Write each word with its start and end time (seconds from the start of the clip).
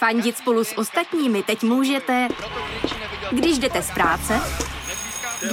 Fandit 0.00 0.36
spolu 0.36 0.64
s 0.64 0.78
ostatními 0.78 1.42
teď 1.42 1.62
můžete, 1.62 2.28
když 3.32 3.58
jdete 3.58 3.82
z 3.82 3.90
práce, 3.90 4.40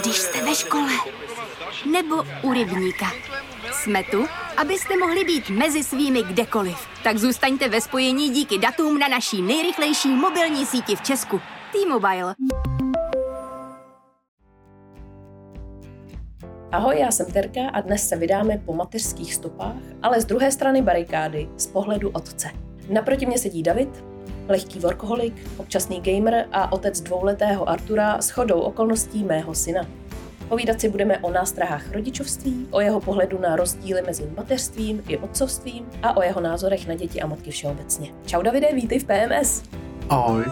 když 0.01 0.15
jste 0.15 0.45
ve 0.45 0.55
škole, 0.55 0.91
nebo 1.91 2.15
u 2.43 2.53
rybníka. 2.53 3.05
Jsme 3.71 4.03
tu, 4.03 4.25
abyste 4.57 4.97
mohli 4.97 5.23
být 5.23 5.49
mezi 5.49 5.83
svými 5.83 6.23
kdekoliv. 6.23 6.77
Tak 7.03 7.17
zůstaňte 7.17 7.69
ve 7.69 7.81
spojení 7.81 8.29
díky 8.29 8.57
datům 8.57 8.99
na 8.99 9.07
naší 9.07 9.41
nejrychlejší 9.41 10.09
mobilní 10.09 10.65
síti 10.65 10.95
v 10.95 11.01
Česku. 11.01 11.41
T-Mobile. 11.71 12.35
Ahoj, 16.71 16.95
já 16.99 17.11
jsem 17.11 17.31
Terka 17.31 17.69
a 17.73 17.81
dnes 17.81 18.09
se 18.09 18.15
vydáme 18.15 18.61
po 18.65 18.73
mateřských 18.73 19.33
stopách, 19.33 19.75
ale 20.01 20.21
z 20.21 20.25
druhé 20.25 20.51
strany 20.51 20.81
barikády, 20.81 21.49
z 21.57 21.67
pohledu 21.67 22.09
otce. 22.09 22.49
Naproti 22.89 23.25
mě 23.25 23.37
sedí 23.37 23.63
David, 23.63 24.03
lehký 24.49 24.79
workoholik, 24.79 25.33
občasný 25.57 26.01
gamer 26.01 26.45
a 26.51 26.71
otec 26.71 27.01
dvouletého 27.01 27.69
Artura 27.69 28.21
s 28.21 28.29
chodou 28.29 28.59
okolností 28.59 29.23
mého 29.23 29.55
syna. 29.55 29.87
Povídat 30.49 30.81
si 30.81 30.89
budeme 30.89 31.17
o 31.17 31.31
nástrahách 31.31 31.91
rodičovství, 31.91 32.67
o 32.71 32.81
jeho 32.81 33.01
pohledu 33.01 33.39
na 33.39 33.55
rozdíly 33.55 34.01
mezi 34.01 34.29
mateřstvím 34.37 35.03
i 35.07 35.17
otcovstvím 35.17 35.85
a 36.03 36.17
o 36.17 36.21
jeho 36.21 36.41
názorech 36.41 36.87
na 36.87 36.95
děti 36.95 37.21
a 37.21 37.27
matky 37.27 37.51
všeobecně. 37.51 38.09
Čau 38.25 38.41
Davide, 38.41 38.73
vítej 38.73 38.99
v 38.99 39.05
PMS. 39.05 39.63
Ahoj. 40.09 40.45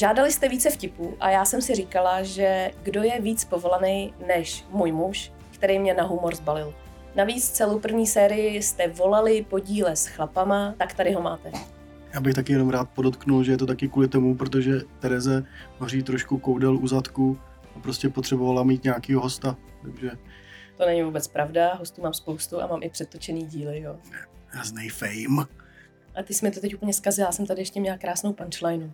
Žádali 0.00 0.32
jste 0.32 0.48
více 0.48 0.70
vtipů 0.70 1.16
a 1.20 1.30
já 1.30 1.44
jsem 1.44 1.62
si 1.62 1.74
říkala, 1.74 2.22
že 2.22 2.70
kdo 2.82 3.02
je 3.02 3.20
víc 3.20 3.44
povolaný 3.44 4.14
než 4.26 4.64
můj 4.70 4.92
muž, 4.92 5.32
který 5.50 5.78
mě 5.78 5.94
na 5.94 6.04
humor 6.04 6.34
zbalil. 6.34 6.74
Navíc 7.14 7.50
celou 7.50 7.78
první 7.78 8.06
sérii 8.06 8.62
jste 8.62 8.88
volali 8.88 9.46
po 9.48 9.58
díle 9.58 9.96
s 9.96 10.06
chlapama, 10.06 10.74
tak 10.78 10.94
tady 10.94 11.12
ho 11.12 11.22
máte. 11.22 11.52
Já 12.14 12.20
bych 12.20 12.34
taky 12.34 12.52
jenom 12.52 12.70
rád 12.70 12.90
podotknul, 12.90 13.44
že 13.44 13.52
je 13.52 13.56
to 13.56 13.66
taky 13.66 13.88
kvůli 13.88 14.08
tomu, 14.08 14.36
protože 14.36 14.80
Tereze 15.00 15.44
hoří 15.78 16.02
trošku 16.02 16.38
koudel 16.38 16.76
u 16.76 16.86
zadku 16.86 17.38
a 17.76 17.78
prostě 17.78 18.08
potřebovala 18.08 18.62
mít 18.62 18.84
nějakýho 18.84 19.20
hosta, 19.20 19.56
takže... 19.82 20.10
To 20.76 20.86
není 20.86 21.02
vůbec 21.02 21.28
pravda, 21.28 21.74
hostů 21.74 22.02
mám 22.02 22.14
spoustu 22.14 22.62
a 22.62 22.66
mám 22.66 22.82
i 22.82 22.90
předtočený 22.90 23.46
díly, 23.46 23.80
jo. 23.80 23.96
Hrozný 24.46 24.88
fame. 24.88 25.46
A 26.14 26.22
ty 26.22 26.34
jsi 26.34 26.44
mi 26.44 26.50
to 26.50 26.60
teď 26.60 26.74
úplně 26.74 26.92
zkazila, 26.92 27.28
já 27.28 27.32
jsem 27.32 27.46
tady 27.46 27.60
ještě 27.60 27.80
měla 27.80 27.98
krásnou 27.98 28.32
punchline. 28.32 28.92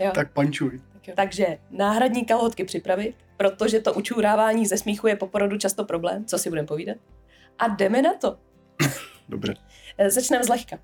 Jo. 0.00 0.10
tak 0.14 0.32
pančuj. 0.32 0.80
Tak. 1.06 1.14
Takže 1.14 1.58
náhradní 1.70 2.24
kalhotky 2.24 2.64
připravit, 2.64 3.14
protože 3.36 3.80
to 3.80 3.94
učurávání 3.94 4.66
ze 4.66 4.78
smíchu 4.78 5.06
je 5.06 5.16
po 5.16 5.26
porodu 5.26 5.58
často 5.58 5.84
problém, 5.84 6.24
co 6.24 6.38
si 6.38 6.48
budeme 6.48 6.68
povídat. 6.68 6.96
A 7.58 7.68
jdeme 7.68 8.02
na 8.02 8.14
to. 8.14 8.38
Dobře. 9.28 9.54
Eh, 9.98 10.10
začneme 10.10 10.44
zlehka. 10.44 10.78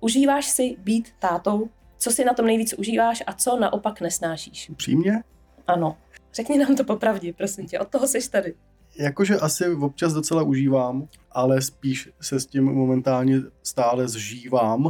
Užíváš 0.00 0.46
si 0.46 0.76
být 0.78 1.08
tátou? 1.18 1.68
Co 1.98 2.10
si 2.10 2.24
na 2.24 2.34
tom 2.34 2.46
nejvíc 2.46 2.74
užíváš 2.74 3.22
a 3.26 3.32
co 3.32 3.56
naopak 3.60 4.00
nesnášíš? 4.00 4.70
Upřímně? 4.70 5.22
Ano. 5.66 5.96
Řekni 6.34 6.58
nám 6.58 6.76
to 6.76 6.84
popravdě, 6.84 7.32
prosím 7.32 7.66
tě, 7.66 7.78
od 7.78 7.88
toho 7.88 8.08
jsi 8.08 8.30
tady. 8.30 8.54
Jakože 8.98 9.36
asi 9.36 9.68
občas 9.68 10.12
docela 10.12 10.42
užívám, 10.42 11.08
ale 11.30 11.62
spíš 11.62 12.10
se 12.20 12.40
s 12.40 12.46
tím 12.46 12.64
momentálně 12.64 13.36
stále 13.62 14.08
zžívám. 14.08 14.82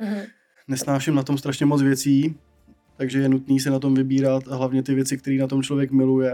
Mm-hmm. 0.00 0.26
Nesnáším 0.68 1.14
na 1.14 1.22
tom 1.22 1.38
strašně 1.38 1.66
moc 1.66 1.82
věcí, 1.82 2.38
takže 3.00 3.18
je 3.18 3.28
nutný 3.28 3.60
se 3.60 3.70
na 3.70 3.78
tom 3.78 3.94
vybírat 3.94 4.46
hlavně 4.46 4.82
ty 4.82 4.94
věci, 4.94 5.18
které 5.18 5.36
na 5.36 5.46
tom 5.46 5.62
člověk 5.62 5.90
miluje. 5.90 6.32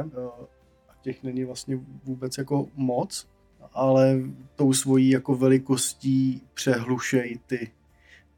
A 0.88 0.92
těch 1.02 1.22
není 1.22 1.44
vlastně 1.44 1.78
vůbec 2.04 2.38
jako 2.38 2.66
moc, 2.74 3.26
ale 3.72 4.20
tou 4.56 4.72
svojí 4.72 5.10
jako 5.10 5.34
velikostí 5.34 6.42
přehlušej 6.54 7.38
ty, 7.46 7.70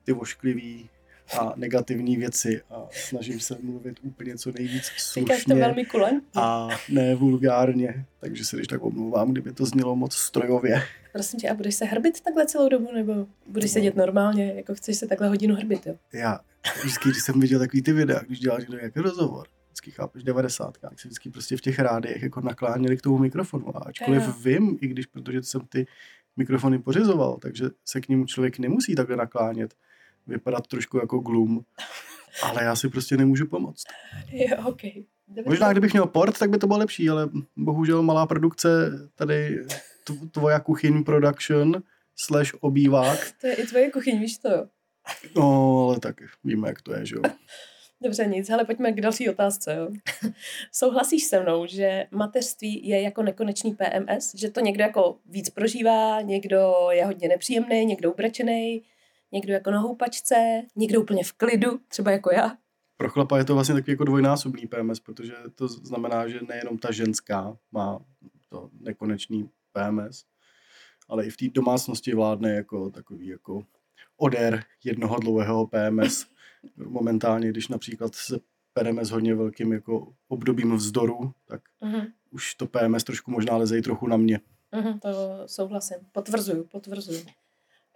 ty 0.05 0.13
vošklivý 0.13 0.91
a 1.39 1.53
negativní 1.57 2.17
věci 2.17 2.63
a 2.71 2.87
snažím 2.91 3.41
se 3.41 3.57
mluvit 3.63 3.97
úplně 4.03 4.37
co 4.37 4.53
nejvíc 4.53 4.85
slušně 4.85 5.55
to 5.55 5.57
velmi 5.57 5.87
a 6.35 6.69
ne 6.89 7.15
vulgárně, 7.15 8.05
takže 8.21 8.45
se 8.45 8.57
když 8.57 8.69
tak 8.69 8.85
omlouvám, 8.85 9.33
kdyby 9.33 9.53
to 9.53 9.67
znělo 9.67 9.97
moc 9.97 10.15
strojově. 10.15 10.83
Prosím 11.13 11.41
tě, 11.41 11.51
a 11.51 11.55
budeš 11.55 11.75
se 11.75 11.85
hrbit 11.85 12.21
takhle 12.21 12.47
celou 12.47 12.69
dobu, 12.69 12.93
nebo 12.93 13.27
budeš 13.47 13.71
no. 13.71 13.73
sedět 13.73 13.97
normálně, 13.97 14.53
jako 14.57 14.75
chceš 14.75 14.97
se 14.97 15.07
takhle 15.07 15.29
hodinu 15.29 15.55
hrbit, 15.55 15.87
jo? 15.87 15.95
Já 16.13 16.41
vždycky, 16.77 17.09
když 17.09 17.23
jsem 17.23 17.41
viděl 17.41 17.59
takový 17.59 17.83
ty 17.83 17.93
videa, 17.93 18.21
když 18.27 18.41
dělal 18.41 18.59
někdo 18.61 18.77
nějaký 18.77 19.01
rozhovor, 19.01 19.47
vždycky 19.67 19.91
chápeš, 19.91 20.23
90. 20.23 20.79
tak 20.79 21.01
se 21.01 21.09
vždycky 21.09 21.31
prostě 21.31 21.57
v 21.57 21.61
těch 21.61 21.79
rádiech 21.79 22.23
jako 22.23 22.41
nakláněli 22.41 22.97
k 22.97 23.03
tomu 23.03 23.19
mikrofonu. 23.19 23.77
A 23.77 23.81
ačkoliv 23.81 24.23
jo. 24.27 24.35
vím, 24.43 24.79
i 24.81 24.87
když, 24.87 25.07
protože 25.07 25.43
jsem 25.43 25.61
ty 25.61 25.87
mikrofony 26.37 26.79
pořizoval, 26.79 27.39
takže 27.43 27.65
se 27.85 28.01
k 28.01 28.09
němu 28.09 28.27
člověk 28.27 28.59
nemusí 28.59 28.95
takhle 28.95 29.17
naklánět, 29.17 29.75
vypadat 30.27 30.67
trošku 30.67 30.97
jako 30.97 31.19
glum, 31.19 31.65
ale 32.43 32.65
já 32.65 32.77
si 32.77 32.89
prostě 32.89 33.17
nemůžu 33.17 33.47
pomoct. 33.47 33.85
Jo, 34.31 34.57
ok. 34.67 34.81
Možná, 35.47 35.73
kdybych 35.73 35.93
měl 35.93 36.07
port, 36.07 36.39
tak 36.39 36.51
by 36.51 36.59
to 36.59 36.67
bylo 36.67 36.79
lepší, 36.79 37.11
ale 37.11 37.29
bohužel 37.57 38.03
malá 38.03 38.27
produkce 38.27 38.69
tady 39.15 39.65
tvoja 40.31 40.61
kuchyň 40.61 41.05
production 41.05 41.83
slash 42.17 42.55
obývák. 42.61 43.19
To 43.41 43.47
je 43.47 43.55
i 43.55 43.67
tvoje 43.67 43.91
kuchyň, 43.91 44.21
víš 44.21 44.39
to? 44.39 44.69
No, 45.37 45.87
ale 45.89 46.01
tak 46.01 46.17
víme, 46.45 46.69
jak 46.69 46.83
to 46.83 46.95
je, 46.95 47.07
že 47.07 47.17
jo. 47.17 47.23
Dobře, 48.03 48.27
nic, 48.27 48.51
ale 48.51 48.65
pojďme 48.65 48.93
k 48.93 49.01
další 49.01 49.31
otázce. 49.31 49.75
Jo. 49.75 49.89
Souhlasíš 50.73 51.25
se 51.25 51.41
mnou, 51.41 51.67
že 51.67 52.07
mateřství 52.11 52.89
je 52.89 53.03
jako 53.03 53.23
nekonečný 53.23 53.75
PMS? 53.75 54.35
Že 54.35 54.51
to 54.51 54.61
někdo 54.61 54.83
jako 54.83 55.19
víc 55.27 55.51
prožívá, 55.51 56.21
někdo 56.21 56.75
je 56.91 57.05
hodně 57.05 57.29
nepříjemný, 57.29 57.85
někdo 57.85 58.13
ubrečený, 58.13 58.83
někdo 59.33 59.53
jako 59.53 59.71
na 59.71 59.79
houpačce, 59.81 60.63
někdo 60.77 61.01
úplně 61.01 61.25
v 61.25 61.33
klidu, 61.33 61.81
třeba 61.89 62.11
jako 62.11 62.33
já? 62.33 62.57
Pro 62.97 63.09
chlapa 63.09 63.39
je 63.39 63.45
to 63.45 63.55
vlastně 63.55 63.75
takový 63.75 63.93
jako 63.93 64.05
dvojnásobný 64.05 64.67
PMS, 64.67 65.01
protože 65.01 65.35
to 65.55 65.69
znamená, 65.69 66.29
že 66.29 66.41
nejenom 66.49 66.79
ta 66.79 66.93
ženská 66.93 67.57
má 67.73 67.99
to 68.49 68.71
nekonečný 68.81 69.51
PMS, 69.73 70.25
ale 71.09 71.27
i 71.27 71.31
v 71.31 71.37
té 71.37 71.45
domácnosti 71.49 72.15
vládne 72.15 72.55
jako 72.55 72.91
takový 72.91 73.27
jako 73.27 73.63
odér 74.19 74.65
jednoho 74.85 75.19
dlouhého 75.19 75.67
PMS. 75.67 76.27
Momentálně, 76.77 77.49
když 77.49 77.69
například 77.69 78.15
se 78.15 78.39
pereme 78.73 79.05
s 79.05 79.11
hodně 79.11 79.35
velkým 79.35 79.73
jako 79.73 80.13
obdobím 80.29 80.77
vzdoru, 80.77 81.33
tak 81.47 81.61
uh-huh. 81.83 82.07
už 82.31 82.55
to 82.55 82.67
PMS 82.67 83.05
trošku 83.05 83.31
možná 83.31 83.57
leze 83.57 83.79
i 83.79 83.83
trochu 83.83 84.07
na 84.07 84.17
mě. 84.17 84.41
Uh-huh, 84.73 84.99
to 84.99 85.09
souhlasím. 85.47 85.97
Potvrzuju, 86.13 86.65
potvrzuju. 86.65 87.21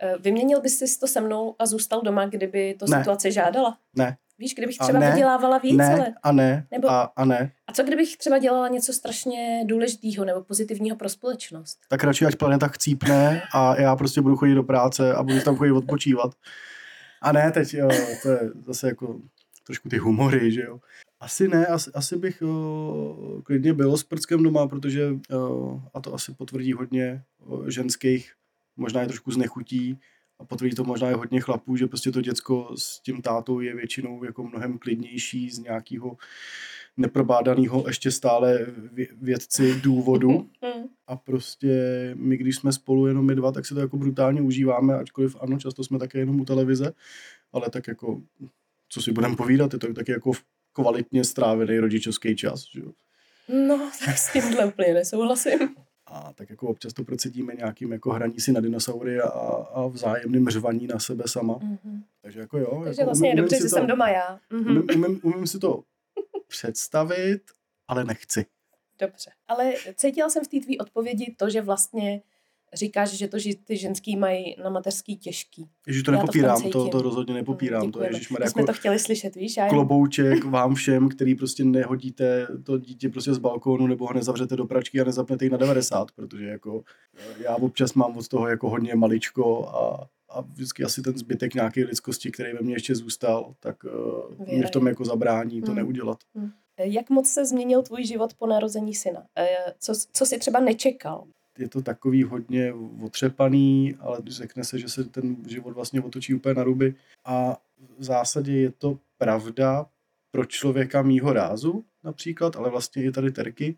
Eh, 0.00 0.18
vyměnil 0.18 0.60
bys 0.60 0.78
si 0.78 0.98
to 1.00 1.06
se 1.06 1.20
mnou 1.20 1.54
a 1.58 1.66
zůstal 1.66 2.02
doma, 2.02 2.26
kdyby 2.26 2.74
to 2.78 2.86
ne. 2.90 2.98
situace 2.98 3.30
žádala? 3.30 3.78
Ne. 3.96 4.16
Víš, 4.42 4.54
kdybych 4.54 4.78
třeba 4.78 4.98
ne, 4.98 5.10
vydělávala 5.10 5.58
víc, 5.58 5.76
ne, 5.76 5.94
ale... 5.94 6.14
a 6.22 6.32
ne, 6.32 6.66
nebo... 6.70 6.90
a, 6.90 7.02
a 7.02 7.24
ne. 7.24 7.52
A 7.66 7.72
co 7.72 7.82
kdybych 7.82 8.16
třeba 8.16 8.38
dělala 8.38 8.68
něco 8.68 8.92
strašně 8.92 9.64
důležitého 9.66 10.24
nebo 10.24 10.42
pozitivního 10.42 10.96
pro 10.96 11.08
společnost? 11.08 11.78
Tak 11.88 12.04
radši, 12.04 12.26
ať 12.26 12.36
planeta 12.36 12.68
chcípne 12.68 13.42
a 13.54 13.80
já 13.80 13.96
prostě 13.96 14.20
budu 14.20 14.36
chodit 14.36 14.54
do 14.54 14.62
práce 14.62 15.14
a 15.14 15.22
budu 15.22 15.40
tam 15.40 15.56
chodit 15.56 15.72
odpočívat. 15.72 16.34
A 17.22 17.32
ne, 17.32 17.50
teď 17.52 17.74
jo, 17.74 17.88
to 18.22 18.28
je 18.28 18.50
zase 18.66 18.88
jako 18.88 19.20
trošku 19.66 19.88
ty 19.88 19.98
humory, 19.98 20.52
že 20.52 20.62
jo. 20.62 20.80
Asi 21.20 21.48
ne, 21.48 21.66
asi, 21.66 21.90
asi 21.94 22.16
bych 22.16 22.42
o, 22.42 23.42
klidně 23.44 23.72
byl 23.72 23.96
s 23.96 24.04
prckem 24.04 24.42
doma, 24.42 24.68
protože, 24.68 25.08
o, 25.36 25.80
a 25.94 26.00
to 26.00 26.14
asi 26.14 26.34
potvrdí 26.34 26.72
hodně 26.72 27.22
o, 27.46 27.70
ženských, 27.70 28.32
možná 28.76 29.00
je 29.00 29.06
trošku 29.06 29.30
znechutí, 29.30 29.98
a 30.38 30.44
potvrdí 30.44 30.74
to 30.74 30.84
možná 30.84 31.10
i 31.10 31.14
hodně 31.14 31.40
chlapů, 31.40 31.76
že 31.76 31.86
prostě 31.86 32.12
to 32.12 32.20
děcko 32.20 32.74
s 32.78 33.00
tím 33.00 33.22
tátou 33.22 33.60
je 33.60 33.76
většinou 33.76 34.24
jako 34.24 34.44
mnohem 34.44 34.78
klidnější 34.78 35.50
z 35.50 35.58
nějakého 35.58 36.16
neprobádaného 36.96 37.84
ještě 37.86 38.10
stále 38.10 38.66
vědci 39.20 39.80
důvodu. 39.80 40.50
A 41.06 41.16
prostě 41.16 41.70
my, 42.18 42.36
když 42.36 42.56
jsme 42.56 42.72
spolu 42.72 43.06
jenom 43.06 43.26
my 43.26 43.34
dva, 43.34 43.52
tak 43.52 43.66
si 43.66 43.74
to 43.74 43.80
jako 43.80 43.96
brutálně 43.96 44.42
užíváme, 44.42 44.94
ačkoliv 44.94 45.36
ano, 45.40 45.58
často 45.58 45.84
jsme 45.84 45.98
také 45.98 46.18
jenom 46.18 46.40
u 46.40 46.44
televize, 46.44 46.92
ale 47.52 47.70
tak 47.70 47.88
jako, 47.88 48.22
co 48.88 49.02
si 49.02 49.12
budeme 49.12 49.36
povídat, 49.36 49.72
je 49.72 49.78
to 49.78 49.92
taky 49.92 50.12
jako 50.12 50.32
kvalitně 50.72 51.24
strávený 51.24 51.78
rodičovský 51.78 52.36
čas, 52.36 52.64
že. 52.74 52.82
No, 53.48 53.90
tak 54.06 54.18
s 54.18 54.32
tímhle 54.32 54.66
úplně 54.66 54.94
nesouhlasím 54.94 55.58
a 56.06 56.32
tak 56.32 56.50
jako 56.50 56.68
občas 56.68 56.92
to 56.92 57.04
procedíme 57.04 57.54
nějakým 57.54 57.92
jako 57.92 58.10
hraní 58.10 58.40
si 58.40 58.52
na 58.52 58.60
dinosaury 58.60 59.20
a, 59.20 59.28
a 59.28 59.86
vzájemným 59.86 60.48
řvaní 60.48 60.86
na 60.86 60.98
sebe 60.98 61.24
sama. 61.26 61.54
Mm-hmm. 61.54 62.02
Takže 62.22 62.40
jako 62.40 62.58
jo. 62.58 62.80
Takže 62.84 63.00
jako 63.00 63.08
vlastně 63.08 63.28
umím, 63.28 63.36
je 63.36 63.42
dobře, 63.42 63.56
že 63.56 63.62
to, 63.62 63.68
jsem 63.68 63.86
doma 63.86 64.08
já. 64.08 64.40
Mm-hmm. 64.50 64.70
Umím, 64.70 65.04
umím, 65.04 65.20
umím 65.22 65.46
si 65.46 65.58
to 65.58 65.84
představit, 66.48 67.42
ale 67.88 68.04
nechci. 68.04 68.46
Dobře. 68.98 69.30
Ale 69.48 69.72
cítila 69.94 70.30
jsem 70.30 70.44
v 70.44 70.48
té 70.48 70.60
tvý 70.60 70.78
odpovědi 70.78 71.34
to, 71.38 71.50
že 71.50 71.62
vlastně 71.62 72.22
říkáš, 72.74 73.10
že 73.10 73.28
to, 73.28 73.38
že 73.38 73.50
ty 73.64 73.76
ženský 73.76 74.16
mají 74.16 74.56
na 74.62 74.70
mateřský 74.70 75.16
těžký. 75.16 75.68
Ježiš, 75.86 76.02
to 76.02 76.12
Já 76.12 76.16
to 76.18 76.22
nepopírám, 76.22 76.62
to, 76.62 76.70
to, 76.70 76.84
cítím. 76.84 77.00
rozhodně 77.00 77.34
nepopírám. 77.34 77.90
to 77.90 78.02
je, 78.02 78.10
My 78.12 78.20
jsme 78.20 78.38
jako 78.44 78.66
to 78.66 78.72
chtěli 78.72 78.98
slyšet, 78.98 79.34
víš? 79.34 79.56
Já 79.56 79.68
klobouček 79.68 80.44
vám 80.50 80.74
všem, 80.74 81.08
který 81.08 81.34
prostě 81.34 81.64
nehodíte 81.64 82.46
to 82.64 82.78
dítě 82.78 83.08
prostě 83.08 83.34
z 83.34 83.38
balkónu 83.38 83.86
nebo 83.86 84.06
ho 84.06 84.12
nezavřete 84.12 84.56
do 84.56 84.66
pračky 84.66 85.00
a 85.00 85.04
nezapnete 85.04 85.44
ji 85.44 85.50
na 85.50 85.56
90, 85.56 86.10
protože 86.12 86.44
jako 86.46 86.82
eh, 87.18 87.42
já 87.42 87.56
občas 87.56 87.94
mám 87.94 88.16
od 88.16 88.28
toho 88.28 88.48
jako 88.48 88.70
hodně 88.70 88.94
maličko 88.94 89.68
a, 89.68 90.08
a 90.34 90.40
vždycky 90.40 90.84
asi 90.84 91.02
ten 91.02 91.18
zbytek 91.18 91.54
nějaké 91.54 91.84
lidskosti, 91.84 92.30
který 92.30 92.52
ve 92.52 92.60
mně 92.60 92.74
ještě 92.74 92.94
zůstal, 92.94 93.54
tak 93.60 93.84
uh, 93.84 94.46
mě 94.54 94.66
v 94.66 94.70
tom 94.70 94.86
jako 94.86 95.04
zabrání 95.04 95.60
to 95.62 95.66
Hmm. 95.66 95.76
neudělat. 95.76 96.18
Jak 96.78 97.10
moc 97.10 97.28
se 97.28 97.46
změnil 97.46 97.82
tvůj 97.82 98.04
život 98.06 98.34
po 98.34 98.46
narození 98.46 98.94
syna? 98.94 99.22
Co, 99.78 99.92
co 100.12 100.26
jsi 100.26 100.38
třeba 100.38 100.60
nečekal? 100.60 101.24
Je 101.62 101.68
to 101.68 101.82
takový 101.82 102.22
hodně 102.22 102.72
otřepaný, 103.02 103.96
ale 104.00 104.18
řekne 104.26 104.64
se, 104.64 104.78
že 104.78 104.88
se 104.88 105.04
ten 105.04 105.36
život 105.48 105.70
vlastně 105.74 106.00
otočí 106.00 106.34
úplně 106.34 106.54
na 106.54 106.64
ruby. 106.64 106.94
A 107.24 107.56
v 107.98 108.04
zásadě 108.04 108.52
je 108.52 108.70
to 108.70 108.98
pravda 109.18 109.86
pro 110.30 110.44
člověka 110.44 111.02
mýho 111.02 111.32
rázu 111.32 111.84
například, 112.04 112.56
ale 112.56 112.70
vlastně 112.70 113.04
i 113.04 113.10
tady 113.12 113.30
Terky, 113.30 113.76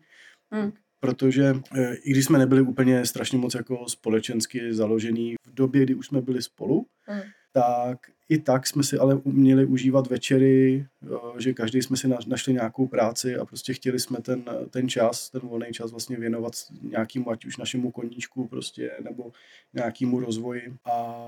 Hmm. 0.51 0.71
protože 0.99 1.53
eh, 1.77 1.95
i 1.95 2.11
když 2.11 2.25
jsme 2.25 2.37
nebyli 2.39 2.61
úplně 2.61 3.05
strašně 3.05 3.37
moc 3.37 3.55
jako 3.55 3.89
společensky 3.89 4.73
založený 4.73 5.35
v 5.47 5.53
době, 5.53 5.83
kdy 5.83 5.95
už 5.95 6.07
jsme 6.07 6.21
byli 6.21 6.41
spolu, 6.41 6.85
Hmm. 7.07 7.21
tak 7.53 7.97
i 8.29 8.39
tak 8.39 8.67
jsme 8.67 8.83
si 8.83 8.97
ale 8.97 9.15
uměli 9.15 9.65
užívat 9.65 10.07
večery, 10.07 10.85
jo, 11.09 11.35
že 11.37 11.53
každý 11.53 11.81
jsme 11.81 11.97
si 11.97 12.07
na- 12.07 12.17
našli 12.27 12.53
nějakou 12.53 12.87
práci 12.87 13.35
a 13.35 13.45
prostě 13.45 13.73
chtěli 13.73 13.99
jsme 13.99 14.17
ten, 14.21 14.43
ten 14.69 14.89
čas, 14.89 15.29
ten 15.29 15.41
volný 15.41 15.67
čas 15.71 15.91
vlastně 15.91 16.17
věnovat 16.17 16.53
nějakému, 16.81 17.31
ať 17.31 17.45
už 17.45 17.57
našemu 17.57 17.91
koníčku 17.91 18.47
prostě, 18.47 18.91
nebo 19.03 19.31
nějakému 19.73 20.19
rozvoji. 20.19 20.73
A 20.85 21.25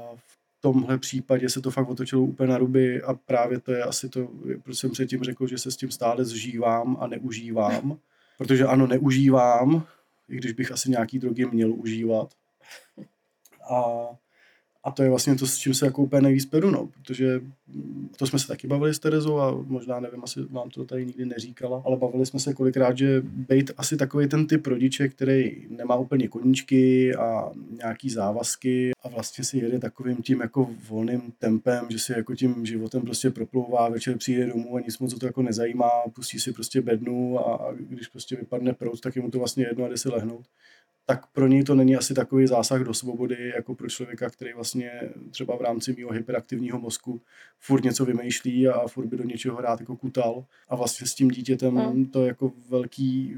v 0.58 0.62
tomhle 0.62 0.98
případě 0.98 1.50
se 1.50 1.62
to 1.62 1.72
fakt 1.72 1.90
otočilo 1.90 2.22
úplně 2.22 2.50
na 2.50 2.58
ruby 2.58 3.02
a 3.02 3.14
právě 3.14 3.60
to 3.60 3.72
je 3.72 3.84
asi 3.84 4.10
to, 4.10 4.30
proč 4.64 4.78
jsem 4.78 4.92
předtím 4.92 5.24
řekl, 5.24 5.48
že 5.48 5.58
se 5.58 5.72
s 5.72 5.78
tím 5.78 5.92
stále 5.92 6.26
zžívám 6.26 6.98
a 7.00 7.08
neužívám. 7.08 7.98
Protože 8.38 8.66
ano, 8.66 8.88
neužívám, 8.88 9.86
i 10.30 10.36
když 10.38 10.52
bych 10.52 10.72
asi 10.72 10.92
nějaký 10.92 11.20
drogy 11.20 11.46
měl 11.46 11.74
užívat. 11.74 12.34
A 13.70 14.08
a 14.88 14.92
to 14.92 15.04
je 15.04 15.10
vlastně 15.10 15.36
to, 15.36 15.48
s 15.48 15.58
čím 15.58 15.74
se 15.74 15.86
jako 15.86 16.02
úplně 16.02 16.22
nejvíc 16.22 16.46
peru, 16.46 16.72
no, 16.72 16.90
protože 16.94 17.42
to 18.18 18.28
jsme 18.28 18.40
se 18.40 18.48
taky 18.48 18.68
bavili 18.68 18.94
s 18.94 19.00
Terezou 19.00 19.40
a 19.40 19.64
možná 19.68 20.00
nevím, 20.00 20.24
asi 20.24 20.40
vám 20.50 20.70
to 20.70 20.86
tady 20.86 21.06
nikdy 21.06 21.26
neříkala, 21.26 21.84
ale 21.86 21.98
bavili 21.98 22.26
jsme 22.26 22.40
se 22.40 22.54
kolikrát, 22.54 22.98
že 22.98 23.22
být 23.22 23.72
asi 23.78 23.98
takový 23.98 24.28
ten 24.28 24.48
typ 24.48 24.68
rodiče, 24.68 25.08
který 25.08 25.68
nemá 25.70 25.96
úplně 25.96 26.28
koníčky 26.28 27.16
a 27.16 27.52
nějaký 27.78 28.10
závazky 28.10 28.92
a 29.04 29.10
vlastně 29.10 29.44
si 29.44 29.58
jede 29.58 29.80
takovým 29.80 30.18
tím 30.18 30.42
jako 30.42 30.70
volným 30.90 31.22
tempem, 31.40 31.86
že 31.90 32.00
si 32.00 32.12
jako 32.12 32.36
tím 32.36 32.66
životem 32.66 33.02
prostě 33.02 33.30
proplouvá, 33.30 33.90
večer 33.90 34.18
přijde 34.18 34.46
domů 34.46 34.76
a 34.76 34.80
nic 34.80 35.00
moc 35.00 35.20
to 35.20 35.26
jako 35.26 35.42
nezajímá, 35.42 35.90
pustí 36.14 36.40
si 36.40 36.54
prostě 36.54 36.82
bednu 36.82 37.40
a, 37.40 37.56
a 37.56 37.74
když 37.74 38.08
prostě 38.08 38.36
vypadne 38.36 38.74
prout, 38.74 39.02
tak 39.02 39.16
je 39.16 39.22
mu 39.22 39.32
to 39.32 39.38
vlastně 39.38 39.66
jedno 39.66 39.86
a 39.86 39.88
jde 39.88 39.98
si 39.98 40.10
lehnout 40.10 40.46
tak 41.10 41.28
pro 41.28 41.48
něj 41.48 41.64
to 41.64 41.76
není 41.76 41.96
asi 41.96 42.14
takový 42.14 42.48
zásah 42.48 42.82
do 42.82 42.94
svobody, 42.94 43.52
jako 43.56 43.76
pro 43.76 43.90
člověka, 43.90 44.30
který 44.30 44.54
vlastně 44.54 44.92
třeba 45.32 45.58
v 45.58 45.62
rámci 45.62 45.96
mého 45.98 46.12
hyperaktivního 46.12 46.80
mozku 46.80 47.22
furt 47.60 47.84
něco 47.84 48.06
vymýšlí 48.06 48.68
a 48.68 48.88
furt 48.88 49.06
by 49.06 49.18
do 49.18 49.24
něčeho 49.24 49.62
rád 49.62 49.80
jako 49.80 49.96
kutal. 49.98 50.46
A 50.70 50.76
vlastně 50.76 51.08
s 51.08 51.16
tím 51.16 51.28
dítětem 51.28 51.76
Hmm. 51.76 52.06
to 52.06 52.26
jako 52.26 52.52
velký, 52.70 53.36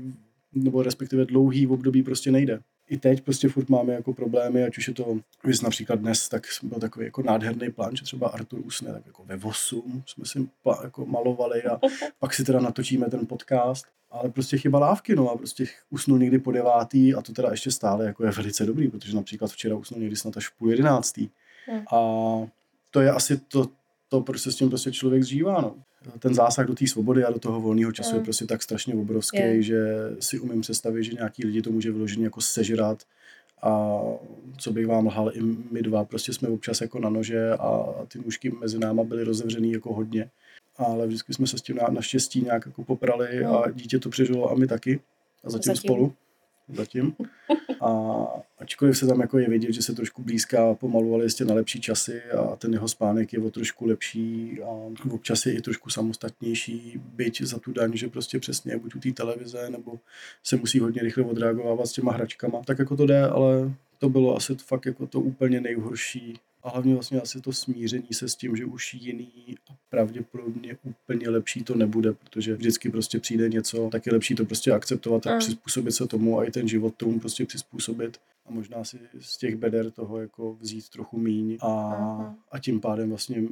nebo 0.54 0.84
respektive 0.84 1.26
dlouhý 1.26 1.68
období 1.68 2.04
prostě 2.04 2.32
nejde. 2.32 2.60
I 2.90 2.98
teď 2.98 3.22
prostě 3.22 3.50
furt 3.50 3.70
máme 3.70 3.94
jako 3.94 4.14
problémy, 4.14 4.64
ať 4.64 4.78
už 4.78 4.88
je 4.88 4.94
to, 4.94 5.20
víš, 5.44 5.62
například 5.62 6.00
dnes, 6.00 6.30
tak 6.30 6.44
byl 6.64 6.80
takový 6.80 7.06
jako 7.06 7.24
nádherný 7.24 7.72
plán, 7.72 7.96
že 7.96 8.04
třeba 8.04 8.28
Artur 8.28 8.60
usne 8.66 8.94
tak 8.94 9.06
jako 9.06 9.24
ve 9.26 9.36
8, 9.36 10.04
jsme 10.06 10.26
si 10.26 10.50
jako 10.84 11.06
malovali 11.06 11.64
a 11.64 11.80
pak 12.20 12.34
si 12.34 12.44
teda 12.44 12.60
natočíme 12.60 13.10
ten 13.10 13.26
podcast, 13.28 13.86
ale 14.12 14.30
prostě 14.30 14.58
chyba 14.58 14.80
lávky, 14.80 15.16
no 15.16 15.30
a 15.30 15.38
prostě 15.38 15.66
usnul 15.90 16.20
někdy 16.20 16.40
po 16.40 16.52
devátý 16.52 17.16
a 17.16 17.22
to 17.22 17.34
teda 17.34 17.52
ještě 17.52 17.72
stále 17.72 18.06
jako 18.06 18.26
je 18.26 18.32
velice 18.32 18.66
dobrý, 18.66 18.88
protože 18.88 19.16
například 19.16 19.52
včera 19.52 19.76
usnul 19.76 20.00
někdy 20.00 20.16
snad 20.16 20.38
až 20.38 20.48
v 20.48 20.58
půl 20.58 20.72
jedenáctý. 20.72 21.30
Hmm. 21.66 21.82
A 21.92 22.00
to 22.92 23.02
je 23.02 23.12
asi 23.12 23.38
to, 23.38 23.68
to 24.10 24.22
prostě 24.22 24.52
s 24.52 24.56
tím 24.56 24.70
prostě 24.70 24.92
člověk 24.92 25.24
zžívá, 25.24 25.62
no. 25.62 25.76
Ten 26.20 26.34
zásah 26.34 26.68
do 26.68 26.76
té 26.76 26.88
svobody 26.88 27.24
a 27.24 27.32
do 27.32 27.40
toho 27.40 27.62
volného 27.62 27.92
času 27.92 28.10
je 28.10 28.16
Hmm. 28.16 28.24
prostě 28.24 28.46
tak 28.46 28.64
strašně 28.64 28.94
obrovský, 28.96 29.38
Je. 29.38 29.62
že 29.64 29.86
si 30.20 30.40
umím 30.40 30.62
představit, 30.62 31.04
že 31.04 31.14
nějaký 31.14 31.46
lidi 31.46 31.62
to 31.62 31.72
může 31.72 31.92
vyloženě 31.92 32.24
jako 32.24 32.42
sežrat 32.42 33.04
a 33.62 34.00
co 34.58 34.72
bych 34.72 34.88
vám 34.88 35.08
lhal, 35.08 35.32
i 35.34 35.42
my 35.72 35.82
dva 35.82 36.04
prostě 36.06 36.34
jsme 36.34 36.50
občas 36.50 36.82
jako 36.82 37.00
na 37.00 37.10
nože 37.10 37.50
a 37.52 37.86
ty 38.08 38.20
nůžky 38.20 38.52
mezi 38.52 38.80
náma 38.80 39.04
byly 39.04 39.24
rozevřený 39.24 39.72
jako 39.72 39.94
hodně. 39.94 40.30
Ale 40.78 41.08
vždycky 41.08 41.34
jsme 41.34 41.48
se 41.48 41.58
s 41.58 41.62
tím 41.62 41.76
na, 41.76 41.88
naštěstí 41.88 42.42
nějak 42.42 42.66
jako 42.66 42.84
poprali 42.84 43.44
No. 43.44 43.64
a 43.64 43.72
dítě 43.72 44.00
to 44.00 44.10
přežilo 44.10 44.52
a 44.52 44.56
my 44.56 44.68
taky. 44.68 45.00
A 45.44 45.50
zatím, 45.50 45.76
Zatím. 45.76 45.90
spolu. 45.90 46.14
Zatím. 46.74 47.14
A 47.82 48.26
ačkoliv 48.60 48.98
se 48.98 49.08
tam 49.08 49.20
jako 49.20 49.38
je 49.40 49.50
vidět, 49.50 49.72
že 49.72 49.82
se 49.82 49.96
trošku 49.96 50.24
blízká 50.24 50.74
pomalu, 50.74 51.14
ale 51.14 51.24
jistě 51.24 51.46
na 51.46 51.54
lepší 51.54 51.82
časy 51.82 52.22
a 52.24 52.56
ten 52.56 52.74
jeho 52.74 52.88
spánek 52.88 53.34
je 53.34 53.40
o 53.40 53.50
trošku 53.52 53.86
lepší 53.86 54.60
a 54.64 54.68
občas 55.12 55.46
je 55.46 55.54
i 55.54 55.62
trošku 55.62 55.90
samostatnější, 55.90 57.02
byť 57.16 57.42
za 57.42 57.60
tu 57.60 57.72
daň, 57.74 57.98
že 57.98 58.08
prostě 58.08 58.40
přesně 58.40 58.78
buď 58.78 58.96
u 58.96 59.00
té 59.00 59.12
televize, 59.12 59.70
nebo 59.70 60.00
se 60.44 60.58
musí 60.58 60.80
hodně 60.80 61.02
rychle 61.02 61.24
odreagovávat 61.24 61.88
s 61.88 61.92
těma 61.92 62.12
hračkama. 62.12 62.62
Tak 62.66 62.80
jako 62.80 62.96
to 62.98 63.06
jde, 63.06 63.24
ale 63.24 63.74
to 64.00 64.10
bylo 64.10 64.38
asi 64.38 64.56
fakt 64.56 64.86
jako 64.86 65.08
to 65.08 65.22
úplně 65.22 65.62
nejhorší. 65.62 66.40
A 66.64 66.70
hlavně 66.70 66.94
vlastně 66.94 67.22
asi 67.22 67.42
to 67.42 67.54
smíření 67.54 68.08
se 68.12 68.30
s 68.30 68.36
tím, 68.36 68.56
že 68.56 68.66
už 68.66 68.94
jiný 68.94 69.32
a 69.72 69.74
pravděpodobně 69.90 70.78
úplně 70.84 71.30
lepší 71.30 71.64
to 71.64 71.76
nebude, 71.76 72.14
protože 72.14 72.56
vždycky 72.56 72.90
prostě 72.90 73.20
přijde 73.20 73.50
něco, 73.50 73.90
tak 73.92 74.06
je 74.06 74.14
lepší 74.14 74.36
to 74.36 74.46
prostě 74.46 74.72
akceptovat 74.72 75.28
a 75.28 75.32
Mm. 75.34 75.40
přizpůsobit 75.40 75.96
se 75.96 76.08
tomu 76.08 76.40
a 76.40 76.44
i 76.44 76.52
ten 76.52 76.68
život 76.68 76.96
tomu 76.98 77.20
prostě 77.20 77.46
přizpůsobit 77.46 78.18
a 78.50 78.54
možná 78.54 78.84
si 78.84 79.00
z 79.20 79.38
těch 79.38 79.56
beder 79.56 79.92
toho 79.92 80.22
jako 80.22 80.54
vzít 80.54 80.90
trochu 80.90 81.18
míň 81.18 81.58
a, 81.62 81.68
Aha. 81.68 82.36
a 82.52 82.60
tím 82.60 82.82
pádem 82.82 83.10
vlastně 83.10 83.44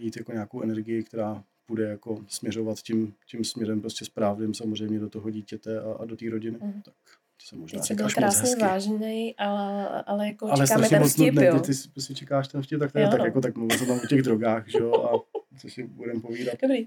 mít 0.00 0.16
jako 0.16 0.32
nějakou 0.32 0.62
energii, 0.62 1.02
která 1.02 1.44
bude 1.68 1.84
jako 1.84 2.24
směřovat 2.28 2.78
tím, 2.78 3.14
tím 3.26 3.44
směrem 3.44 3.80
prostě 3.80 4.04
správným 4.04 4.54
samozřejmě 4.54 4.98
do 4.98 5.08
toho 5.08 5.30
dítěte 5.30 5.80
a, 5.80 5.92
a 5.92 6.04
do 6.04 6.16
té 6.16 6.30
rodiny. 6.30 6.58
Mhm. 6.60 6.82
Tak 6.82 6.94
to 7.36 7.46
se 7.46 7.56
možná 7.56 7.80
Teď 7.80 7.96
byl 7.96 8.08
říkáš 8.08 8.14
krásně 8.14 8.56
vážný, 8.56 9.34
ale, 9.38 10.02
ale 10.02 10.26
jako 10.26 10.46
Ale 10.46 10.66
čekáme 10.66 10.88
ten 10.88 11.02
moc 11.02 11.12
vtip, 11.12 11.34
nudný, 11.34 11.46
jo. 11.46 11.60
ty, 11.60 11.72
ty 11.94 12.00
si 12.00 12.14
čekáš 12.14 12.48
ten 12.48 12.62
vtip, 12.62 12.78
tak, 12.78 12.92
to 12.92 12.98
je, 12.98 13.04
Jo, 13.04 13.10
tak 13.10 13.18
no. 13.18 13.24
jako 13.24 13.40
tak 13.40 13.56
mluvím 13.56 13.78
se 13.78 13.86
tam 13.86 14.00
o 14.04 14.06
těch 14.06 14.22
drogách, 14.22 14.68
že 14.68 14.78
jo, 14.78 14.94
a 14.94 15.38
co 15.60 15.68
si 15.68 15.82
budeme 15.82 16.20
povídat. 16.20 16.54
Dobrý. 16.62 16.86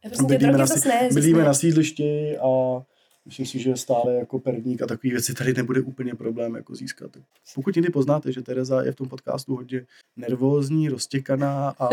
Prostě 0.00 0.24
tě 0.24 0.28
Bydlíme, 0.28 0.58
na, 0.58 0.66
bydlíme 1.14 1.44
na 1.44 1.54
sídlišti 1.54 2.38
a 2.38 2.82
myslím 3.26 3.46
si, 3.46 3.58
že 3.58 3.76
stále 3.76 4.14
jako 4.14 4.38
perník 4.38 4.82
a 4.82 4.86
takové 4.86 5.10
věci 5.10 5.34
tady 5.34 5.54
nebude 5.54 5.80
úplně 5.80 6.14
problém 6.14 6.54
jako 6.54 6.74
získat. 6.74 7.10
Pokud 7.54 7.76
někdy 7.76 7.90
poznáte, 7.90 8.32
že 8.32 8.42
Tereza 8.42 8.82
je 8.82 8.92
v 8.92 8.96
tom 8.96 9.08
podcastu 9.08 9.56
hodně 9.56 9.86
nervózní, 10.16 10.88
roztěkaná 10.88 11.74
a 11.78 11.88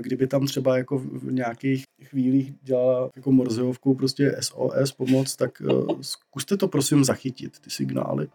kdyby 0.00 0.26
tam 0.26 0.46
třeba 0.46 0.78
jako 0.78 0.98
v 0.98 1.32
nějakých 1.32 1.84
chvílích 2.04 2.52
dělala 2.62 3.10
jako 3.16 3.32
morzeovkou 3.32 3.94
prostě 3.94 4.36
SOS 4.40 4.92
pomoc, 4.92 5.36
tak 5.36 5.60
uh, 5.60 6.00
zkuste 6.00 6.56
to 6.56 6.68
prosím 6.68 7.04
zachytit, 7.04 7.58
ty 7.58 7.70
signály. 7.70 8.28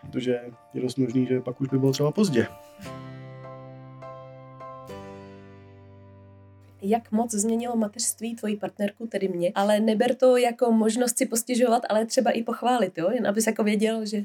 Protože 0.00 0.40
je 0.74 0.80
dost 0.80 0.98
možný, 0.98 1.26
že 1.26 1.40
pak 1.40 1.60
už 1.60 1.68
by 1.68 1.78
bylo 1.78 1.92
třeba 1.92 2.12
pozdě. 2.12 2.46
Jak 6.82 7.12
moc 7.12 7.34
změnilo 7.34 7.76
mateřství 7.76 8.36
tvoji 8.36 8.56
partnerku, 8.56 9.06
tedy 9.06 9.28
mě, 9.28 9.52
ale 9.54 9.80
neber 9.80 10.14
to 10.14 10.36
jako 10.36 10.72
možnost 10.72 11.18
si 11.18 11.26
postěžovat, 11.26 11.82
ale 11.88 12.06
třeba 12.06 12.30
i 12.30 12.42
pochválit, 12.42 12.98
jo? 12.98 13.10
Jen 13.10 13.26
abys 13.26 13.46
jako 13.46 13.64
věděl, 13.64 14.06
že, 14.06 14.24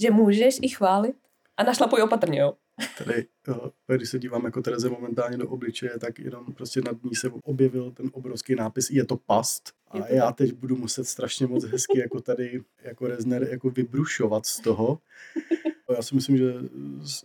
že 0.00 0.10
můžeš 0.10 0.58
i 0.62 0.68
chválit. 0.68 1.16
A 1.56 1.62
našlapuj 1.62 2.02
opatrně, 2.02 2.40
jo? 2.40 2.52
Tady, 2.98 3.26
když 3.96 4.10
se 4.10 4.18
dívám 4.18 4.44
jako 4.44 4.62
Tereze 4.62 4.88
momentálně 4.88 5.36
do 5.36 5.48
obličeje, 5.48 5.98
tak 5.98 6.18
jenom 6.18 6.52
prostě 6.52 6.80
nad 6.80 7.02
ní 7.02 7.14
se 7.14 7.30
objevil 7.44 7.90
ten 7.90 8.10
obrovský 8.12 8.54
nápis 8.54 8.90
je 8.90 9.04
to 9.04 9.16
past. 9.16 9.72
Je 9.94 10.00
A 10.02 10.06
to 10.06 10.14
já 10.14 10.32
teď 10.32 10.52
budu 10.52 10.76
muset 10.76 11.04
strašně 11.04 11.46
moc 11.46 11.64
hezky 11.64 11.98
jako 11.98 12.20
tady, 12.20 12.62
jako 12.82 13.06
Rezner, 13.06 13.48
jako 13.50 13.70
vybrušovat 13.70 14.46
z 14.46 14.60
toho. 14.60 14.98
Já 15.96 16.02
si 16.02 16.14
myslím, 16.14 16.36
že 16.36 16.54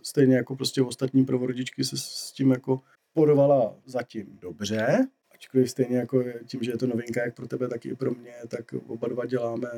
stejně 0.02 0.36
jako 0.36 0.56
prostě 0.56 0.82
ostatní 0.82 1.24
prvorodičky 1.24 1.84
se 1.84 1.96
s 1.96 2.32
tím 2.32 2.50
jako 2.50 2.80
porvala 3.16 3.74
zatím 3.86 4.38
dobře, 4.40 5.06
ačkoliv 5.34 5.70
stejně 5.70 5.96
jako 5.96 6.24
tím, 6.46 6.62
že 6.62 6.70
je 6.70 6.78
to 6.78 6.86
novinka 6.86 7.24
jak 7.24 7.34
pro 7.34 7.48
tebe, 7.48 7.68
tak 7.68 7.86
i 7.86 7.94
pro 7.94 8.10
mě, 8.10 8.32
tak 8.48 8.74
oba 8.86 9.08
dva 9.08 9.26
děláme, 9.26 9.68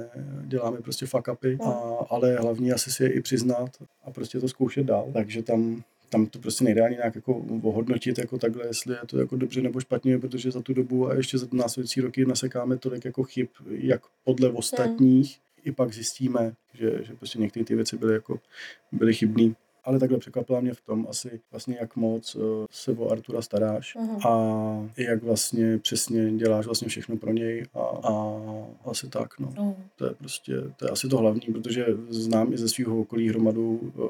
děláme 0.43 0.81
prostě 0.81 1.07
fuck 1.07 1.29
upy, 1.33 1.59
a, 1.65 1.71
ale 2.11 2.37
hlavně 2.37 2.73
asi 2.73 2.93
si 2.93 3.03
je 3.03 3.13
i 3.13 3.21
přiznat 3.21 3.71
a 4.05 4.11
prostě 4.11 4.41
to 4.41 4.49
zkoušet 4.49 4.87
dál. 4.87 5.11
Takže 5.13 5.43
tam 5.43 5.83
tam 6.11 6.27
to 6.27 6.39
prostě 6.39 6.65
nejde 6.65 6.83
ani 6.83 6.97
nějak 6.97 7.15
jako 7.15 7.45
ohodnotit 7.63 8.19
jako 8.19 8.39
takhle, 8.39 8.67
jestli 8.67 8.95
je 8.95 9.07
to 9.07 9.19
jako 9.19 9.37
dobře 9.37 9.61
nebo 9.61 9.81
špatně, 9.81 10.19
protože 10.19 10.51
za 10.51 10.63
tu 10.63 10.75
dobu 10.75 11.09
a 11.09 11.15
ještě 11.15 11.39
za 11.39 11.47
následující 11.53 12.01
roky 12.01 12.25
nasekáme 12.25 12.77
tolik 12.79 13.05
jako 13.05 13.23
chyb, 13.23 13.49
jak 13.71 14.01
podle 14.25 14.49
ostatních, 14.49 15.39
i 15.65 15.73
pak 15.73 15.95
zjistíme, 15.95 16.53
že, 16.75 17.05
že 17.05 17.15
prostě 17.15 17.39
některé 17.39 17.65
ty 17.65 17.75
věci 17.75 17.97
byly 17.97 18.13
jako 18.13 18.41
byly 18.93 19.15
chybný 19.15 19.57
ale 19.89 19.99
takhle 19.99 20.19
překvapila 20.19 20.61
mě 20.61 20.75
v 20.75 20.81
tom 20.81 21.07
asi 21.11 21.41
vlastně, 21.51 21.77
jak 21.81 21.97
moc 21.97 22.35
uh, 22.35 22.43
se 22.71 22.93
o 22.93 23.11
Artura 23.11 23.43
staráš 23.43 23.97
uh-huh. 23.97 24.29
a 24.29 24.91
jak 24.97 25.23
vlastně 25.23 25.79
přesně 25.79 26.33
děláš 26.33 26.67
vlastně 26.67 26.89
všechno 26.89 27.17
pro 27.17 27.33
něj 27.33 27.65
a, 27.75 27.79
a 27.81 28.43
asi 28.85 29.09
tak, 29.09 29.39
no. 29.39 29.49
Uh-huh. 29.49 29.75
To 29.97 30.05
je 30.05 30.15
prostě, 30.15 30.53
to 30.77 30.85
je 30.85 30.91
asi 30.91 31.09
to 31.09 31.19
hlavní, 31.19 31.53
protože 31.53 31.87
znám 32.09 32.53
i 32.53 32.59
ze 32.59 32.69
svého 32.69 33.01
okolí 33.01 33.29
hromadu 33.29 33.71
uh, 33.79 34.09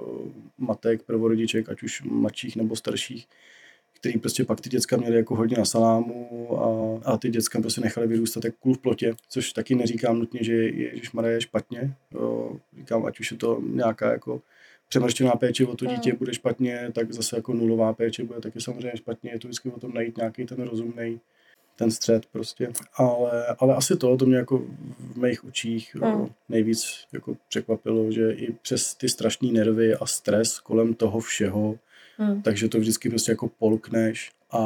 matek, 0.58 1.02
prvorodiček, 1.02 1.68
ať 1.68 1.82
už 1.82 2.02
mladších 2.02 2.56
nebo 2.56 2.76
starších, 2.76 3.28
který 3.92 4.18
prostě 4.18 4.44
pak 4.44 4.61
ty 4.61 4.68
děcka 4.68 4.97
měli 4.97 5.16
jako 5.16 5.37
hodně 5.37 5.56
na 5.56 5.64
salámu 5.64 6.49
a, 6.61 7.00
a 7.12 7.16
ty 7.16 7.30
děcka 7.30 7.61
prostě 7.61 7.80
nechali 7.80 8.06
vyrůstat 8.06 8.44
jak 8.44 8.54
kůl 8.54 8.75
v 8.75 8.78
plotě, 8.78 9.14
což 9.28 9.52
taky 9.52 9.75
neříkám 9.75 10.18
nutně, 10.18 10.44
že 10.44 10.52
Ježíš 10.54 11.11
je 11.26 11.40
špatně, 11.40 11.94
jo, 12.14 12.56
říkám, 12.78 13.06
ať 13.06 13.20
už 13.20 13.30
je 13.30 13.37
to 13.37 13.62
nějaká 13.73 14.12
jako 14.12 14.42
přemrštěná 14.88 15.30
péče 15.30 15.66
o 15.66 15.76
to 15.76 15.87
dítě 15.87 16.12
bude 16.12 16.35
špatně, 16.35 16.90
tak 16.95 17.12
zase 17.12 17.37
jako 17.37 17.52
nulová 17.52 17.92
péče 17.92 18.25
bude 18.25 18.40
taky 18.40 18.61
samozřejmě 18.61 18.97
špatně. 18.97 19.30
Je 19.30 19.38
to 19.38 19.49
vždycky 19.49 19.71
o 19.71 19.80
tom 19.80 19.95
najít 19.95 20.16
nějaký 20.16 20.47
ten 20.47 20.62
rozumný 20.62 21.21
ten 21.78 21.90
střed 21.90 22.26
prostě. 22.26 22.73
Ale, 22.95 23.47
ale 23.59 23.75
asi 23.75 23.97
to, 23.97 24.16
to 24.16 24.26
mě 24.26 24.37
jako 24.37 24.59
v 24.99 25.16
mých 25.16 25.45
očích 25.45 25.95
mm. 25.95 26.26
nejvíc 26.49 27.04
jako 27.12 27.37
překvapilo, 27.49 28.12
že 28.12 28.33
i 28.33 28.52
přes 28.52 28.95
ty 28.95 29.09
strašné 29.09 29.52
nervy 29.52 29.95
a 29.95 30.07
stres 30.07 30.59
kolem 30.59 30.95
toho 30.95 31.21
všeho, 31.21 31.78
mm. 32.18 32.42
takže 32.42 32.68
to 32.68 32.78
vždycky 32.78 33.09
prostě 33.09 33.33
jako 33.33 33.49
polkneš 33.49 34.33
a, 34.50 34.59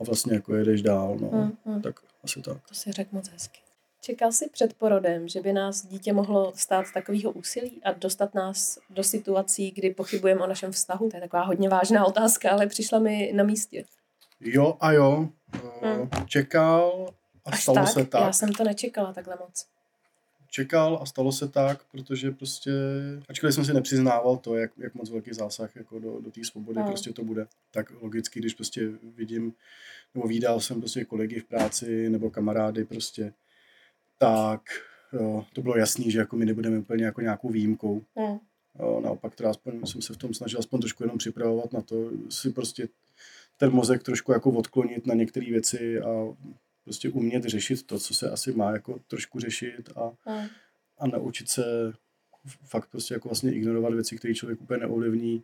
a 0.00 0.04
vlastně 0.04 0.34
jako 0.34 0.54
jedeš 0.54 0.82
dál, 0.82 1.16
no. 1.20 1.52
Mm. 1.64 1.82
Tak 1.82 2.00
asi 2.24 2.42
tak. 2.42 2.56
To 2.68 2.74
si 2.74 2.92
řekl 2.92 3.10
moc 3.12 3.28
hezky. 3.28 3.61
Čekal 4.04 4.32
jsi 4.32 4.48
před 4.52 4.74
porodem, 4.74 5.28
že 5.28 5.40
by 5.40 5.52
nás 5.52 5.86
dítě 5.86 6.12
mohlo 6.12 6.52
stát 6.56 6.86
takového 6.94 7.32
úsilí 7.32 7.80
a 7.84 7.92
dostat 7.92 8.34
nás 8.34 8.78
do 8.90 9.04
situací, 9.04 9.70
kdy 9.70 9.90
pochybujeme 9.90 10.40
o 10.40 10.46
našem 10.46 10.72
vztahu? 10.72 11.10
To 11.10 11.16
je 11.16 11.20
taková 11.20 11.42
hodně 11.42 11.68
vážná 11.68 12.04
otázka, 12.04 12.50
ale 12.50 12.66
přišla 12.66 12.98
mi 12.98 13.32
na 13.34 13.44
místě. 13.44 13.84
Jo 14.40 14.76
a 14.80 14.92
jo. 14.92 15.28
Hmm. 15.82 16.08
Čekal 16.26 17.06
a 17.44 17.50
Až 17.50 17.62
stalo 17.62 17.76
tak? 17.76 17.88
se 17.88 18.04
tak. 18.04 18.20
Já 18.20 18.32
jsem 18.32 18.52
to 18.52 18.64
nečekala 18.64 19.12
takhle 19.12 19.36
moc. 19.40 19.66
Čekal 20.50 20.98
a 21.02 21.06
stalo 21.06 21.32
se 21.32 21.48
tak, 21.48 21.84
protože 21.90 22.30
prostě, 22.30 22.70
ačkoliv 23.28 23.54
jsem 23.54 23.64
si 23.64 23.74
nepřiznával 23.74 24.36
to, 24.36 24.56
jak, 24.56 24.70
jak 24.78 24.94
moc 24.94 25.10
velký 25.10 25.32
zásah 25.32 25.76
jako 25.76 25.98
do, 25.98 26.20
do 26.20 26.30
té 26.30 26.44
svobody 26.44 26.78
hmm. 26.78 26.88
prostě 26.88 27.12
to 27.12 27.24
bude, 27.24 27.46
tak 27.70 27.92
logicky, 28.00 28.40
když 28.40 28.54
prostě 28.54 28.88
vidím, 29.02 29.52
nebo 30.14 30.28
výdal 30.28 30.60
jsem 30.60 30.80
prostě 30.80 31.04
kolegy 31.04 31.40
v 31.40 31.44
práci 31.44 32.10
nebo 32.10 32.30
kamarády 32.30 32.84
prostě, 32.84 33.32
tak 34.22 34.62
jo, 35.12 35.44
to 35.52 35.62
bylo 35.62 35.76
jasný, 35.76 36.10
že 36.10 36.18
jako 36.18 36.36
my 36.36 36.46
nebudeme 36.46 36.78
úplně 36.78 37.04
jako 37.04 37.20
nějakou 37.20 37.48
výjimkou. 37.48 37.94
Mm. 37.94 38.38
Jo, 38.80 39.00
naopak 39.04 39.34
teda 39.34 39.50
aspoň 39.50 39.86
jsem 39.86 40.02
se 40.02 40.12
v 40.12 40.16
tom 40.16 40.34
snažil 40.34 40.58
aspoň 40.58 40.80
trošku 40.80 41.02
jenom 41.02 41.18
připravovat 41.18 41.72
na 41.72 41.80
to, 41.80 42.10
si 42.28 42.50
prostě 42.50 42.88
ten 43.56 43.72
mozek 43.72 44.02
trošku 44.02 44.32
jako 44.32 44.50
odklonit 44.50 45.06
na 45.06 45.14
některé 45.14 45.46
věci 45.46 46.00
a 46.00 46.36
prostě 46.84 47.08
umět 47.08 47.44
řešit 47.44 47.86
to, 47.86 47.98
co 47.98 48.14
se 48.14 48.30
asi 48.30 48.52
má 48.52 48.70
jako 48.70 49.00
trošku 49.06 49.40
řešit 49.40 49.90
a, 49.96 50.08
mm. 50.08 50.46
a 50.98 51.06
naučit 51.06 51.48
se 51.48 51.92
fakt 52.62 52.90
prostě 52.90 53.14
jako 53.14 53.28
vlastně 53.28 53.52
ignorovat 53.52 53.94
věci, 53.94 54.16
které 54.16 54.34
člověk 54.34 54.60
úplně 54.60 54.80
neovlivní 54.80 55.42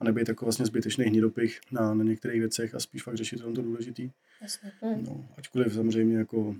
a 0.00 0.04
nebýt 0.04 0.28
jako 0.28 0.44
vlastně 0.44 0.66
zbytečný 0.66 1.04
hnidopich 1.04 1.60
na, 1.70 1.94
na 1.94 2.04
některých 2.04 2.40
věcech 2.40 2.74
a 2.74 2.80
spíš 2.80 3.02
fakt 3.02 3.16
řešit 3.16 3.40
to 3.40 3.62
důležitý. 3.62 4.10
Jasně. 4.42 4.72
Mm. 4.82 5.04
No, 5.04 5.28
ačkoliv 5.36 5.74
samozřejmě 5.74 6.18
jako 6.18 6.56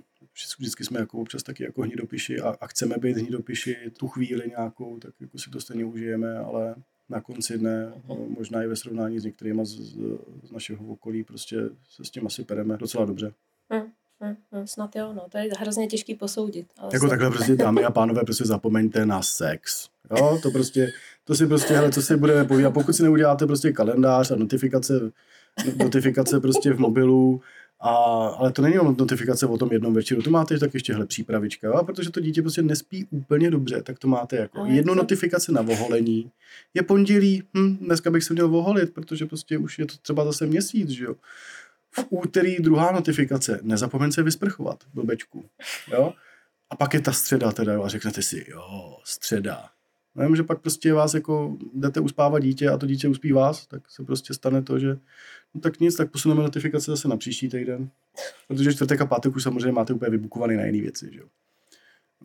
vždycky 0.57 0.83
jsme 0.83 0.99
jako 0.99 1.19
občas 1.19 1.43
taky 1.43 1.63
jako 1.63 1.81
hnidopiši 1.81 2.39
a, 2.39 2.55
a 2.61 2.67
chceme 2.67 2.95
být 2.97 3.17
hnidopiši 3.17 3.75
tu 3.97 4.07
chvíli 4.07 4.49
nějakou, 4.49 4.99
tak 4.99 5.13
jako 5.19 5.37
si 5.37 5.49
to 5.49 5.61
stejně 5.61 5.85
užijeme, 5.85 6.37
ale 6.37 6.75
na 7.09 7.21
konci 7.21 7.57
dne, 7.57 7.93
uh-huh. 8.07 8.37
možná 8.37 8.63
i 8.63 8.67
ve 8.67 8.75
srovnání 8.75 9.19
s 9.19 9.23
některými 9.23 9.65
z, 9.65 9.97
z 10.43 10.51
našeho 10.51 10.85
okolí, 10.85 11.23
prostě 11.23 11.55
se 11.89 12.05
s 12.05 12.09
tím 12.09 12.25
asi 12.27 12.43
pereme 12.43 12.77
docela 12.77 13.05
dobře. 13.05 13.33
Hmm, 13.69 14.35
hmm, 14.51 14.67
snad 14.67 14.95
jo, 14.95 15.13
no, 15.13 15.25
to 15.29 15.37
je 15.37 15.49
hrozně 15.59 15.87
těžký 15.87 16.15
posoudit. 16.15 16.67
Ale 16.77 16.89
jako 16.93 17.07
snad... 17.07 17.09
takhle 17.09 17.29
prostě, 17.29 17.55
dámy 17.55 17.83
a 17.83 17.91
pánové, 17.91 18.23
prostě 18.23 18.45
zapomeňte 18.45 19.05
na 19.05 19.21
sex. 19.21 19.89
Jo, 20.17 20.39
to 20.43 20.51
prostě, 20.51 20.91
to 21.23 21.35
si 21.35 21.47
prostě, 21.47 21.73
hele, 21.73 21.91
co 21.91 22.01
si 22.01 22.17
budeme 22.17 22.45
povídat, 22.45 22.73
pokud 22.73 22.93
si 22.93 23.03
neuděláte 23.03 23.47
prostě 23.47 23.71
kalendář 23.71 24.31
a 24.31 24.35
notifikace, 24.35 25.11
notifikace 25.77 26.39
prostě 26.39 26.73
v 26.73 26.79
mobilu, 26.79 27.41
a, 27.79 27.89
ale 28.27 28.51
to 28.51 28.61
není 28.61 28.73
jenom 28.73 28.95
notifikace 28.99 29.45
o 29.45 29.57
tom 29.57 29.69
jednom 29.71 29.93
večeru, 29.93 30.21
to 30.21 30.29
máte 30.29 30.59
tak 30.59 30.73
ještě 30.73 30.93
hele, 30.93 31.05
přípravička, 31.05 31.73
a 31.73 31.83
protože 31.83 32.09
to 32.09 32.19
dítě 32.19 32.41
prostě 32.41 32.61
nespí 32.61 33.07
úplně 33.09 33.51
dobře, 33.51 33.81
tak 33.81 33.99
to 33.99 34.07
máte 34.07 34.35
jako 34.35 34.59
ale 34.59 34.69
jednu 34.71 34.93
co? 34.93 34.97
notifikaci 34.97 35.51
na 35.51 35.61
voholení. 35.61 36.31
Je 36.73 36.83
pondělí, 36.83 37.43
hm, 37.57 37.77
dneska 37.77 38.11
bych 38.11 38.23
se 38.23 38.33
měl 38.33 38.47
voholit, 38.47 38.93
protože 38.93 39.25
prostě 39.25 39.57
už 39.57 39.79
je 39.79 39.85
to 39.85 39.93
třeba 40.01 40.25
zase 40.25 40.45
měsíc, 40.45 40.89
že 40.89 41.03
jo. 41.05 41.15
V 41.91 42.05
úterý 42.09 42.57
druhá 42.59 42.91
notifikace, 42.91 43.59
nezapomeň 43.61 44.11
se 44.11 44.23
vysprchovat, 44.23 44.83
blbečku, 44.93 45.45
jo. 45.91 46.13
A 46.69 46.75
pak 46.75 46.93
je 46.93 47.01
ta 47.01 47.11
středa 47.11 47.51
teda, 47.51 47.73
jo, 47.73 47.83
a 47.83 47.87
řeknete 47.87 48.21
si, 48.21 48.45
jo, 48.49 48.97
středa. 49.03 49.69
No, 50.15 50.35
že 50.35 50.43
pak 50.43 50.61
prostě 50.61 50.93
vás 50.93 51.13
jako 51.13 51.57
jdete 51.73 51.99
uspávat 51.99 52.39
dítě 52.39 52.69
a 52.69 52.77
to 52.77 52.85
dítě 52.85 53.07
uspí 53.07 53.31
vás, 53.31 53.67
tak 53.67 53.91
se 53.91 54.03
prostě 54.03 54.33
stane 54.33 54.61
to, 54.61 54.79
že 54.79 54.97
No 55.53 55.61
tak 55.61 55.79
nic, 55.79 55.95
tak 55.95 56.11
posuneme 56.11 56.43
notifikace 56.43 56.91
zase 56.91 57.07
na 57.07 57.17
příští 57.17 57.49
týden. 57.49 57.89
Protože 58.47 58.73
čtvrtek 58.73 59.01
a 59.01 59.05
pátek 59.05 59.35
už 59.35 59.43
samozřejmě 59.43 59.71
máte 59.71 59.93
úplně 59.93 60.11
vybukovaný 60.11 60.57
na 60.57 60.65
jiné 60.65 60.81
věci, 60.81 61.09
že 61.13 61.19
jo. 61.19 61.27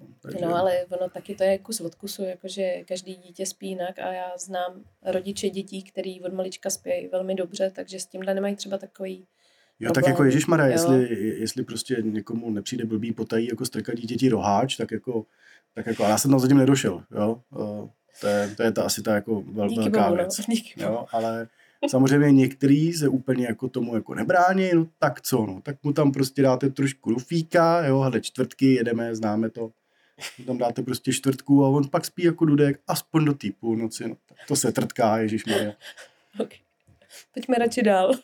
No, 0.01 0.07
takže... 0.21 0.47
no, 0.47 0.57
ale 0.57 0.85
ono 0.85 1.09
taky 1.09 1.35
to 1.35 1.45
je 1.45 1.59
kus 1.59 1.81
od 1.81 1.95
kusu, 1.95 2.23
jakože 2.23 2.85
každý 2.85 3.17
dítě 3.17 3.47
spí 3.47 3.69
jinak 3.69 3.99
a 3.99 4.13
já 4.13 4.33
znám 4.39 4.85
rodiče 5.03 5.51
dětí, 5.51 5.83
který 5.83 6.21
od 6.21 6.33
malička 6.33 6.71
spí 6.71 7.09
velmi 7.13 7.35
dobře, 7.35 7.73
takže 7.75 8.01
s 8.01 8.07
tímhle 8.07 8.35
nemají 8.35 8.57
třeba 8.57 8.79
takový 8.79 9.27
Jo, 9.81 9.93
tak 9.93 10.07
jako 10.07 10.25
Ježíš 10.25 10.47
Mara, 10.47 10.67
jestli, 10.67 11.19
jestli 11.41 11.65
prostě 11.65 11.97
někomu 12.01 12.51
nepřijde 12.51 12.85
blbý 12.85 13.13
potají 13.13 13.49
jako 13.49 13.65
strkat 13.65 13.97
dítěti 13.97 14.29
roháč, 14.29 14.77
tak 14.77 14.91
jako, 14.91 15.27
tak 15.75 15.87
jako, 15.87 16.03
já 16.03 16.19
jsem 16.19 16.31
tam 16.31 16.41
zatím 16.41 16.59
nedošel, 16.59 17.03
jo. 17.15 17.41
To 18.21 18.27
je, 18.27 18.55
to 18.57 18.63
je 18.63 18.73
ta, 18.73 18.83
asi 18.83 19.03
ta 19.03 19.15
jako 19.15 19.43
vel, 19.43 19.75
velká 19.75 20.01
bohu, 20.01 20.11
no. 20.11 20.17
věc. 20.17 20.41
No. 20.77 20.85
Jo, 20.87 21.07
ale 21.13 21.49
Samozřejmě 21.89 22.33
některý 22.33 22.93
se 22.93 23.09
úplně 23.09 23.47
jako 23.47 23.69
tomu 23.69 23.95
jako 23.95 24.15
nebrání, 24.15 24.71
no 24.75 24.87
tak 24.99 25.21
co, 25.21 25.47
no, 25.47 25.61
tak 25.61 25.77
mu 25.83 25.93
tam 25.93 26.13
prostě 26.13 26.43
dáte 26.43 26.71
trošku 26.71 27.11
rufíka, 27.11 27.87
jo, 27.87 28.01
hele, 28.01 28.21
čtvrtky, 28.21 28.75
jedeme, 28.75 29.17
známe 29.17 29.51
to. 29.51 29.71
Tam 30.47 30.59
dáte 30.59 30.83
prostě 30.83 31.13
čtvrtku 31.13 31.65
a 31.65 31.69
on 31.69 31.89
pak 31.89 32.05
spí 32.05 32.25
jako 32.25 32.45
dudek 32.45 32.81
aspoň 32.87 33.25
do 33.25 33.35
té 33.35 33.49
půlnoci, 33.61 34.09
no, 34.09 34.17
tak 34.29 34.39
to 34.49 34.57
se 34.57 34.73
trtká, 34.73 35.19
ježišmarja. 35.19 35.73
Okay. 36.39 36.59
Pojďme 37.35 37.57
radši 37.59 37.83
dál. 37.83 38.15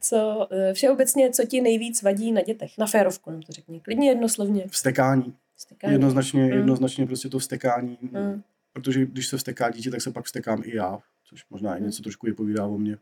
Co, 0.00 0.48
eh, 0.50 0.74
všeobecně, 0.74 1.30
co 1.30 1.44
ti 1.44 1.60
nejvíc 1.60 2.02
vadí 2.02 2.32
na 2.32 2.42
dětech? 2.42 2.78
Na 2.78 2.86
férovku, 2.86 3.30
nám 3.30 3.42
to 3.42 3.52
řekni. 3.52 3.80
Klidně 3.80 4.08
jednoslovně. 4.08 4.66
Vstekání. 4.70 5.34
Vstekání. 5.60 5.92
Jednoznačně, 5.92 6.44
mm. 6.44 6.52
jednoznačně 6.52 7.06
prostě 7.06 7.28
to 7.28 7.38
vstekání. 7.38 7.98
Mm. 8.02 8.42
Protože 8.72 9.06
když 9.06 9.28
se 9.28 9.36
vsteká 9.36 9.70
dítě, 9.70 9.90
tak 9.90 10.02
se 10.02 10.10
pak 10.10 10.24
vstekám 10.24 10.62
i 10.64 10.76
já 10.76 10.98
což 11.30 11.44
možná 11.50 11.76
i 11.76 11.82
něco 11.82 12.02
trošku 12.02 12.26
vypovídá 12.26 12.66
o 12.66 12.78
mně. 12.78 12.96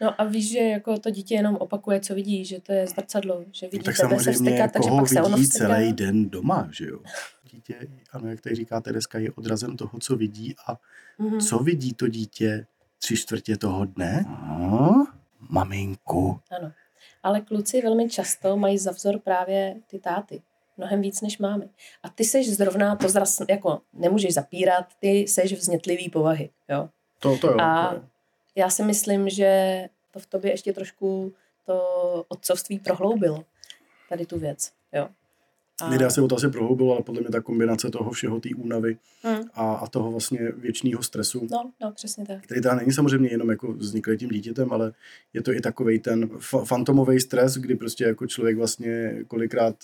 No 0.00 0.20
a 0.20 0.24
víš, 0.24 0.50
že 0.50 0.58
jako 0.58 0.98
to 0.98 1.10
dítě 1.10 1.34
jenom 1.34 1.56
opakuje, 1.56 2.00
co 2.00 2.14
vidí, 2.14 2.44
že 2.44 2.60
to 2.60 2.72
je 2.72 2.86
zrcadlo, 2.86 3.44
že 3.52 3.66
vidí 3.66 3.78
no, 3.78 3.84
tak 3.84 3.96
tebe 3.96 4.20
se 4.20 4.32
vstekat, 4.32 4.72
takže 4.72 4.90
pak 4.90 5.08
se 5.08 5.22
ono 5.22 5.36
vsteká. 5.36 5.68
celý 5.68 5.92
den 5.92 6.30
doma, 6.30 6.68
že 6.72 6.86
jo. 6.86 7.00
Dítě, 7.52 7.74
ano, 8.12 8.28
jak 8.28 8.40
tady 8.40 8.54
říká 8.54 8.80
Tereska, 8.80 9.18
je 9.18 9.32
odrazem 9.32 9.76
toho, 9.76 9.98
co 9.98 10.16
vidí 10.16 10.54
a 10.66 10.78
mm-hmm. 11.20 11.48
co 11.48 11.58
vidí 11.58 11.92
to 11.92 12.08
dítě 12.08 12.66
tři 12.98 13.16
čtvrtě 13.16 13.56
toho 13.56 13.84
dne? 13.84 14.24
No, 14.28 15.06
maminku. 15.40 16.40
Ano, 16.60 16.72
ale 17.22 17.40
kluci 17.40 17.82
velmi 17.82 18.08
často 18.08 18.56
mají 18.56 18.78
za 18.78 18.90
vzor 18.90 19.18
právě 19.18 19.74
ty 19.86 19.98
táty 19.98 20.42
mnohem 20.76 21.00
víc, 21.00 21.20
než 21.20 21.38
máme. 21.38 21.68
A 22.02 22.08
ty 22.08 22.24
seš 22.24 22.50
zrovna, 22.50 22.96
to 22.96 23.08
zras, 23.08 23.42
jako 23.48 23.80
nemůžeš 23.92 24.34
zapírat, 24.34 24.86
ty 24.98 25.28
seš 25.28 25.52
vznětlivý 25.52 26.10
povahy, 26.10 26.50
jo. 26.68 26.88
To, 27.18 27.38
to 27.38 27.46
jo. 27.46 27.60
A 27.60 27.94
já 28.56 28.70
si 28.70 28.82
myslím, 28.82 29.28
že 29.28 29.82
to 30.10 30.18
v 30.18 30.26
tobě 30.26 30.50
ještě 30.50 30.72
trošku 30.72 31.32
to 31.66 31.84
otcovství 32.28 32.78
prohloubilo. 32.78 33.44
Tady 34.08 34.26
tu 34.26 34.38
věc, 34.38 34.72
jo. 34.92 35.08
A... 35.80 35.88
Lidé 35.88 36.10
se 36.10 36.22
o 36.22 36.28
to 36.28 36.36
asi 36.36 36.48
prohloubilo, 36.48 36.92
ale 36.92 37.02
podle 37.02 37.20
mě 37.20 37.30
ta 37.30 37.40
kombinace 37.40 37.90
toho 37.90 38.10
všeho, 38.10 38.40
té 38.40 38.48
únavy 38.56 38.96
hmm. 39.22 39.42
a, 39.54 39.74
a 39.74 39.86
toho 39.86 40.10
vlastně 40.10 40.52
věčného 40.56 41.02
stresu. 41.02 41.46
No, 41.50 41.70
no, 41.82 41.92
přesně 41.92 42.26
tak. 42.26 42.42
Který 42.42 42.60
teda 42.60 42.74
není 42.74 42.92
samozřejmě 42.92 43.28
jenom 43.30 43.50
jako 43.50 43.72
vzniklý 43.72 44.16
tím 44.16 44.28
dítětem, 44.28 44.72
ale 44.72 44.92
je 45.32 45.42
to 45.42 45.52
i 45.52 45.60
takový 45.60 45.98
ten 45.98 46.28
fantomový 46.64 47.20
stres, 47.20 47.54
kdy 47.54 47.74
prostě 47.74 48.04
jako 48.04 48.26
člověk 48.26 48.56
vlastně 48.56 49.14
kolikrát 49.28 49.76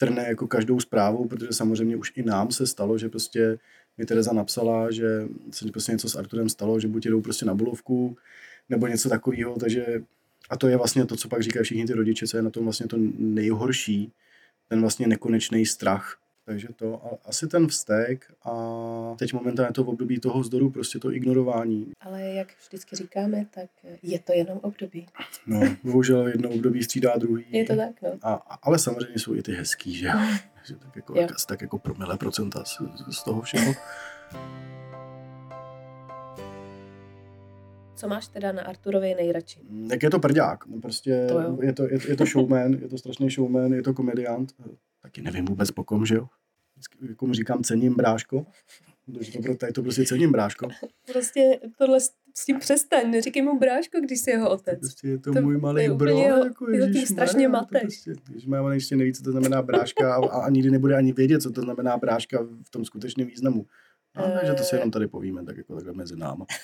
trne 0.00 0.24
jako 0.28 0.46
každou 0.46 0.80
zprávu, 0.80 1.28
protože 1.28 1.52
samozřejmě 1.52 1.96
už 1.96 2.12
i 2.16 2.22
nám 2.22 2.50
se 2.50 2.66
stalo, 2.66 2.98
že 2.98 3.08
prostě 3.08 3.58
mi 3.98 4.06
Tereza 4.06 4.32
napsala, 4.32 4.90
že 4.90 5.28
se 5.50 5.68
prostě 5.68 5.92
něco 5.92 6.08
s 6.08 6.16
Arturem 6.16 6.48
stalo, 6.48 6.80
že 6.80 6.88
buď 6.88 7.06
jdou 7.06 7.20
prostě 7.20 7.44
na 7.44 7.54
bolovku, 7.54 8.16
nebo 8.68 8.86
něco 8.86 9.08
takového, 9.08 9.56
takže 9.56 10.02
a 10.50 10.56
to 10.56 10.68
je 10.68 10.76
vlastně 10.76 11.06
to, 11.06 11.16
co 11.16 11.28
pak 11.28 11.42
říkají 11.42 11.64
všichni 11.64 11.86
ty 11.86 11.92
rodiče, 11.92 12.26
co 12.26 12.36
je 12.36 12.42
na 12.42 12.50
tom 12.50 12.64
vlastně 12.64 12.86
to 12.86 12.96
nejhorší, 13.18 14.12
ten 14.68 14.80
vlastně 14.80 15.06
nekonečný 15.06 15.66
strach. 15.66 16.18
Takže 16.50 16.68
to, 16.76 17.06
a 17.06 17.28
asi 17.28 17.46
ten 17.48 17.66
vztek 17.66 18.32
a 18.44 19.14
teď 19.18 19.32
momentálně 19.32 19.72
to 19.72 19.84
v 19.84 19.88
období 19.88 20.20
toho 20.20 20.40
vzdoru, 20.40 20.70
prostě 20.70 20.98
to 20.98 21.12
ignorování. 21.12 21.92
Ale 22.00 22.22
jak 22.22 22.48
vždycky 22.66 22.96
říkáme, 22.96 23.46
tak 23.50 23.70
je 24.02 24.18
to 24.18 24.32
jenom 24.32 24.58
období. 24.62 25.06
No, 25.46 25.60
bohužel 25.84 26.28
jedno 26.28 26.50
období 26.50 26.82
střídá 26.82 27.16
druhý. 27.16 27.44
Je 27.50 27.64
to 27.64 27.76
tak, 27.76 28.02
no. 28.02 28.10
A, 28.22 28.34
ale 28.62 28.78
samozřejmě 28.78 29.18
jsou 29.18 29.34
i 29.34 29.42
ty 29.42 29.52
hezký, 29.52 29.94
že 29.94 30.06
jo? 30.06 30.12
Tak 30.78 30.96
jako, 30.96 31.20
Jo. 31.20 31.26
tak 31.48 31.60
jako 31.62 31.78
promile 31.78 32.16
procenta 32.16 32.64
z, 32.64 32.78
z 33.10 33.24
toho 33.24 33.42
všeho. 33.42 33.72
Co 37.94 38.08
máš 38.08 38.28
teda 38.28 38.52
na 38.52 38.62
Arturovi 38.62 39.14
nejradši? 39.14 39.60
Jak 39.90 40.02
je 40.02 40.10
to 40.10 40.18
prdák, 40.18 40.66
no 40.66 40.80
prostě 40.80 41.26
To 41.28 41.40
jo. 41.40 41.58
je 41.62 41.72
to, 41.72 41.82
je, 41.82 41.98
je 42.08 42.16
to 42.16 42.24
showman, 42.26 42.72
je 42.72 42.88
to 42.88 42.98
strašný 42.98 43.30
showman, 43.30 43.72
je 43.72 43.82
to 43.82 43.94
komediant, 43.94 44.52
taky 45.02 45.22
nevím 45.22 45.44
vůbec 45.44 45.70
po 45.70 45.84
kom, 45.84 46.06
že 46.06 46.14
jo. 46.14 46.28
Jako 47.08 47.26
mu 47.26 47.34
říkám, 47.34 47.62
cením 47.62 47.94
bráško, 47.96 48.46
protože 49.06 49.32
to, 49.32 49.42
pro- 49.42 49.56
tady 49.56 49.72
to 49.72 49.82
prostě 49.82 50.04
cením 50.04 50.32
bráško. 50.32 50.68
Prostě 51.12 51.60
tohle 51.78 52.00
s 52.34 52.44
tím 52.46 52.58
přestaň, 52.58 53.10
neříkej 53.10 53.42
mu 53.42 53.58
bráško, 53.58 54.00
když 54.00 54.20
jsi 54.20 54.30
jeho 54.30 54.50
otec. 54.50 54.78
Prostě 54.78 55.08
je 55.08 55.18
to, 55.18 55.32
To- 55.34 55.42
můj 55.42 55.58
malý 55.58 55.82
je 55.82 55.94
bro, 55.94 56.10
jeho- 56.10 56.44
jako 56.44 56.70
jeho 56.70 56.86
tím 56.86 56.94
ježišmarja, 56.96 57.26
strašně 57.28 57.46
to 57.46 57.52
mateš. 57.52 57.80
Prostě, 57.82 58.12
ježišmarja, 58.32 58.62
on 58.64 58.72
ještě 58.72 58.96
neví, 58.96 59.12
co 59.12 59.22
to 59.22 59.30
znamená 59.30 59.62
bráška 59.62 60.14
a, 60.14 60.26
a, 60.44 60.50
nikdy 60.50 60.70
nebude 60.70 60.96
ani 60.96 61.12
vědět, 61.12 61.40
co 61.42 61.50
to 61.50 61.60
znamená 61.60 61.96
bráška 61.96 62.42
v 62.66 62.70
tom 62.70 62.84
skutečném 62.84 63.26
významu. 63.26 63.66
A, 64.14 64.22
Eh. 64.22 64.46
že 64.46 64.54
to 64.54 64.62
si 64.62 64.74
jenom 64.76 64.90
tady 64.90 65.08
povíme, 65.08 65.44
tak 65.44 65.56
jako 65.56 65.74
takhle 65.74 65.92
mezi 65.92 66.16
náma. 66.16 66.46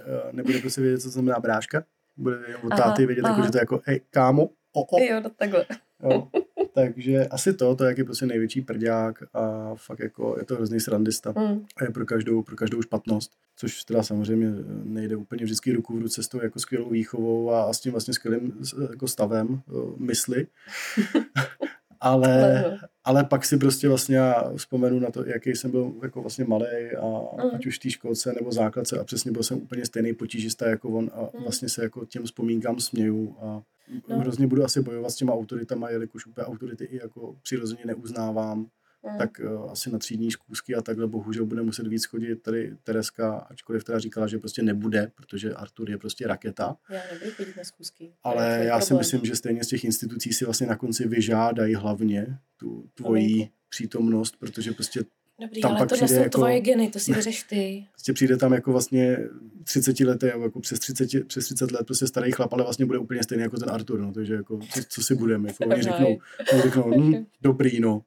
Eh, 0.00 0.32
Nebude 0.32 0.58
prostě 0.58 0.80
vědět, 0.80 0.98
co 0.98 1.08
to 1.08 1.12
znamená 1.12 1.40
bráška, 1.40 1.84
bude 2.16 2.36
jenom 2.46 2.62
od 2.64 2.72
Aha, 2.72 2.82
táty 2.82 3.06
vědět, 3.06 3.22
jako, 3.24 3.34
aha. 3.34 3.44
že 3.46 3.50
to 3.52 3.58
je 3.58 3.62
jako, 3.62 3.80
hej, 3.84 4.00
kámo, 4.10 4.44
o, 4.72 4.84
o, 4.96 5.00
Jo, 5.02 5.20
no 5.20 5.30
takhle. 5.30 5.66
Jo. 6.10 6.28
Takže 6.74 7.26
asi 7.26 7.54
to, 7.54 7.76
to 7.76 7.84
jak 7.84 7.98
je 7.98 8.04
prostě 8.04 8.26
největší 8.26 8.60
prďák 8.60 9.22
a 9.34 9.74
fakt 9.74 9.98
jako 10.00 10.34
je 10.38 10.44
to 10.44 10.54
hrozný 10.54 10.80
srandista 10.80 11.34
Mm. 11.36 11.64
a 11.76 11.84
je 11.84 11.90
pro 11.90 12.06
každou, 12.06 12.42
pro 12.42 12.56
každou 12.56 12.82
špatnost, 12.82 13.32
což 13.56 13.84
teda 13.84 14.02
samozřejmě 14.02 14.50
nejde 14.84 15.16
úplně 15.16 15.44
vždycky 15.44 15.72
ruku 15.72 15.96
v 15.96 16.00
ruce 16.02 16.22
s 16.22 16.28
tou 16.28 16.42
jako 16.42 16.58
skvělou 16.60 16.90
výchovou 16.90 17.50
a, 17.50 17.62
a 17.62 17.72
s 17.72 17.80
tím 17.80 17.92
vlastně 17.92 18.14
skvělým 18.14 18.52
jako 18.90 19.08
stavem 19.08 19.60
eh, 19.68 19.72
mysli. 19.96 20.46
ale, 22.00 22.64
Ale- 23.04 23.24
pak 23.24 23.44
si 23.44 23.56
prostě 23.56 23.88
vlastně 23.88 24.16
já 24.16 24.52
vzpomenu 24.56 24.98
na 25.00 25.10
to, 25.10 25.24
jaký 25.26 25.50
jsem 25.50 25.70
byl 25.70 25.92
jako 26.02 26.20
vlastně 26.20 26.44
malý 26.44 26.66
a 27.00 27.06
Mhm. 27.38 27.50
ať 27.54 27.66
už 27.66 27.76
v 27.78 27.82
té 27.82 27.90
školce 27.90 28.32
nebo 28.32 28.52
základce 28.52 28.98
a 28.98 29.04
přesně 29.04 29.32
byl 29.32 29.42
jsem 29.42 29.58
úplně 29.58 29.86
stejný 29.86 30.12
potížista 30.14 30.68
jako 30.68 30.88
on 30.88 31.10
a 31.14 31.20
Mhm. 31.20 31.42
vlastně 31.42 31.68
se 31.68 31.82
jako 31.82 32.04
těm 32.04 32.24
vzpomínkám 32.24 32.80
směju 32.80 33.36
a 33.40 33.62
No. 34.08 34.18
hrozně 34.18 34.46
budu 34.46 34.64
asi 34.64 34.82
bojovat 34.82 35.10
s 35.10 35.16
těma 35.16 35.32
autoritama, 35.34 35.90
jelikož 35.90 36.26
úplně 36.26 36.44
autority 36.46 36.84
i 36.84 36.96
jako 36.96 37.36
přirozeně 37.42 37.82
neuznávám, 37.86 38.66
Mm. 39.12 39.18
tak 39.18 39.40
uh, 39.44 39.70
asi 39.70 39.90
na 39.90 39.98
třídní 39.98 40.30
zkoušky 40.30 40.74
a 40.74 40.82
takhle 40.82 41.06
bohužel 41.06 41.46
bude 41.46 41.62
muset 41.62 41.86
víc 41.86 42.04
chodit 42.04 42.36
tady 42.42 42.76
Tereska, 42.82 43.36
ačkoliv 43.36 43.84
teda 43.84 43.98
říkala, 43.98 44.26
že 44.26 44.38
prostě 44.38 44.62
nebude, 44.62 45.12
protože 45.14 45.54
Artur 45.54 45.90
je 45.90 45.98
prostě 45.98 46.26
raketa. 46.26 46.76
Já 46.90 47.00
nebudu 47.12 47.30
chodit 47.30 47.56
na 47.56 47.64
je 48.00 48.10
Ale 48.24 48.64
já 48.64 48.80
si 48.80 48.86
problém. 48.86 48.98
myslím, 49.00 49.24
že 49.24 49.36
stejně 49.36 49.64
z 49.64 49.68
těch 49.68 49.84
institucí 49.84 50.32
si 50.32 50.44
vlastně 50.44 50.66
na 50.66 50.76
konci 50.76 51.08
vyžádají 51.08 51.74
hlavně 51.74 52.38
tu 52.56 52.88
tvoji 52.94 53.48
přítomnost, 53.68 54.36
protože 54.38 54.72
prostě, 54.72 55.00
Dobrý, 55.40 55.60
tam 55.60 55.70
ale 55.70 55.78
pak 55.80 55.88
tohle 55.88 56.04
přijde 56.04 56.18
jsou 56.18 56.24
jako- 56.24 56.38
tvoje 56.38 56.60
geny, 56.60 56.90
to 56.90 56.98
si 56.98 57.12
vyřeš 57.14 57.42
ty. 57.42 57.86
prostě 57.92 58.12
přijde 58.12 58.36
tam 58.36 58.52
jako 58.52 58.72
vlastně 58.72 59.18
30 59.64 60.00
letý, 60.00 60.26
jako 60.26 60.60
přes 60.60 60.78
30, 60.78 61.26
přes 61.26 61.44
30 61.44 61.72
let 61.72 61.86
prostě 61.86 62.06
starý 62.06 62.32
chlap, 62.32 62.52
ale 62.52 62.62
vlastně 62.62 62.86
bude 62.86 62.98
úplně 62.98 63.22
stejný 63.22 63.42
jako 63.42 63.56
ten 63.56 63.70
Artur, 63.70 64.00
no, 64.00 64.12
takže 64.12 64.34
jako, 64.34 64.58
co, 64.58 64.80
co 64.88 65.02
si 65.02 65.14
budeme, 65.14 65.48
jako 65.48 65.64
oni 65.64 65.82
řeknou, 65.82 66.18
oni 66.52 66.62
řeknou, 66.62 67.00
hm, 67.00 67.26
dobrý, 67.42 67.80
no, 67.80 68.02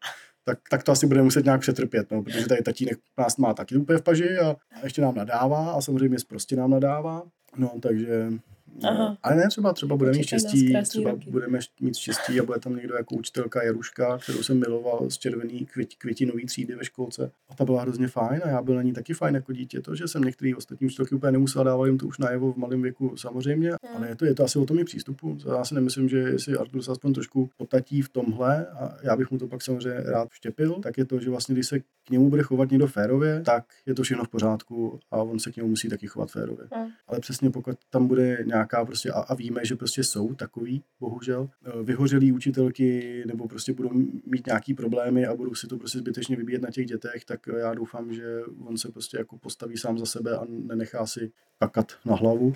tak, 0.46 0.60
tak 0.70 0.84
to 0.84 0.92
asi 0.92 1.08
budeme 1.08 1.24
muset 1.24 1.46
nějak 1.46 1.62
přetrpět, 1.62 2.12
no, 2.12 2.24
protože 2.24 2.48
tady 2.48 2.62
tatínek 2.62 3.00
nás 3.18 3.38
má 3.38 3.54
taky 3.54 3.78
úplně 3.78 3.98
v 4.00 4.02
paži 4.02 4.38
a, 4.38 4.50
a 4.50 4.84
ještě 4.84 5.02
nám 5.02 5.16
nadává 5.16 5.72
a 5.72 5.82
samozřejmě 5.82 6.18
prostě 6.28 6.56
nám 6.56 6.70
nadává, 6.72 7.24
no, 7.58 7.72
takže 7.82 8.30
Aha. 8.84 8.98
No, 9.10 9.18
ale 9.24 9.36
ne, 9.36 9.48
třeba, 9.48 9.74
třeba 9.74 9.96
budeme 9.96 10.18
mít 10.18 10.24
štěstí, 10.24 10.74
třeba 10.84 11.12
roky. 11.12 11.32
budeme 11.32 11.60
mít 11.82 11.96
štěstí 11.96 12.40
a 12.40 12.44
bude 12.44 12.60
tam 12.60 12.76
někdo 12.76 12.96
jako 12.96 13.16
učitelka 13.16 13.64
Jaruška, 13.64 14.18
kterou 14.18 14.44
jsem 14.44 14.60
miloval 14.60 15.10
z 15.10 15.18
červený 15.18 15.66
květ, 15.66 15.90
květinový 15.98 16.46
třídy 16.46 16.76
ve 16.76 16.86
školce. 16.86 17.32
A 17.50 17.56
ta 17.56 17.66
byla 17.66 17.82
hrozně 17.82 18.08
fajn 18.08 18.42
a 18.44 18.50
já 18.50 18.62
byl 18.62 18.76
na 18.76 18.82
ní 18.82 18.94
taky 18.94 19.14
fajn 19.14 19.36
jako 19.36 19.54
dítě. 19.54 19.82
To, 19.82 19.96
že 19.96 20.08
jsem 20.08 20.22
některý 20.22 20.56
ostatní 20.56 20.88
učitelky 20.88 21.16
úplně 21.16 21.32
nemusel 21.32 21.64
dávat 21.64 21.86
jim 21.86 21.98
to 21.98 22.08
už 22.08 22.18
najevo 22.18 22.54
v 22.54 22.58
malém 22.58 22.82
věku 22.82 23.18
samozřejmě, 23.18 23.70
Hmm. 23.70 23.98
ale 23.98 24.08
je 24.10 24.16
to, 24.16 24.26
je 24.26 24.34
to 24.36 24.44
asi 24.44 24.60
o 24.60 24.66
tom 24.66 24.80
i 24.80 24.84
přístupu. 24.84 25.38
Já 25.58 25.66
si 25.66 25.76
nemyslím, 25.76 26.10
že 26.10 26.18
jestli 26.18 26.58
Artur 26.58 26.82
se 26.82 26.92
aspoň 26.92 27.14
trošku 27.14 27.50
potatí 27.58 28.02
v 28.02 28.10
tomhle 28.10 28.66
a 28.68 28.98
já 29.04 29.16
bych 29.16 29.32
mu 29.32 29.38
to 29.38 29.48
pak 29.48 29.62
samozřejmě 29.62 30.02
rád 30.02 30.28
vštěpil, 30.32 30.74
tak 30.74 30.98
je 30.98 31.06
to, 31.06 31.20
že 31.20 31.30
vlastně 31.30 31.54
když 31.56 31.68
se 31.68 31.80
k 31.80 32.10
němu 32.12 32.30
bude 32.30 32.44
chovat 32.44 32.72
někdo 32.72 32.88
férově, 32.88 33.42
tak 33.46 33.64
je 33.86 33.94
to 33.96 34.04
všechno 34.04 34.24
v 34.24 34.30
pořádku 34.30 35.00
a 35.12 35.18
on 35.18 35.40
se 35.40 35.52
k 35.52 35.56
němu 35.56 35.70
musí 35.70 35.90
taky 35.90 36.08
chovat 36.08 36.32
férově. 36.32 36.66
Hmm. 36.72 36.88
Ale 37.08 37.20
přesně 37.20 37.50
pokud 37.50 37.76
tam 37.90 38.08
bude 38.08 38.38
nějaká 38.60 38.86
prostě, 38.86 39.12
a, 39.12 39.20
a 39.20 39.34
víme, 39.34 39.66
že 39.66 39.76
prostě 39.76 40.04
jsou 40.04 40.34
takový, 40.34 40.84
bohužel, 41.00 41.50
eh, 41.66 41.84
vyhořelý 41.84 42.32
učitelky 42.32 43.24
nebo 43.26 43.48
prostě 43.48 43.74
budou 43.74 43.90
mít 44.26 44.48
nějaký 44.48 44.74
problémy 44.74 45.26
a 45.26 45.36
budou 45.36 45.56
si 45.56 45.68
to 45.68 45.78
prostě 45.78 45.98
zbytečně 45.98 46.36
vybíjet 46.36 46.62
na 46.62 46.72
těch 46.72 46.86
dětech, 46.86 47.26
tak 47.26 47.40
já 47.58 47.74
doufám, 47.74 48.14
že 48.14 48.42
on 48.66 48.78
se 48.78 48.92
prostě 48.92 49.18
jako 49.18 49.38
postaví 49.38 49.78
sám 49.78 50.00
za 50.00 50.06
sebe 50.06 50.38
a 50.38 50.46
nenechá 50.48 51.06
si 51.06 51.32
kakat 51.60 51.92
na 52.06 52.16
hlavu. 52.16 52.54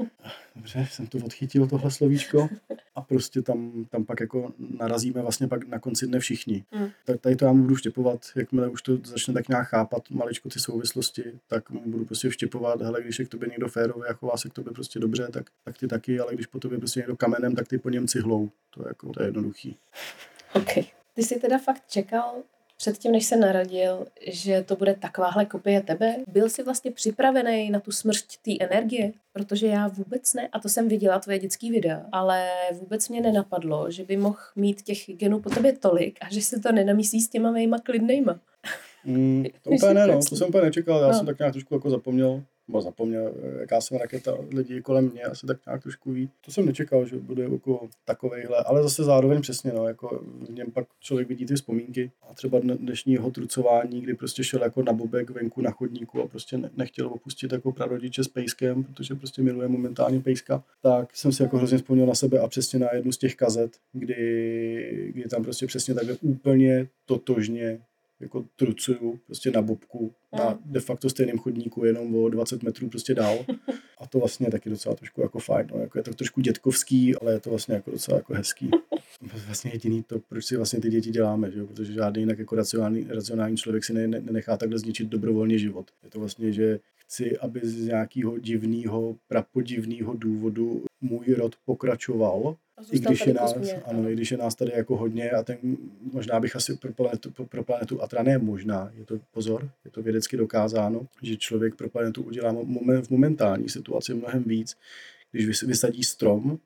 Dobře, 0.56 0.86
jsem 0.90 1.06
to 1.06 1.18
odchytil, 1.18 1.66
tohle 1.66 1.90
slovíčko. 1.90 2.48
A 2.94 3.02
prostě 3.02 3.42
tam, 3.42 3.84
tam 3.90 4.04
pak 4.04 4.20
jako 4.20 4.52
narazíme 4.58 5.22
vlastně 5.22 5.48
pak 5.48 5.68
na 5.68 5.78
konci 5.78 6.06
dne 6.06 6.18
všichni. 6.18 6.64
Mm. 6.74 6.88
Tak 7.04 7.20
tady 7.20 7.36
to 7.36 7.44
já 7.44 7.52
mu 7.52 7.62
budu 7.62 7.74
vštěpovat, 7.74 8.20
jakmile 8.36 8.68
už 8.68 8.82
to 8.82 8.98
začne 9.04 9.34
tak 9.34 9.48
nějak 9.48 9.68
chápat 9.68 10.10
maličko 10.10 10.48
ty 10.48 10.60
souvislosti, 10.60 11.24
tak 11.46 11.70
mu 11.70 11.82
budu 11.86 12.04
prostě 12.04 12.28
vštěpovat, 12.28 12.80
hele, 12.80 13.02
když 13.02 13.18
je 13.18 13.24
k 13.24 13.28
tobě 13.28 13.48
někdo 13.48 13.68
férový 13.68 14.02
a 14.08 14.12
chová 14.12 14.36
se 14.36 14.48
k 14.48 14.52
tobě 14.52 14.72
prostě 14.72 14.98
dobře, 14.98 15.28
tak, 15.36 15.46
tak 15.64 15.78
ty 15.78 15.88
taky, 15.88 16.20
ale 16.20 16.34
když 16.34 16.46
po 16.46 16.58
tobě 16.60 16.78
prostě 16.78 17.00
někdo 17.00 17.16
kamenem, 17.16 17.54
tak 17.54 17.68
ty 17.68 17.78
po 17.78 17.90
něm 17.90 18.08
cihlou. 18.08 18.48
To 18.74 18.82
je 18.82 18.88
jako, 18.88 19.12
to 19.12 19.22
je 19.22 19.28
jednoduchý. 19.28 19.76
OK. 20.54 20.74
Ty 21.14 21.22
jsi 21.22 21.40
teda 21.40 21.58
fakt 21.58 21.82
čekal 21.88 22.34
předtím, 22.76 23.12
než 23.12 23.24
se 23.26 23.36
narodil, 23.36 24.06
že 24.26 24.62
to 24.62 24.76
bude 24.76 24.94
takováhle 24.94 25.44
kopie 25.46 25.80
tebe? 25.80 26.16
Byl 26.28 26.48
jsi 26.48 26.62
vlastně 26.62 26.90
připravený 26.90 27.70
na 27.70 27.80
tu 27.80 27.92
smršť 27.92 28.36
té 28.42 28.64
energie? 28.64 29.12
Protože 29.32 29.66
já 29.66 29.88
vůbec 29.88 30.34
ne, 30.34 30.48
a 30.52 30.60
to 30.60 30.68
jsem 30.68 30.88
viděla 30.88 31.18
tvoje 31.18 31.38
dětský 31.38 31.70
videa, 31.70 32.06
ale 32.12 32.48
vůbec 32.72 33.08
mě 33.08 33.20
nenapadlo, 33.20 33.90
že 33.90 34.04
by 34.04 34.16
mohl 34.16 34.38
mít 34.56 34.82
těch 34.82 34.98
genů 35.16 35.40
po 35.40 35.50
tobě 35.50 35.72
tolik 35.72 36.18
a 36.20 36.26
že 36.34 36.40
se 36.42 36.60
to 36.60 36.72
nenamísí 36.72 37.20
s 37.20 37.28
těma 37.28 37.50
mýma 37.50 37.78
klidnejma. 37.78 38.40
Mm, 39.04 39.44
to 39.62 39.70
úplně 39.76 39.94
ne, 39.94 40.06
no, 40.06 40.20
to 40.28 40.36
jsem 40.36 40.48
úplně 40.48 40.64
nečekal, 40.64 41.00
já 41.02 41.08
No. 41.08 41.14
jsem 41.14 41.26
tak 41.26 41.38
nějak 41.38 41.52
trošku 41.52 41.74
jako 41.74 41.90
zapomněl, 41.90 42.42
nebo 42.68 42.80
zapomněl, 42.80 43.34
jaká 43.60 43.80
jsem 43.80 43.98
raketa, 43.98 44.38
lidi 44.50 44.82
kolem 44.82 45.10
mě 45.10 45.22
asi 45.22 45.46
tak 45.46 45.66
nějak 45.66 45.82
trošku 45.82 46.12
ví. 46.12 46.30
To 46.44 46.50
jsem 46.50 46.66
nečekal, 46.66 47.06
že 47.06 47.16
bude 47.16 47.42
jako 47.42 47.88
takovejhle, 48.04 48.56
ale 48.56 48.82
zase 48.82 49.04
zároveň 49.04 49.40
přesně, 49.40 49.72
no, 49.72 49.88
jako 49.88 50.22
v 50.48 50.52
něm 50.52 50.70
pak 50.70 50.86
člověk 51.00 51.28
vidí 51.28 51.46
ty 51.46 51.54
vzpomínky 51.54 52.10
a 52.30 52.34
třeba 52.34 52.58
dne- 52.58 52.76
dnešního 52.76 53.30
trucování, 53.30 54.00
kdy 54.00 54.14
prostě 54.14 54.44
šel 54.44 54.62
jako 54.62 54.82
na 54.82 54.92
bobek 54.92 55.30
venku 55.30 55.60
na 55.60 55.70
chodníku 55.70 56.22
a 56.22 56.26
prostě 56.26 56.58
ne- 56.58 56.70
nechtěl 56.76 57.06
opustit 57.06 57.52
jako 57.52 57.72
prarodiče 57.72 58.24
s 58.24 58.28
pejskem, 58.28 58.84
protože 58.84 59.14
prostě 59.14 59.42
miluje 59.42 59.68
momentálně 59.68 60.20
pejska, 60.20 60.64
tak 60.82 61.16
jsem 61.16 61.32
si 61.32 61.42
jako 61.42 61.56
hrozně 61.56 61.78
vzpomněl 61.78 62.06
na 62.06 62.14
sebe 62.14 62.38
a 62.38 62.48
přesně 62.48 62.78
na 62.78 62.94
jednu 62.94 63.12
z 63.12 63.18
těch 63.18 63.36
kazet, 63.36 63.76
kdy, 63.92 65.10
kdy 65.14 65.28
tam 65.28 65.42
prostě 65.42 65.66
přesně 65.66 65.94
takhle 65.94 66.16
úplně 66.20 66.88
totožně 67.04 67.78
jako 68.20 68.44
trucuju 68.56 69.20
prostě 69.26 69.50
na 69.50 69.62
bobku, 69.62 70.14
na 70.38 70.50
Mm. 70.50 70.72
de 70.72 70.80
facto 70.80 71.10
stejném 71.10 71.38
chodníku, 71.38 71.84
jenom 71.84 72.14
o 72.14 72.28
20 72.28 72.62
metrů 72.62 72.88
prostě 72.88 73.14
dál. 73.14 73.38
A 73.98 74.06
to 74.06 74.18
vlastně 74.18 74.46
je 74.46 74.50
taky 74.50 74.70
docela 74.70 74.94
trošku 74.94 75.20
jako 75.20 75.38
fajn, 75.38 75.66
no. 75.74 75.80
jako 75.80 75.98
je 75.98 76.02
to 76.02 76.14
trošku 76.14 76.40
dětkovský, 76.40 77.16
ale 77.16 77.32
je 77.32 77.40
to 77.40 77.50
vlastně 77.50 77.74
jako 77.74 77.90
docela 77.90 78.16
jako 78.16 78.34
hezký. 78.34 78.70
Vlastně 79.46 79.70
jediný 79.74 80.02
to, 80.02 80.18
proč 80.18 80.44
si 80.44 80.56
vlastně 80.56 80.80
ty 80.80 80.90
děti 80.90 81.10
děláme, 81.10 81.50
že 81.50 81.58
jo? 81.58 81.66
protože 81.66 81.92
žádný 81.92 82.22
jinak 82.22 82.38
jako 82.38 82.56
racionální, 82.56 83.06
racionální 83.08 83.56
člověk 83.56 83.84
si 83.84 83.92
ne, 83.94 84.08
ne, 84.08 84.20
nenechá 84.20 84.56
takhle 84.56 84.78
zničit 84.78 85.08
dobrovolně 85.08 85.58
život. 85.58 85.90
Je 86.04 86.10
to 86.10 86.18
vlastně, 86.20 86.52
že 86.52 86.80
chci, 86.96 87.38
aby 87.38 87.60
z 87.62 87.86
nějakého 87.86 88.38
divného, 88.38 89.16
prapodivného 89.28 90.14
důvodu 90.14 90.84
můj 91.00 91.26
rod 91.26 91.56
pokračoval, 91.64 92.56
i 92.92 92.98
když, 92.98 93.26
je 93.26 93.34
nás, 93.34 93.54
ano, 93.84 94.08
i 94.08 94.12
když 94.12 94.30
je 94.30 94.36
nás 94.36 94.54
tady 94.54 94.72
jako 94.74 94.96
hodně 94.96 95.30
a 95.30 95.42
ten, 95.42 95.58
možná 96.12 96.40
bych 96.40 96.56
asi 96.56 96.76
pro 96.76 96.92
planetu, 96.92 97.30
pro, 97.48 97.64
planetu 97.64 98.02
a 98.02 98.08
teda 98.08 98.22
ne 98.22 98.38
možná, 98.38 98.90
je 98.94 99.04
to 99.04 99.18
pozor, 99.32 99.70
je 99.84 99.90
to 99.90 100.02
vědecky 100.02 100.36
dokázáno, 100.36 101.06
že 101.22 101.36
člověk 101.36 101.74
pro 101.74 101.88
planetu 101.88 102.22
udělá 102.22 102.52
moment, 102.52 103.06
v 103.06 103.10
momentální 103.10 103.68
situaci 103.68 104.14
mnohem 104.14 104.42
víc, 104.42 104.76
když 105.32 105.48
vys- 105.48 105.66
vysadí 105.66 106.04
strom, 106.04 106.58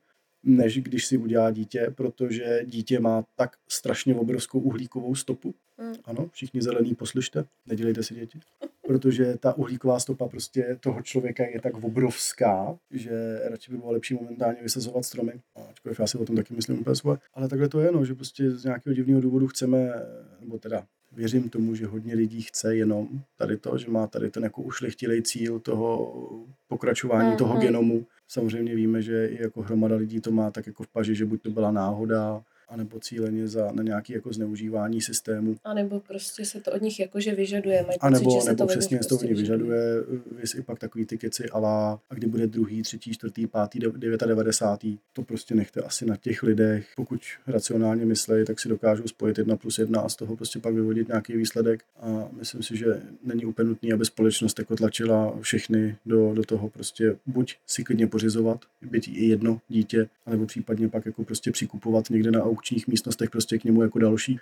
než 0.43 0.79
když 0.81 1.05
si 1.05 1.17
udělá 1.17 1.51
dítě, 1.51 1.93
protože 1.95 2.61
dítě 2.65 2.99
má 2.99 3.23
tak 3.35 3.57
strašně 3.69 4.15
obrovskou 4.15 4.59
uhlíkovou 4.59 5.15
stopu. 5.15 5.55
Mm. 5.77 5.93
Ano, 6.05 6.29
všichni 6.31 6.61
zelený 6.61 6.95
poslyšte, 6.95 7.45
nedělejte 7.65 8.03
si 8.03 8.15
děti. 8.15 8.39
Protože 8.87 9.37
ta 9.39 9.53
uhlíková 9.53 9.99
stopa 9.99 10.27
prostě 10.27 10.77
toho 10.79 11.01
člověka 11.01 11.43
je 11.43 11.61
tak 11.61 11.83
obrovská, 11.83 12.77
že 12.91 13.39
radši 13.43 13.71
by 13.71 13.77
bylo 13.77 13.91
lepší 13.91 14.13
momentálně 14.13 14.61
vysazovat 14.61 15.05
stromy. 15.05 15.33
Ačkoliv 15.69 15.99
já 15.99 16.07
si 16.07 16.17
o 16.17 16.25
tom 16.25 16.35
taky 16.35 16.53
myslím 16.53 16.79
úplně 16.79 16.95
svoje. 16.95 17.17
Ale 17.33 17.47
takhle 17.47 17.69
to 17.69 17.79
je, 17.79 17.91
no, 17.91 18.05
že 18.05 18.15
prostě 18.15 18.51
z 18.51 18.63
nějakého 18.63 18.93
divného 18.93 19.21
důvodu 19.21 19.47
chceme, 19.47 19.93
nebo 20.39 20.59
teda 20.59 20.85
věřím 21.11 21.49
tomu, 21.49 21.75
že 21.75 21.85
hodně 21.85 22.15
lidí 22.15 22.41
chce 22.41 22.75
jenom 22.75 23.07
tady 23.37 23.57
to, 23.57 23.77
že 23.77 23.91
má 23.91 24.07
tady 24.07 24.29
ten 24.29 24.43
jako 24.43 24.61
ušlechtilej 24.61 25.21
cíl 25.21 25.59
toho 25.59 26.13
pokračování 26.67 27.31
mm-hmm. 27.31 27.37
toho 27.37 27.59
genomu. 27.59 28.05
Samozřejmě 28.31 28.75
víme, 28.75 29.01
že 29.01 29.27
i 29.27 29.43
jako 29.43 29.61
hromada 29.61 29.95
lidí 29.95 30.21
to 30.21 30.31
má 30.31 30.51
tak 30.51 30.67
jako 30.67 30.83
v 30.83 30.87
paži, 30.87 31.15
že 31.15 31.25
buď 31.25 31.41
to 31.41 31.49
byla 31.49 31.71
náhoda, 31.71 32.43
anebo 32.71 32.99
cíleně 32.99 33.47
za, 33.47 33.71
na 33.71 33.83
nějaké 33.83 34.13
jako 34.13 34.33
zneužívání 34.33 35.01
systému. 35.01 35.55
A 35.63 35.73
nebo 35.73 35.99
prostě 35.99 36.45
se 36.45 36.61
to 36.61 36.71
od 36.71 36.81
nich 36.81 36.99
jakože 36.99 37.35
vyžaduje. 37.35 37.83
Mají 37.87 37.99
a 37.99 38.09
nebo, 38.09 38.23
pocit, 38.23 38.45
že 38.45 38.51
nebo 38.51 38.51
se 38.51 38.55
to 38.55 38.79
přesně 38.79 38.97
od 38.97 39.01
nich 39.01 39.07
to 39.07 39.15
prostě 39.15 39.25
oni 39.25 39.41
vyžaduje, 39.41 39.81
vys 40.31 40.55
i 40.55 40.61
pak 40.61 40.79
takový 40.79 41.05
ty 41.05 41.17
keci 41.17 41.49
ala, 41.49 41.99
a 42.09 42.15
kdy 42.15 42.27
bude 42.27 42.47
druhý, 42.47 42.81
třetí, 42.81 43.13
čtvrtý, 43.13 43.47
pátý, 43.47 43.79
devětadevadesátý. 43.79 44.97
To 45.13 45.23
prostě 45.23 45.55
nechte 45.55 45.81
asi 45.81 46.05
na 46.05 46.17
těch 46.17 46.43
lidech. 46.43 46.87
Pokud 46.95 47.21
racionálně 47.47 48.05
myslejí, 48.05 48.45
tak 48.45 48.59
si 48.59 48.69
dokážou 48.69 49.07
spojit 49.07 49.37
jedna 49.37 49.55
plus 49.57 49.79
jedna 49.79 50.01
a 50.01 50.09
z 50.09 50.15
toho 50.15 50.35
prostě 50.35 50.59
pak 50.59 50.73
vyvodit 50.73 51.07
nějaký 51.07 51.37
výsledek. 51.37 51.83
A 51.99 52.29
myslím 52.39 52.63
si, 52.63 52.77
že 52.77 53.01
není 53.23 53.45
úplně 53.45 53.69
nutný, 53.69 53.93
aby 53.93 54.05
společnost 54.05 54.59
jako 54.59 54.75
tlačila 54.75 55.37
všechny 55.41 55.95
do, 56.05 56.33
do 56.33 56.43
toho 56.43 56.69
prostě 56.69 57.15
buď 57.25 57.55
si 57.67 57.83
klidně 57.83 58.07
pořizovat, 58.07 58.65
být 58.81 59.07
i 59.07 59.25
jedno 59.25 59.61
dítě, 59.69 60.09
anebo 60.25 60.45
případně 60.45 60.89
pak 60.89 61.05
jako 61.05 61.23
prostě 61.23 61.51
přikupovat 61.51 62.09
někde 62.09 62.31
na 62.31 62.43
aukčních 62.61 62.87
místnostech 62.87 63.29
prostě 63.29 63.57
k 63.57 63.63
němu 63.63 63.81
jako 63.81 63.99
další. 63.99 64.39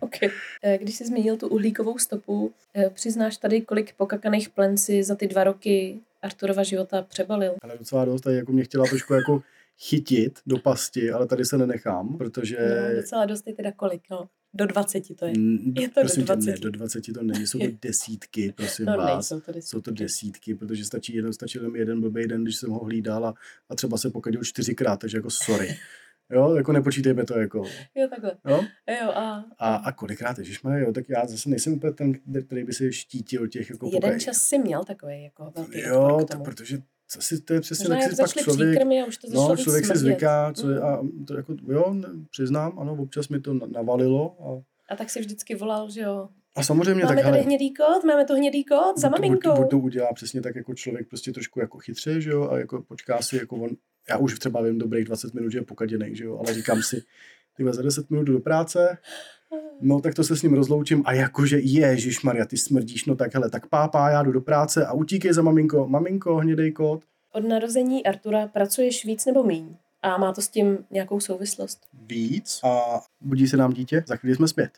okay. 0.00 0.30
Eh, 0.62 0.78
když 0.78 0.94
jsi 0.96 1.06
zmínil 1.06 1.36
tu 1.36 1.48
uhlíkovou 1.48 1.98
stopu, 1.98 2.52
eh, 2.74 2.90
přiznáš 2.90 3.36
tady, 3.36 3.60
kolik 3.60 3.94
pokakaných 3.94 4.48
plen 4.48 4.78
si 4.78 5.02
za 5.02 5.14
ty 5.14 5.26
dva 5.26 5.44
roky 5.44 6.00
Arturova 6.22 6.62
života 6.62 7.02
přebalil? 7.02 7.54
Ale 7.62 7.78
docela 7.78 8.04
dost, 8.04 8.20
tady 8.20 8.36
jako 8.36 8.52
mě 8.52 8.64
chtěla 8.64 8.84
trošku 8.84 9.14
jako 9.14 9.42
chytit 9.78 10.38
do 10.46 10.58
pasti, 10.58 11.10
ale 11.10 11.26
tady 11.26 11.44
se 11.44 11.58
nenechám, 11.58 12.18
protože... 12.18 12.56
No, 12.58 12.96
docela 12.96 13.26
dost 13.26 13.46
je 13.46 13.54
teda 13.54 13.72
kolik, 13.72 14.02
no. 14.10 14.28
Do 14.56 14.66
20 14.66 15.16
to 15.16 15.26
je. 15.26 15.32
Je 15.80 15.88
to 15.88 16.00
prosím 16.00 16.24
do 16.24 16.34
20. 16.34 16.44
Tě, 16.44 16.50
ne, 16.50 16.58
do 16.58 16.70
20 16.70 17.12
to 17.14 17.22
není, 17.22 17.46
jsou 17.46 17.58
to 17.58 17.66
desítky, 17.82 18.52
prosím 18.56 18.86
no, 18.86 18.96
vás. 18.96 19.30
Nejsou 19.30 19.40
to 19.40 19.52
desítky. 19.52 19.70
Jsou 19.70 19.80
to 19.80 19.90
desítky, 19.90 20.54
protože 20.54 20.84
stačí 20.84 21.16
jeden, 21.16 21.32
stačí 21.32 21.58
jenom 21.58 21.76
jeden 21.76 22.00
blbý 22.00 22.26
den, 22.26 22.42
když 22.42 22.56
jsem 22.56 22.70
ho 22.70 22.84
hlídal 22.84 23.26
a, 23.26 23.34
a 23.68 23.74
třeba 23.74 23.98
se 23.98 24.10
pokadil 24.10 24.44
čtyřikrát, 24.44 25.00
takže 25.00 25.18
jako 25.18 25.30
sorry. 25.30 25.76
Jo, 26.30 26.54
jako 26.54 26.72
nepočítejme 26.72 27.24
to 27.24 27.38
jako. 27.38 27.64
Jo, 27.94 28.08
takhle. 28.10 28.36
Jo, 28.48 28.60
jo 29.02 29.10
a, 29.10 29.44
a, 29.58 29.74
a 29.74 29.92
kolikrát, 29.92 30.38
ježišmarja, 30.38 30.86
jo, 30.86 30.92
tak 30.92 31.08
já 31.08 31.26
zase 31.26 31.48
nejsem 31.48 31.72
úplně 31.72 31.92
ten, 31.92 32.12
který 32.46 32.64
by 32.64 32.72
se 32.72 32.92
štítil 32.92 33.48
těch 33.48 33.70
jako 33.70 33.86
Jeden 33.86 34.00
pokaj. 34.00 34.20
čas 34.20 34.36
si 34.36 34.58
měl 34.58 34.84
takový 34.84 35.22
jako 35.22 35.52
velký 35.56 35.80
Jo, 35.80 36.26
tak 36.30 36.42
protože 36.42 36.78
asi 37.18 37.40
to 37.40 37.54
je 37.54 37.60
přesně 37.60 37.88
tak 37.88 38.02
si 38.02 38.16
pak 38.16 38.30
člověk, 38.30 38.80
a 38.80 39.06
už 39.06 39.16
to 39.16 39.28
no, 39.30 39.56
člověk 39.56 39.86
si 39.86 39.98
zvyká, 39.98 40.52
co 40.52 40.70
je, 40.70 40.80
a 40.80 41.02
to 41.26 41.36
jako, 41.36 41.56
jo, 41.68 41.94
ne, 41.94 42.08
přiznám, 42.30 42.78
ano, 42.78 42.96
občas 43.00 43.28
mi 43.28 43.40
to 43.40 43.54
navalilo. 43.54 44.36
A, 44.40 44.62
a 44.94 44.96
tak 44.96 45.10
si 45.10 45.20
vždycky 45.20 45.54
volal, 45.54 45.90
že 45.90 46.00
jo, 46.00 46.28
a 46.56 46.62
samozřejmě 46.62 47.04
máme 47.04 47.14
tak, 47.14 47.24
tady 47.24 47.36
hele, 47.36 47.44
hnědý 47.44 47.74
kód, 47.74 48.04
máme 48.04 48.24
tu 48.24 48.34
hnědý 48.34 48.64
kód 48.64 48.98
za 48.98 49.08
maminkou. 49.08 49.50
Buď, 49.50 49.58
buď 49.58 49.70
to 49.70 49.78
udělá 49.78 50.12
přesně 50.12 50.40
tak 50.40 50.56
jako 50.56 50.74
člověk 50.74 51.08
prostě 51.08 51.32
trošku 51.32 51.60
jako 51.60 51.78
chytře, 51.78 52.20
že 52.20 52.30
jo, 52.30 52.50
a 52.50 52.58
jako 52.58 52.82
počká 52.82 53.22
si, 53.22 53.36
jako 53.36 53.56
on, 53.56 53.70
já 54.08 54.16
už 54.16 54.38
třeba 54.38 54.62
vím 54.62 54.78
dobrých 54.78 55.04
20 55.04 55.34
minut, 55.34 55.50
že 55.50 55.58
je 55.58 55.62
pokaděnej, 55.62 56.16
že 56.16 56.24
jo, 56.24 56.38
ale 56.38 56.54
říkám 56.54 56.82
si, 56.82 57.02
ty 57.56 57.64
za 57.70 57.82
10 57.82 58.10
minut 58.10 58.24
do 58.24 58.40
práce, 58.40 58.98
no 59.80 60.00
tak 60.00 60.14
to 60.14 60.24
se 60.24 60.36
s 60.36 60.42
ním 60.42 60.54
rozloučím 60.54 61.02
a 61.06 61.12
jakože 61.12 61.58
Ježíš 61.58 62.22
Maria, 62.22 62.44
ty 62.44 62.56
smrdíš, 62.56 63.04
no 63.04 63.16
tak 63.16 63.34
hele, 63.34 63.50
tak 63.50 63.66
pápá, 63.66 64.10
já 64.10 64.22
jdu 64.22 64.32
do 64.32 64.40
práce 64.40 64.86
a 64.86 64.92
utíkej 64.92 65.32
za 65.32 65.42
maminko, 65.42 65.88
maminko, 65.88 66.36
hnědej 66.36 66.72
kód. 66.72 67.04
Od 67.32 67.44
narození 67.44 68.06
Artura 68.06 68.46
pracuješ 68.46 69.04
víc 69.04 69.26
nebo 69.26 69.44
míň? 69.44 69.76
A 70.02 70.18
má 70.18 70.32
to 70.32 70.42
s 70.42 70.48
tím 70.48 70.78
nějakou 70.90 71.20
souvislost? 71.20 71.80
Víc 72.06 72.60
a 72.64 73.00
budí 73.20 73.48
se 73.48 73.56
nám 73.56 73.72
dítě, 73.72 74.04
za 74.06 74.16
chvíli 74.16 74.36
jsme 74.36 74.48
zpět. 74.48 74.70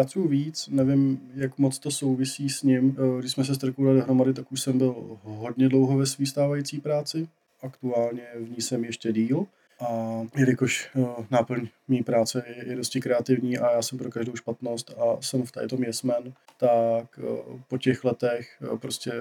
Pracuji 0.00 0.28
víc, 0.28 0.68
nevím, 0.68 1.20
jak 1.34 1.58
moc 1.58 1.78
to 1.78 1.90
souvisí 1.90 2.50
s 2.50 2.62
ním. 2.62 2.96
Eh, 2.98 3.20
když 3.20 3.32
jsme 3.32 3.44
se 3.44 3.54
s 3.54 3.58
Trkou 3.58 3.84
dali 3.84 3.98
dohromady, 3.98 4.34
tak 4.34 4.52
už 4.52 4.60
jsem 4.60 4.78
byl 4.78 5.18
hodně 5.24 5.68
dlouho 5.68 5.98
ve 5.98 6.06
svý 6.06 6.26
stávající 6.26 6.80
práci. 6.80 7.28
Aktuálně 7.62 8.22
v 8.36 8.50
ní 8.50 8.60
jsem 8.60 8.84
ještě 8.84 9.12
díl. 9.12 9.46
A 9.80 10.20
jelikož 10.36 10.90
uh, 10.94 11.08
náplň 11.30 11.68
mý 11.88 12.02
práce 12.02 12.44
je, 12.46 12.68
je 12.68 12.76
dosti 12.76 13.00
kreativní 13.00 13.58
a 13.58 13.72
já 13.72 13.82
jsem 13.82 13.98
pro 13.98 14.10
každou 14.10 14.36
špatnost 14.36 14.90
a 14.98 15.22
jsem 15.22 15.42
v 15.42 15.52
tom 15.68 15.84
jesmen, 15.84 16.32
tak 16.58 17.18
uh, 17.18 17.60
po 17.68 17.78
těch 17.78 18.04
letech 18.04 18.62
prostě 18.76 19.12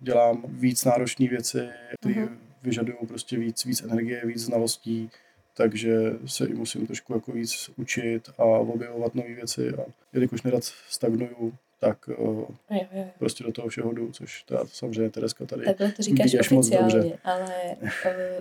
dělám 0.00 0.42
víc 0.48 0.84
náročné 0.84 1.28
věci, 1.28 1.68
které 2.00 2.14
uh-huh. 2.14 2.36
vyžadují 2.62 2.98
prostě 3.08 3.38
víc, 3.38 3.64
víc 3.64 3.82
energie, 3.82 4.26
víc 4.26 4.38
znalostí, 4.38 5.10
takže 5.54 6.12
se 6.26 6.46
i 6.46 6.54
musím 6.54 6.86
trošku 6.86 7.14
jako 7.14 7.32
víc 7.32 7.70
učit 7.76 8.30
a 8.38 8.44
objevovat 8.44 9.14
nové 9.14 9.34
věci 9.34 9.70
a 9.70 9.84
jelikož 10.12 10.42
nerad 10.42 10.64
stagnuju, 10.88 11.54
tak 11.80 12.08
uh, 12.08 12.44
jo, 12.70 12.86
jo. 12.92 13.04
prostě 13.18 13.44
do 13.44 13.52
toho 13.52 13.68
všeho 13.68 13.92
jdu, 13.92 14.12
což 14.12 14.42
teda 14.42 14.60
samozřejmě 14.66 15.10
Tereska 15.10 15.46
tady 15.46 15.64
Takhle 15.64 15.92
to 15.92 16.02
říkáš 16.02 16.34
oficiálně, 16.34 17.18
ale 17.24 17.76
uh, 17.82 17.90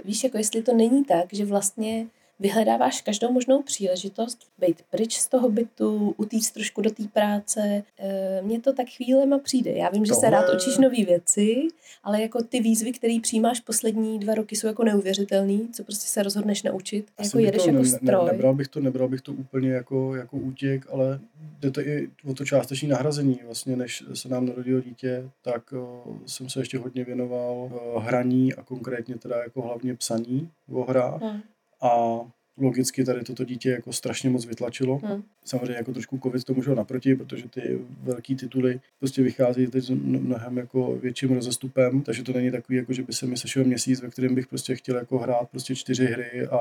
víš, 0.05 0.23
jako 0.23 0.37
jestli 0.37 0.63
to 0.63 0.73
není 0.73 1.05
tak, 1.05 1.33
že 1.33 1.45
vlastně 1.45 2.07
vyhledáváš 2.41 3.01
každou 3.01 3.31
možnou 3.31 3.61
příležitost 3.61 4.39
být 4.59 4.81
pryč 4.89 5.17
z 5.17 5.27
toho 5.27 5.49
bytu, 5.49 6.15
utíct 6.17 6.53
trošku 6.53 6.81
do 6.81 6.89
té 6.89 7.03
práce. 7.13 7.83
E, 7.99 8.41
mně 8.41 8.61
to 8.61 8.73
tak 8.73 8.87
chvílema 8.87 9.39
přijde. 9.39 9.71
Já 9.71 9.89
vím, 9.89 10.05
že 10.05 10.09
Tohle... 10.09 10.21
se 10.21 10.29
rád 10.29 10.45
učíš 10.55 10.77
nové 10.77 11.05
věci, 11.05 11.67
ale 12.03 12.21
jako 12.21 12.43
ty 12.43 12.59
výzvy, 12.59 12.91
které 12.91 13.17
přijímáš 13.21 13.59
poslední 13.59 14.19
dva 14.19 14.35
roky, 14.35 14.55
jsou 14.55 14.67
jako 14.67 14.83
neuvěřitelný, 14.83 15.69
co 15.73 15.83
prostě 15.83 16.07
se 16.07 16.23
rozhodneš 16.23 16.63
naučit. 16.63 17.07
Asi 17.17 17.27
jako 17.27 17.39
jedeš 17.39 17.63
to, 17.63 17.69
jako 17.69 17.85
stroj. 17.85 18.25
Ne, 18.25 18.31
nebral, 18.31 18.53
bych 18.53 18.67
to, 18.67 18.79
nebral 18.79 19.07
bych 19.07 19.21
to 19.21 19.33
úplně 19.33 19.71
jako, 19.71 20.15
jako 20.15 20.37
útěk, 20.37 20.87
ale 20.91 21.19
jde 21.59 21.71
to 21.71 21.81
i 21.81 22.09
o 22.25 22.33
to 22.33 22.45
částečné 22.45 22.89
nahrazení. 22.89 23.39
Vlastně, 23.45 23.75
než 23.75 24.03
se 24.13 24.29
nám 24.29 24.45
narodilo 24.45 24.81
dítě, 24.81 25.29
tak 25.41 25.73
o, 25.73 26.03
jsem 26.25 26.49
se 26.49 26.59
ještě 26.59 26.77
hodně 26.77 27.03
věnoval 27.03 27.69
o, 27.93 27.99
hraní 27.99 28.53
a 28.53 28.63
konkrétně 28.63 29.15
teda 29.17 29.43
jako 29.43 29.61
hlavně 29.61 29.95
psaní 29.95 30.49
o 30.71 30.83
hrách. 30.83 31.21
Hmm 31.21 31.41
a 31.81 32.25
logicky 32.61 33.03
tady 33.03 33.23
toto 33.23 33.43
dítě 33.45 33.69
jako 33.69 33.93
strašně 33.93 34.29
moc 34.29 34.45
vytlačilo. 34.45 34.97
Hmm. 35.03 35.23
Samozřejmě 35.45 35.75
jako 35.75 35.93
trošku 35.93 36.19
covid 36.23 36.43
to 36.43 36.61
šel 36.61 36.75
naproti, 36.75 37.15
protože 37.15 37.49
ty 37.49 37.79
velký 38.03 38.35
tituly 38.35 38.79
prostě 38.99 39.23
vychází 39.23 39.67
teď 39.67 39.83
s 39.83 39.89
mnohem 39.89 40.57
jako 40.57 40.97
větším 41.01 41.31
rozestupem, 41.31 42.01
takže 42.01 42.23
to 42.23 42.33
není 42.33 42.51
takový, 42.51 42.77
jako 42.77 42.93
že 42.93 43.03
by 43.03 43.13
se 43.13 43.25
mi 43.25 43.37
sešel 43.37 43.63
měsíc, 43.63 44.01
ve 44.01 44.09
kterém 44.09 44.35
bych 44.35 44.47
prostě 44.47 44.75
chtěl 44.75 44.95
jako 44.95 45.17
hrát 45.17 45.49
prostě 45.49 45.75
čtyři 45.75 46.05
hry 46.05 46.47
a, 46.47 46.57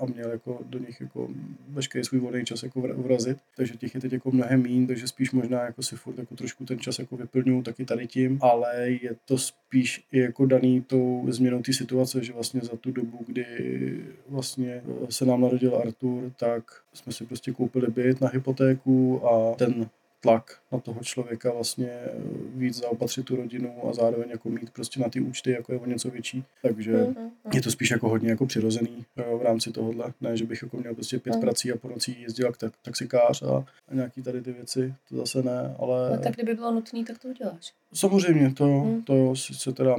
a 0.00 0.06
měl 0.14 0.30
jako 0.30 0.60
do 0.70 0.78
nich 0.78 1.00
jako 1.00 1.28
veškerý 1.68 2.04
svůj 2.04 2.20
volný 2.20 2.44
čas 2.44 2.62
jako 2.62 2.80
vrazit. 2.80 3.38
Takže 3.56 3.74
těch 3.76 3.94
je 3.94 4.00
teď 4.00 4.12
jako 4.12 4.30
mnohem 4.30 4.62
méně, 4.62 4.86
takže 4.86 5.08
spíš 5.08 5.32
možná 5.32 5.62
jako 5.62 5.82
si 5.82 5.96
furt 5.96 6.18
jako 6.18 6.36
trošku 6.36 6.64
ten 6.64 6.78
čas 6.78 6.98
jako 6.98 7.16
vyplňuju 7.16 7.62
taky 7.62 7.84
tady 7.84 8.06
tím, 8.06 8.38
ale 8.42 8.90
je 8.90 9.16
to 9.24 9.38
spíš 9.38 10.04
i 10.12 10.18
jako 10.18 10.46
daný 10.46 10.82
tou 10.82 11.26
změnou 11.28 11.62
té 11.62 11.72
situace, 11.72 12.24
že 12.24 12.32
vlastně 12.32 12.60
za 12.60 12.76
tu 12.76 12.92
dobu, 12.92 13.18
kdy 13.26 13.46
vlastně 14.28 14.82
se 15.08 15.24
nám 15.24 15.39
narodil 15.40 15.76
Artur, 15.76 16.32
tak 16.38 16.64
jsme 16.92 17.12
si 17.12 17.26
prostě 17.26 17.52
koupili 17.52 17.86
byt 17.86 18.20
na 18.20 18.28
hypotéku 18.28 19.28
a 19.28 19.54
ten 19.54 19.90
tlak 20.20 20.58
na 20.72 20.78
toho 20.78 21.00
člověka 21.00 21.52
vlastně 21.52 21.98
víc 22.54 22.76
zaopatřit 22.76 23.26
tu 23.26 23.36
rodinu 23.36 23.88
a 23.88 23.92
zároveň 23.92 24.30
jako 24.30 24.48
mít 24.48 24.70
prostě 24.70 25.00
na 25.00 25.08
ty 25.08 25.20
účty 25.20 25.50
jako 25.50 25.72
je 25.72 25.78
o 25.78 25.86
něco 25.86 26.10
větší. 26.10 26.44
Takže 26.62 26.96
mm-hmm. 26.96 27.30
je 27.54 27.62
to 27.62 27.70
spíš 27.70 27.90
jako 27.90 28.08
hodně 28.08 28.30
jako 28.30 28.46
přirozený 28.46 29.04
jo, 29.16 29.38
v 29.38 29.42
rámci 29.42 29.72
tohohle. 29.72 30.12
Ne, 30.20 30.36
že 30.36 30.44
bych 30.44 30.62
jako 30.62 30.76
měl 30.76 30.94
prostě 30.94 31.18
pět 31.18 31.34
mm. 31.34 31.40
prací 31.40 31.72
a 31.72 31.76
po 31.76 31.88
nocí 31.88 32.22
jezdil 32.22 32.46
jak 32.46 32.56
tak, 32.56 32.72
taxikář 32.82 33.42
a, 33.42 33.64
a 33.88 33.94
nějaký 33.94 34.22
tady 34.22 34.42
ty 34.42 34.52
věci, 34.52 34.94
to 35.08 35.16
zase 35.16 35.42
ne, 35.42 35.76
ale... 35.78 36.10
No 36.10 36.22
tak 36.22 36.34
kdyby 36.34 36.54
bylo 36.54 36.72
nutné, 36.72 37.04
tak 37.04 37.18
to 37.18 37.28
uděláš. 37.28 37.72
Samozřejmě, 37.94 38.54
to, 38.54 38.64
hmm. 38.64 39.02
to 39.02 39.36
sice 39.36 39.72
teda 39.72 39.96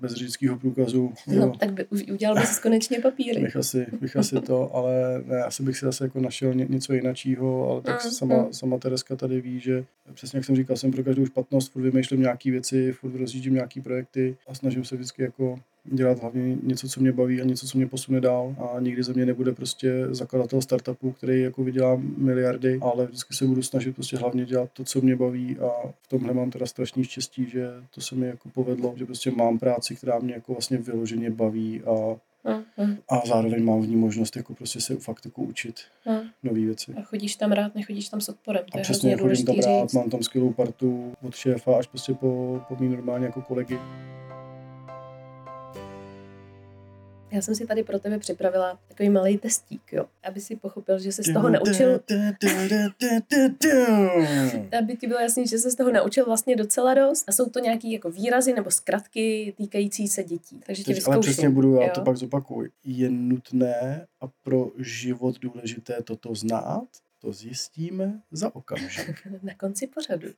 bez 0.00 0.12
řidičského 0.12 0.58
průkazu. 0.58 1.12
No, 1.26 1.34
jo. 1.34 1.52
tak 1.60 1.72
by 1.72 1.86
udělal 2.12 2.36
bys 2.36 2.58
konečně 2.58 3.00
papíry. 3.00 3.42
Bych 3.42 3.56
asi, 3.56 3.86
bych 4.00 4.16
asi 4.16 4.40
to, 4.40 4.74
ale 4.74 5.22
ne, 5.26 5.42
asi 5.42 5.62
bych 5.62 5.78
si 5.78 5.84
zase 5.84 6.04
jako 6.04 6.20
našel 6.20 6.54
ně, 6.54 6.66
něco 6.68 6.92
jiného, 6.92 7.70
ale 7.70 7.82
tak 7.82 8.02
hmm. 8.02 8.12
sama, 8.12 8.48
sama 8.52 8.78
Tereska 8.78 9.16
tady 9.16 9.40
ví, 9.40 9.60
že 9.60 9.84
přesně 10.14 10.36
jak 10.36 10.44
jsem 10.44 10.56
říkal, 10.56 10.76
jsem 10.76 10.90
pro 10.90 11.04
každou 11.04 11.26
špatnost, 11.26 11.72
furt 11.72 11.82
vymýšlím 11.82 12.20
nějaké 12.20 12.50
věci, 12.50 12.92
furt 12.92 13.14
rozjíždím 13.14 13.54
nějaké 13.54 13.80
projekty 13.80 14.36
a 14.48 14.54
snažím 14.54 14.84
se 14.84 14.96
vždycky 14.96 15.22
jako 15.22 15.58
dělat 15.92 16.20
hlavně 16.20 16.56
něco, 16.62 16.88
co 16.88 17.00
mě 17.00 17.12
baví 17.12 17.40
a 17.40 17.44
něco, 17.44 17.66
co 17.66 17.78
mě 17.78 17.86
posune 17.86 18.20
dál 18.20 18.56
a 18.58 18.80
nikdy 18.80 19.02
ze 19.02 19.12
mě 19.12 19.26
nebude 19.26 19.52
prostě 19.52 20.06
zakladatel 20.10 20.60
startupu, 20.62 21.12
který 21.12 21.40
jako 21.40 21.64
vydělá 21.64 22.00
miliardy, 22.16 22.78
ale 22.82 23.06
vždycky 23.06 23.34
se 23.34 23.44
budu 23.46 23.62
snažit 23.62 23.94
prostě 23.94 24.16
hlavně 24.16 24.44
dělat 24.44 24.70
to, 24.72 24.84
co 24.84 25.00
mě 25.00 25.16
baví 25.16 25.56
a 25.58 25.88
v 26.02 26.08
tomhle 26.08 26.34
mám 26.34 26.50
teda 26.50 26.66
strašný 26.66 27.04
štěstí, 27.04 27.50
že 27.50 27.68
to 27.94 28.00
se 28.00 28.14
mi 28.14 28.26
jako 28.26 28.48
povedlo, 28.48 28.94
že 28.96 29.06
prostě 29.06 29.30
mám 29.30 29.58
práci, 29.58 29.96
která 29.96 30.18
mě 30.18 30.34
jako 30.34 30.52
vlastně 30.52 30.78
vyloženě 30.78 31.30
baví 31.30 31.80
a 31.82 32.16
Mm, 32.44 32.86
mm, 32.86 32.96
A 33.08 33.26
zároveň 33.26 33.64
mám 33.64 33.82
v 33.82 33.88
ní 33.88 33.96
možnost 33.96 34.36
jako 34.36 34.54
prostě 34.54 34.80
se 34.80 34.96
fakt 34.96 35.24
jako 35.24 35.42
učit 35.42 35.74
mm. 36.06 36.28
nové 36.42 36.60
věci. 36.60 36.94
A 36.94 37.02
chodíš 37.02 37.36
tam 37.36 37.52
rád, 37.52 37.74
nechodíš 37.74 38.08
tam 38.08 38.20
s 38.20 38.28
odporem. 38.28 38.64
To 38.72 38.76
A 38.76 38.78
je 38.78 38.82
přesně 38.82 39.10
chodím 39.16 39.18
tam 39.18 39.24
důležitý 39.26 39.60
rád, 39.60 39.82
říct. 39.82 39.92
mám 39.92 40.10
tam 40.10 40.22
skvělou 40.22 40.52
partu 40.52 41.12
od 41.22 41.34
šéfa 41.34 41.78
až 41.78 41.86
prostě 41.86 42.14
po, 42.14 42.60
po 42.68 42.76
mý 42.80 42.88
normálně 42.88 43.26
jako 43.26 43.42
kolegy. 43.42 43.78
Já 47.30 47.42
jsem 47.42 47.54
si 47.54 47.66
tady 47.66 47.82
pro 47.82 47.98
tebe 47.98 48.18
připravila 48.18 48.78
takový 48.88 49.08
malý 49.10 49.38
testík, 49.38 49.82
jo. 49.92 50.06
Aby 50.22 50.40
si 50.40 50.56
pochopil, 50.56 50.98
že 50.98 51.12
se 51.12 51.22
z 51.22 51.32
toho 51.32 51.48
naučil, 51.48 52.00
aby 54.78 54.96
ti 54.96 55.06
bylo 55.06 55.20
jasný, 55.20 55.46
že 55.46 55.58
se 55.58 55.70
z 55.70 55.74
toho 55.74 55.92
naučil 55.92 56.24
vlastně 56.24 56.56
docela 56.56 56.94
dost. 56.94 57.24
A 57.28 57.32
jsou 57.32 57.48
to 57.50 57.58
nějaký 57.58 57.92
jako 57.92 58.10
výrazy 58.10 58.52
nebo 58.52 58.70
zkratky 58.70 59.54
týkající 59.56 60.08
se 60.08 60.24
dětí. 60.24 60.60
Takže 60.66 60.84
Teď 60.84 61.02
ale 61.06 61.18
přesně 61.18 61.50
budu, 61.50 61.74
já 61.74 61.86
jo? 61.86 61.92
to 61.94 62.00
pak 62.00 62.16
zopakuju. 62.16 62.70
Je 62.84 63.10
nutné 63.10 64.06
a 64.20 64.26
pro 64.42 64.70
život 64.78 65.38
důležité 65.38 66.02
toto 66.02 66.34
znát, 66.34 66.88
to 67.18 67.32
zjistíme 67.32 68.20
za 68.30 68.54
okamžik. 68.54 69.26
Na 69.42 69.54
konci 69.54 69.86
pořadu. 69.86 70.28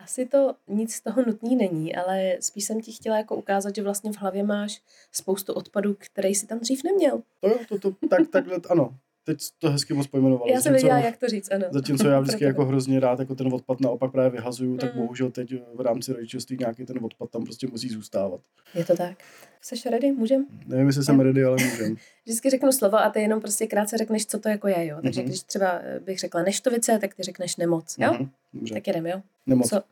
Asi 0.00 0.26
to 0.26 0.54
nic 0.68 0.94
z 0.94 1.00
toho 1.00 1.22
nutný 1.26 1.56
není, 1.56 1.96
ale 1.96 2.36
spíš 2.40 2.64
jsem 2.64 2.80
ti 2.80 2.92
chtěla 2.92 3.16
jako 3.16 3.36
ukázat, 3.36 3.74
že 3.74 3.82
vlastně 3.82 4.12
v 4.12 4.16
hlavě 4.16 4.42
máš 4.42 4.82
spoustu 5.12 5.52
odpadů, 5.52 5.96
který 5.98 6.34
si 6.34 6.46
tam 6.46 6.58
dřív 6.58 6.84
neměl. 6.84 7.22
To 7.40 7.48
jo, 7.48 7.58
to, 7.68 7.78
to, 7.78 7.92
tak, 8.08 8.20
takhle, 8.32 8.60
ano. 8.68 8.94
Teď 9.24 9.38
to 9.58 9.70
hezky 9.70 9.94
moc 9.94 10.06
pojmenoval. 10.06 10.48
Já 10.50 10.60
jsem 10.60 10.72
věděla, 10.72 10.98
jak 10.98 11.16
to 11.16 11.28
říct, 11.28 11.52
ano. 11.52 11.64
Zatímco 11.70 12.08
já 12.08 12.20
vždycky 12.20 12.44
jako 12.50 12.64
hrozně 12.64 13.00
rád 13.00 13.18
jako 13.18 13.34
ten 13.34 13.54
odpad 13.54 13.80
naopak 13.80 14.12
právě 14.12 14.30
vyhazuju, 14.30 14.76
tak 14.76 14.94
Mm. 14.94 15.00
bohužel 15.00 15.30
teď 15.30 15.54
v 15.74 15.80
rámci 15.80 16.12
rodičovství 16.12 16.56
nějaký 16.60 16.84
ten 16.86 17.04
odpad 17.04 17.30
tam 17.30 17.44
prostě 17.44 17.66
musí 17.66 17.88
zůstávat. 17.88 18.40
Je 18.74 18.84
to 18.84 18.96
tak. 18.96 19.18
Jsi 19.62 19.90
ready? 19.90 20.12
Můžem? 20.12 20.46
Nevím, 20.66 20.86
jestli 20.86 21.04
jsem 21.04 21.20
ready, 21.20 21.44
ale 21.44 21.56
můžem. 21.70 21.96
Vždycky 22.24 22.50
řeknu 22.50 22.72
slovo 22.72 22.96
a 22.98 23.10
ty 23.10 23.20
jenom 23.20 23.40
prostě 23.40 23.66
krátce 23.66 23.96
řekneš, 23.98 24.26
co 24.26 24.38
to 24.38 24.48
jako 24.48 24.68
je, 24.68 24.86
jo. 24.86 24.98
Takže 25.02 25.20
Mhm. 25.20 25.28
když 25.28 25.42
třeba 25.42 25.78
eh, 25.82 26.00
bych 26.00 26.18
řekla 26.18 26.42
neštovice, 26.42 26.98
tak 26.98 27.14
ty 27.14 27.22
řekneš 27.22 27.56
nemoc, 27.56 27.96
jo? 27.98 28.12
Mhm, 28.12 28.30
Dobře. 28.52 28.74
Tak 28.74 28.86
jedem, 28.86 29.06
jo? 29.06 29.22
Nemoc. 29.46 29.68
Co? 29.68 29.76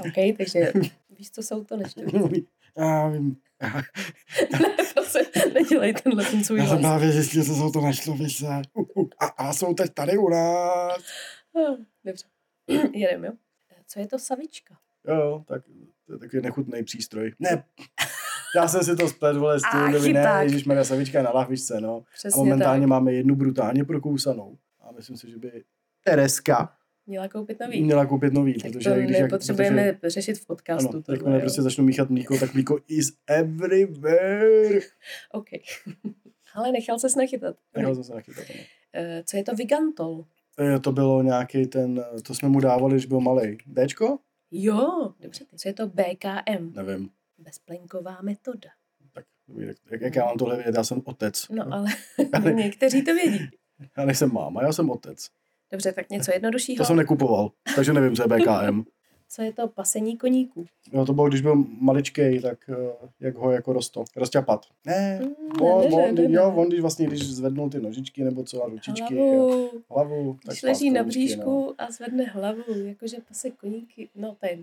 OK, 0.00 0.36
takže 0.38 0.72
víš, 1.18 1.30
co 1.30 1.42
jsou 1.42 1.64
to 1.64 1.76
neštovice? 1.76 2.18
Já 2.78 3.08
vím. 3.08 3.36
ne, 4.52 4.76
prosím, 4.94 5.52
nedělej 5.54 5.94
tenhle 5.94 6.24
ten 6.24 6.44
svůj 6.44 6.58
Já 6.58 6.66
jsem 6.66 6.78
právě 6.78 7.12
zjistil, 7.12 7.44
co 7.44 7.54
jsou 7.54 7.70
to 7.70 7.80
nešlovice. 7.80 8.62
Uh, 8.74 8.84
uh, 8.94 9.08
a, 9.18 9.26
a 9.26 9.52
jsou 9.52 9.74
teď 9.74 9.94
tady 9.94 10.18
u 10.18 10.28
nás. 10.28 10.98
Ah, 11.56 11.76
Dobře, 12.04 12.26
jedem, 12.94 13.24
jo? 13.24 13.32
Co 13.86 14.00
je 14.00 14.06
to 14.06 14.18
savička? 14.18 14.74
Jo, 15.08 15.14
jo, 15.14 15.44
tak 15.48 15.62
to 16.06 16.12
je 16.12 16.18
takový 16.18 16.42
nechutný 16.42 16.84
přístroj. 16.84 17.32
Ne, 17.38 17.64
já 18.56 18.68
jsem 18.68 18.84
si 18.84 18.96
to 18.96 19.08
splet, 19.08 19.36
vole, 19.36 19.60
s 19.60 19.62
tím, 19.72 20.12
ne, 20.12 20.40
ježišmarja, 20.42 20.84
savička 20.84 21.18
je 21.18 21.24
na 21.24 21.30
lahvičce, 21.30 21.80
no. 21.80 21.96
A 21.96 22.14
Přesně 22.14 22.38
momentálně 22.38 22.80
tak. 22.80 22.88
máme 22.88 23.12
jednu 23.12 23.34
brutálně 23.34 23.84
prokousanou. 23.84 24.58
A 24.80 24.92
myslím 24.92 25.16
si, 25.16 25.30
že 25.30 25.38
by 25.38 25.64
Tereska 26.04 26.72
Měla 27.06 27.28
koupit 27.28 27.60
nový. 27.60 27.82
měla 27.82 28.06
koupit 28.06 28.32
nový, 28.32 28.54
tak 28.54 28.72
protože 28.72 28.90
to 28.90 28.96
když 28.96 29.10
jak- 29.10 29.22
nepotřebujeme 29.22 29.92
protože- 29.92 30.10
řešit 30.10 30.38
v 30.38 30.46
podcastu. 30.46 30.88
Ano, 30.90 31.02
tohle, 31.02 31.16
jakmile 31.18 31.40
prostě 31.40 31.62
začnu 31.62 31.84
míchat 31.84 32.10
mlíko, 32.10 32.38
tak 32.38 32.54
mlíko 32.54 32.78
is 32.88 33.12
everywhere. 33.26 34.80
OK. 35.32 35.46
Ale 36.54 36.72
nechal 36.72 36.98
se 36.98 37.06
nachytat. 37.16 37.56
Nechal 37.76 37.94
jsem 37.94 38.04
se 38.04 38.14
nachytat. 38.14 38.44
ano. 38.54 38.60
Eh, 38.94 39.22
Co 39.26 39.36
je 39.36 39.44
to 39.44 39.54
vigantol? 39.54 40.24
Eh, 40.60 40.78
To 40.80 40.92
bylo 40.92 41.22
nějaký 41.22 41.66
ten, 41.66 42.04
to 42.26 42.34
jsme 42.34 42.48
mu 42.48 42.60
dávali, 42.60 42.92
když 42.94 43.06
byl 43.06 43.20
malý. 43.20 43.58
Dčko? 43.86 44.18
Jo, 44.50 45.14
dobře. 45.20 45.44
Co 45.56 45.68
je 45.68 45.72
to 45.72 45.86
BKM? 45.88 46.72
Nevím. 46.74 47.10
Bezplenková 47.38 48.18
metoda. 48.22 48.68
Tak, 49.12 49.24
jak, 49.56 49.76
jak, 49.90 50.00
jak 50.00 50.16
já 50.16 50.24
mám 50.24 50.36
tohle 50.36 50.56
vědět, 50.56 50.74
já 50.76 50.84
jsem 50.84 51.02
otec. 51.04 51.46
No 51.50 51.64
ale 52.32 52.52
někteří 52.52 53.02
to 53.04 53.14
vědí. 53.14 53.48
Já 53.96 54.04
nejsem 54.04 54.32
máma, 54.32 54.62
já 54.62 54.72
jsem 54.72 54.90
otec. 54.90 55.28
Dobře, 55.74 55.92
tak 55.92 56.10
něco 56.10 56.32
jednoduššího. 56.32 56.76
To 56.76 56.84
jsem 56.84 56.96
nekupoval, 56.96 57.50
takže 57.76 57.92
nevím, 57.92 58.16
co 58.16 58.22
je 58.22 58.28
BKM. 58.28 58.82
Co 59.28 59.42
je 59.42 59.52
to 59.52 59.68
pasení 59.68 60.16
koníků? 60.18 60.66
No 60.92 61.06
to 61.06 61.12
bylo, 61.12 61.28
když 61.28 61.40
byl 61.40 61.54
maličkej, 61.80 62.40
tak 62.40 62.58
eh, 62.70 63.08
jak 63.20 63.34
ho 63.36 63.50
jako 63.50 63.72
rosto, 63.72 64.04
rozťapat. 64.16 64.66
Ne, 64.86 65.20
Mm, 65.22 65.60
on, 65.62 65.82
ne, 65.82 65.88
ne, 65.88 65.96
on, 66.08 66.14
ne, 66.14 66.28
ne. 66.28 66.34
jo, 66.34 66.52
on 66.56 66.68
když 66.68 66.80
vlastně, 66.80 67.06
když 67.06 67.26
zvednul 67.26 67.70
ty 67.70 67.80
nožičky 67.80 68.24
nebo 68.24 68.44
co 68.44 68.62
a 68.64 68.68
ručičky, 68.68 69.18
a 69.18 69.22
Hlavu. 69.24 69.70
hlavu, 69.90 70.34
tak 70.46 70.52
Když 70.54 70.62
leží 70.62 70.90
na 70.90 71.00
koníčky, 71.00 71.18
bříšku 71.24 71.50
No. 71.50 71.74
a 71.78 71.90
zvedne 71.90 72.24
hlavu, 72.24 72.62
jakože 72.84 73.16
pase 73.28 73.50
koníky. 73.50 74.08
No, 74.14 74.36
to 74.40 74.46
je. 74.46 74.58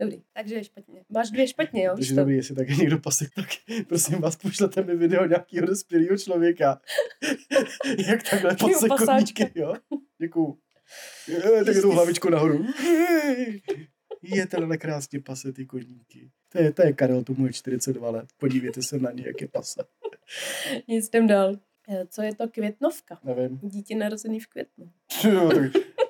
Dobrý, 0.00 0.22
takže 0.34 0.54
je 0.54 0.64
špatně. 0.64 1.02
Máš 1.10 1.30
dvě 1.30 1.48
špatně, 1.48 1.84
jo? 1.84 1.96
To? 2.08 2.14
dobrý, 2.14 2.36
jestli 2.36 2.54
taky 2.54 2.72
někdo 2.76 2.98
pasek, 2.98 3.28
tak 3.34 3.46
prosím 3.88 4.18
vás, 4.20 4.36
pošlete 4.36 4.82
mi 4.82 4.96
video 4.96 5.26
nějakého 5.26 5.66
dospělého 5.66 6.16
člověka. 6.18 6.80
Jak 8.08 8.30
takhle 8.30 8.56
pase 8.56 8.88
koníčky, 9.06 9.50
jo? 9.54 9.74
Děkuju. 10.20 10.58
Je, 11.28 11.64
tak 11.64 11.74
je 11.76 11.82
tu 11.82 11.90
hlavičku 11.90 12.30
nahoru. 12.30 12.66
Je 14.22 14.46
tenhle 14.46 14.76
krásně 14.76 15.20
pase 15.20 15.52
ty 15.52 15.66
koníky. 15.66 16.30
To 16.52 16.58
je, 16.62 16.72
to 16.72 16.82
je 16.82 16.92
Karel, 16.92 17.22
tomu 17.24 17.46
je 17.46 17.52
42 17.52 18.10
let. 18.10 18.28
Podívejte 18.38 18.82
se 18.82 18.98
na 18.98 19.10
ně, 19.10 19.24
jak 19.26 19.40
je 19.40 19.48
pase. 19.48 19.82
Nic 20.88 21.08
jdem 21.08 21.26
dál. 21.26 21.54
Eh, 21.88 22.06
Co 22.10 22.22
je 22.22 22.34
to 22.34 22.48
květnovka? 22.48 23.18
Nevím. 23.24 23.58
Dítě 23.62 23.96
narozený 23.96 24.40
v 24.40 24.46
květnu. 24.46 24.90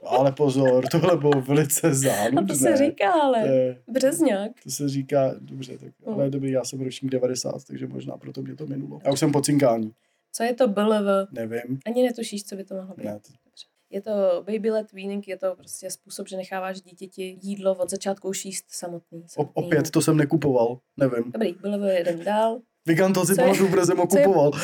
Ale 0.06 0.32
pozor, 0.32 0.84
tohle 0.90 1.16
bylo 1.16 1.40
velice 1.42 1.86
A 1.88 1.94
záludné. 1.94 2.44
to 2.46 2.54
se 2.54 2.76
říká, 2.76 3.12
ale 3.12 3.40
To, 3.42 3.46
je, 3.48 3.82
březňák. 3.88 4.52
to 4.62 4.70
se 4.70 4.88
říká, 4.88 5.34
dobře, 5.40 5.78
tak, 5.78 5.92
Hmm. 6.06 6.14
ale 6.14 6.30
dobrý, 6.30 6.50
já 6.50 6.64
jsem 6.64 6.80
ročník 6.80 7.10
90, 7.12 7.64
takže 7.66 7.86
možná 7.86 8.16
proto 8.16 8.42
mě 8.42 8.56
to 8.56 8.66
minulo. 8.66 9.00
Já 9.04 9.12
už 9.12 9.18
jsem 9.18 9.32
po 9.32 9.40
cinkání. 9.40 9.92
Co 10.32 10.42
je 10.42 10.54
to 10.54 10.68
BLV? 10.68 11.28
Nevím. 11.32 11.78
Ani 11.86 12.02
netušíš, 12.02 12.44
co 12.44 12.56
by 12.56 12.64
to 12.64 12.74
mohlo 12.74 12.94
být. 12.94 13.04
Ne, 13.04 13.12
Dobře. 13.12 13.66
Je 13.90 14.00
to 14.02 14.10
baby 14.46 14.70
led 14.70 14.92
weaning, 14.92 15.28
je 15.28 15.36
to 15.36 15.54
prostě 15.56 15.90
způsob, 15.90 16.28
že 16.28 16.36
necháváš 16.36 16.80
dítěti 16.80 17.38
jídlo 17.42 17.74
od 17.74 17.90
začátku 17.90 18.28
už 18.28 18.44
jíst 18.44 18.64
samotný. 18.68 19.22
O, 19.24 19.28
samotný. 19.28 19.52
opět 19.54 19.90
to 19.90 20.00
jsem 20.02 20.16
nekupoval, 20.16 20.78
nevím. 20.96 21.32
Dobrý, 21.32 21.52
BLV 21.52 21.82
jeden 21.82 22.24
dál. 22.24 22.60
Vigantol 22.86 23.26
si 23.26 23.34
Co 23.34 23.40
je- 23.40 23.46
pamatuju, 23.46 23.70
protože 23.70 23.86
jsem 23.86 23.96
ho 23.98 24.06
kupoval. 24.06 24.50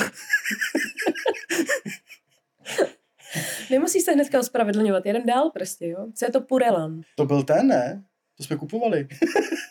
Nemusíš 3.71 4.03
se 4.03 4.13
hnedka 4.13 4.41
ospravedlňovat, 4.41 5.07
jeden 5.07 5.27
dál 5.27 5.51
prostě, 5.51 5.87
jo. 5.89 6.07
Co 6.15 6.25
je 6.25 6.31
to 6.33 6.41
purelan? 6.41 7.01
To 7.17 7.25
byl 7.25 7.43
ten, 7.43 7.67
ne? 7.69 8.05
To 8.37 8.43
jsme 8.45 8.57
kupovali. 8.57 9.09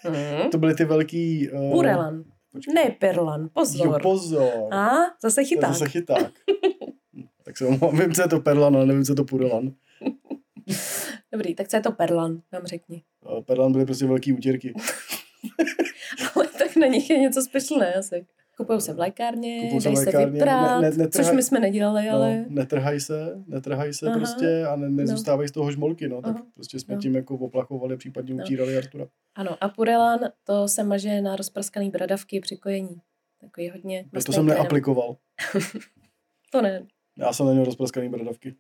Hmm? 0.03 0.49
To 0.51 0.57
byly 0.57 0.75
ty 0.75 0.85
velký... 0.85 1.49
Uh, 1.51 1.71
Purelan. 1.71 2.23
počkej. 2.51 2.73
Ne 2.73 2.89
perlan, 2.99 3.41
Jo, 3.41 3.47
pozor. 3.53 4.01
pozor. 4.01 4.73
A, 4.73 4.89
zase 5.21 5.41
To 5.41 5.47
chyták. 5.47 5.69
zase 5.73 5.89
chyták. 5.89 6.31
Tak 7.45 7.57
se 7.57 7.65
omlouvám, 7.65 7.99
vím, 7.99 8.13
co 8.13 8.21
je 8.21 8.27
to 8.27 8.39
perlan, 8.39 8.75
ale 8.75 8.85
nevím, 8.85 9.03
co 9.05 9.11
je 9.11 9.15
to 9.15 9.23
purelan. 9.25 9.73
Dobrý, 11.33 11.55
tak 11.55 11.67
co 11.67 11.75
je 11.77 11.81
to 11.81 11.91
perlan, 11.91 12.41
nám 12.53 12.65
řekni. 12.65 13.03
Perlan 13.45 13.71
byly 13.71 13.85
prostě 13.85 14.05
velký 14.05 14.33
útěrky. 14.33 14.73
Ale 16.35 16.47
tak 16.59 16.75
na 16.75 16.87
nich 16.87 17.09
je 17.09 17.19
něco 17.19 17.41
speciálné 17.41 17.93
asi. 17.93 18.25
Kupují 18.57 18.81
se 18.81 18.93
v 18.93 18.99
lékárně, 18.99 19.61
Kupujou 19.61 19.79
se 19.81 19.89
v 19.89 19.93
dají 19.93 19.97
se 19.97 20.05
lékárně, 20.05 20.31
vyprát, 20.31 20.81
ne- 20.81 20.89
ne- 20.91 20.95
netrhaj- 21.05 21.09
což 21.23 21.31
my 21.35 21.43
jsme 21.43 21.59
nedělali, 21.59 22.09
ale... 22.09 22.37
No, 22.37 22.45
netrhají 22.49 22.99
se, 22.99 23.43
netrhají 23.47 23.93
se 23.93 24.07
Aha. 24.07 24.17
prostě 24.17 24.65
a 24.65 24.75
ne, 24.75 24.89
nezůstávají 24.89 25.49
z 25.49 25.51
toho 25.51 25.71
žmolky, 25.71 26.07
no, 26.07 26.21
tak 26.21 26.35
Aha. 26.35 26.45
prostě 26.53 26.79
jsme 26.79 26.95
No. 26.95 27.01
tím 27.01 27.15
jako 27.15 27.35
oplachovali, 27.35 27.97
případně 27.97 28.33
No. 28.33 28.43
utírali 28.43 28.77
Artura. 28.77 29.07
Ano, 29.35 29.57
a 29.61 29.69
purelan, 29.69 30.19
to 30.43 30.67
se 30.67 30.83
maže 30.83 31.21
na 31.21 31.35
rozprskaný 31.35 31.89
bradavky 31.89 32.39
při 32.39 32.57
kojení. 32.57 32.95
Takový 33.41 33.69
hodně 33.69 34.05
To 34.25 34.31
jsem 34.33 34.45
neaplikoval. 34.45 35.17
To 36.51 36.61
ne. 36.61 36.85
Já 37.17 37.33
jsem 37.33 37.45
neměl 37.45 37.65
rozpraskaný 37.65 38.09
bradavky. 38.09 38.55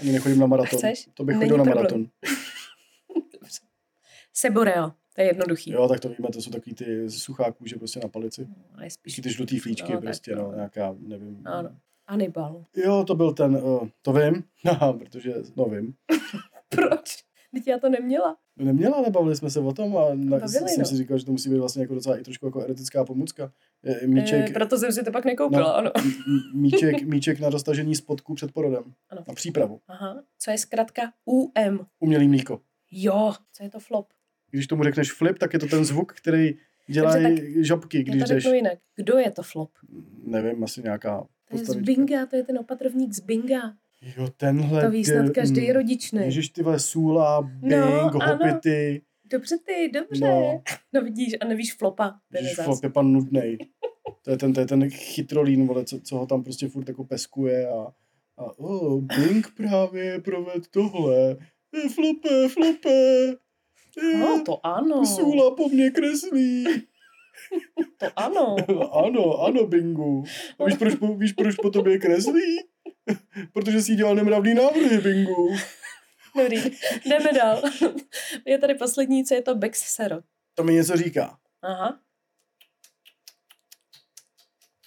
Ani 0.00 0.12
nechodím 0.12 0.38
na 0.38 0.46
maraton. 0.46 0.78
Chceš? 0.78 1.08
To 1.14 1.24
bych 1.24 1.36
Není 1.36 1.50
chodil 1.50 1.64
na 1.64 1.72
problém. 1.72 1.84
maraton. 1.84 2.06
Seboreo, 4.32 4.92
to 5.14 5.20
je 5.20 5.26
jednoduchý. 5.26 5.70
Jo, 5.70 5.88
tak 5.88 6.00
to 6.00 6.08
víme, 6.08 6.28
to 6.32 6.40
jsou 6.42 6.50
takový 6.50 6.74
ty 6.74 7.10
suchá 7.10 7.52
kůže 7.52 7.76
prostě 7.76 8.00
na 8.00 8.08
palici. 8.08 8.48
Je 8.82 8.90
spíš... 8.90 9.16
Ty 9.16 9.30
žlutý 9.30 9.58
flíčky 9.58 9.92
No, 9.92 10.00
prostě, 10.00 10.36
no, 10.36 10.52
nějaká, 10.54 10.94
nevím. 10.98 11.42
Ano. 11.44 11.76
Anibal. 12.06 12.64
Jo, 12.76 13.04
to 13.04 13.14
byl 13.14 13.32
ten, 13.32 13.56
uh, 13.56 13.88
to 14.02 14.12
vím, 14.12 14.44
protože, 14.98 15.34
no 15.56 15.64
vím. 15.64 15.94
Proč? 16.68 17.24
Teď 17.54 17.66
já 17.68 17.78
to 17.78 17.88
neměla. 17.88 18.36
Neměla, 18.58 19.02
nebavili 19.02 19.36
jsme 19.36 19.50
se 19.50 19.60
o 19.60 19.72
tom 19.72 19.96
a 19.96 20.00
na, 20.14 20.38
Bavili, 20.38 20.48
jsem 20.48 20.78
no. 20.78 20.84
si 20.84 20.96
říkal, 20.96 21.18
že 21.18 21.24
to 21.24 21.32
musí 21.32 21.50
být 21.50 21.58
vlastně 21.58 21.82
jako 21.82 21.94
docela 21.94 22.18
i 22.18 22.22
trošku 22.22 22.46
jako 22.46 22.60
erotická 22.60 23.04
pomůcka. 23.04 23.52
Je- 23.82 24.00
Míček, 24.06 24.50
E, 24.50 24.52
proto 24.52 24.78
jsem 24.78 24.92
si 24.92 25.02
to 25.04 25.12
pak 25.12 25.24
nekoupila, 25.24 25.62
No. 25.62 25.74
ano. 25.74 25.90
míček, 26.54 27.02
míček 27.02 27.40
na 27.40 27.48
roztažení 27.50 27.94
spodku 27.94 28.34
před 28.34 28.52
porodem. 28.52 28.82
Ano. 29.10 29.24
Na 29.28 29.34
přípravu. 29.34 29.80
Aha. 29.88 30.22
Co 30.38 30.50
je 30.50 30.58
zkrátka 30.58 31.02
UM? 31.24 31.86
Umělý 32.00 32.28
mlíko. 32.28 32.60
Jo, 32.90 33.32
co 33.52 33.62
je 33.64 33.70
to 33.70 33.80
flop? 33.80 34.06
Když 34.50 34.66
tomu 34.66 34.82
řekneš 34.84 35.12
flip, 35.12 35.38
tak 35.38 35.52
je 35.52 35.58
to 35.58 35.66
ten 35.66 35.84
zvuk, 35.84 36.12
který 36.12 36.54
dělají 36.88 37.64
žabky, 37.64 37.98
Já 37.98 38.02
když 38.04 38.22
to 38.22 38.28
jdeš, 38.34 38.42
řeknu 38.42 38.54
jinak. 38.56 38.78
Kdo 38.96 39.18
je 39.18 39.30
to 39.30 39.42
flop? 39.42 39.70
nevím, 40.24 40.64
asi 40.64 40.82
nějaká 40.82 41.26
To 41.50 41.56
je 41.58 41.64
z. 41.64 41.74
Binga, 41.74 42.26
to 42.26 42.36
je 42.36 42.42
ten 42.42 42.58
opatrovník 42.58 43.12
z 43.12 43.20
Binga. 43.20 43.74
Jo, 44.02 44.28
tenhle. 44.36 44.82
To 44.82 44.90
ví 44.90 45.04
snad 45.04 45.30
každý 45.30 45.72
rodič, 45.72 46.12
ne? 46.12 46.24
Ježiš, 46.24 46.48
ty 46.48 46.62
vole, 46.62 46.78
Sula, 46.78 47.42
Bing, 47.42 47.72
No, 47.72 48.22
ano. 48.22 48.38
Hopity. 48.38 49.02
Dobře 49.24 49.56
ty, 49.66 49.88
dobře. 49.88 50.24
No. 50.24 50.62
No 50.94 51.02
vidíš, 51.02 51.32
a 51.40 51.44
nevíš 51.44 51.74
flopa. 51.74 52.14
Ježiš, 52.34 52.54
flop 52.64 52.82
je 52.82 52.90
pan 52.90 53.12
nudnej. 53.12 53.58
To 54.22 54.30
je 54.30 54.36
ten, 54.36 54.52
to 54.52 54.60
je 54.60 54.66
ten 54.66 54.90
chytrolín, 54.90 55.66
vole, 55.66 55.84
co, 55.84 56.00
co 56.00 56.16
ho 56.16 56.26
tam 56.26 56.42
prostě 56.44 56.68
furt 56.68 56.88
jako 56.88 57.04
peskuje 57.04 57.68
a, 57.68 57.86
a 58.38 58.58
oh, 58.58 59.02
Blink 59.02 59.54
právě 59.56 60.20
proved 60.20 60.68
tohle. 60.70 61.36
E, 61.76 61.88
flope, 61.88 62.48
flope. 62.48 62.90
E, 62.90 64.16
No, 64.18 64.42
to 64.46 64.66
ano. 64.66 65.06
Sůla 65.06 65.54
po 65.54 65.68
mně 65.68 65.90
kreslí. 65.90 66.64
To 67.98 68.06
ano. 68.16 68.56
ano, 68.92 69.42
ano, 69.42 69.66
Bingu. 69.66 70.24
A 70.58 70.64
víš, 70.64 70.76
proč, 70.76 70.94
víš, 71.16 71.32
proč 71.32 71.54
po 71.56 71.70
tobě 71.70 71.98
kreslí? 71.98 72.56
Protože 73.52 73.82
jsi 73.82 73.94
dělal 73.94 74.14
nemravný 74.14 74.54
návrhy, 74.54 74.98
Bingu. 74.98 75.56
Dobrý, 76.36 76.56
jdeme 77.06 77.32
dál. 77.32 77.62
Je 78.46 78.58
tady 78.58 78.74
poslední, 78.74 79.24
co 79.24 79.34
je 79.34 79.42
to 79.42 79.54
Bexsero. 79.54 80.16
To 80.54 80.64
mi 80.64 80.72
něco 80.74 80.96
říká, 80.96 81.38
Aha. 81.62 82.00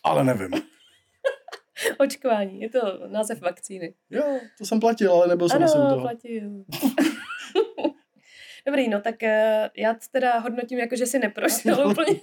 ale 0.04 0.24
nevím. 0.24 0.50
Očkování, 2.00 2.62
je 2.62 2.70
to 2.70 3.08
název 3.08 3.42
vakcíny. 3.42 3.94
Jo, 4.10 4.40
to 4.58 4.66
jsem 4.66 4.80
platil, 4.80 5.14
ale 5.14 5.28
nebyl 5.28 5.50
jsem 5.50 5.64
asi 5.64 5.78
u 5.78 5.82
Ano, 5.82 5.90
toho. 5.90 6.02
platil. 6.02 6.64
Dobrý, 8.68 8.90
no 8.90 9.02
tak 9.02 9.24
eh, 9.24 9.70
já 9.78 9.96
teda 10.12 10.40
hodnotím 10.40 10.80
jako, 10.80 10.96
že 10.96 11.06
si 11.06 11.20
neprošel 11.20 11.88
úplně, 11.92 12.20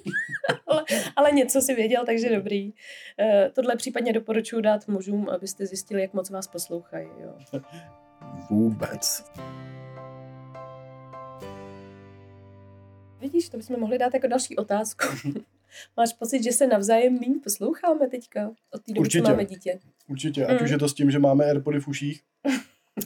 ale, 0.76 0.84
ale 1.16 1.32
něco 1.32 1.60
si 1.62 1.74
věděl, 1.74 2.02
takže 2.06 2.36
dobrý. 2.36 2.72
Eh, 3.18 3.50
Tohle 3.54 3.76
případně 3.76 4.12
doporučuji 4.12 4.60
dát 4.60 4.88
mužům, 4.88 5.28
abyste 5.28 5.66
zjistili, 5.66 6.00
jak 6.00 6.14
moc 6.14 6.30
vás 6.30 6.46
poslouchají. 6.46 7.08
Jo. 7.20 7.60
Vůbec. 8.50 9.24
Vidíš, 13.20 13.48
to 13.48 13.56
bychom 13.56 13.80
mohli 13.80 13.98
dát 13.98 14.14
jako 14.14 14.26
další 14.26 14.56
otázku. 14.56 15.06
Máš 15.96 16.12
pocit, 16.12 16.42
že 16.42 16.52
se 16.52 16.66
navzájem 16.66 17.12
méně 17.20 17.40
posloucháme 17.44 18.08
teďka? 18.08 18.50
Od 18.72 18.82
té 18.82 18.92
doby, 18.92 19.08
co 19.08 19.22
máme 19.22 19.44
dítě. 19.44 19.78
Určitě. 20.08 20.46
Ať 20.46 20.58
Mm. 20.58 20.64
už 20.64 20.70
je 20.70 20.78
to 20.78 20.88
s 20.88 20.94
tím, 20.94 21.10
že 21.10 21.18
máme 21.18 21.44
Airpody 21.44 21.80
v 21.80 21.88
uších 21.88 22.20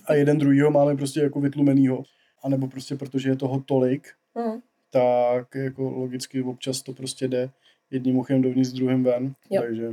a 0.04 0.14
jeden 0.14 0.38
druhýho 0.38 0.70
máme 0.70 0.96
prostě 0.96 1.20
jako 1.20 1.40
vytlumenýho. 1.40 2.02
A 2.42 2.48
nebo 2.48 2.68
prostě 2.68 2.94
protože 2.96 3.28
je 3.28 3.37
toho 3.37 3.61
tolik, 3.66 4.09
Hm. 4.38 4.61
Tak 4.90 5.55
jako 5.55 5.83
logicky 5.90 6.42
občas 6.42 6.83
to 6.83 6.92
prostě 6.92 7.29
jde 7.29 7.50
jedním 7.90 8.16
uchem 8.16 8.42
dovnitř, 8.42 8.70
druhým 8.70 9.05
ven. 9.05 9.35
Jo. 9.50 9.62
Takže 9.62 9.92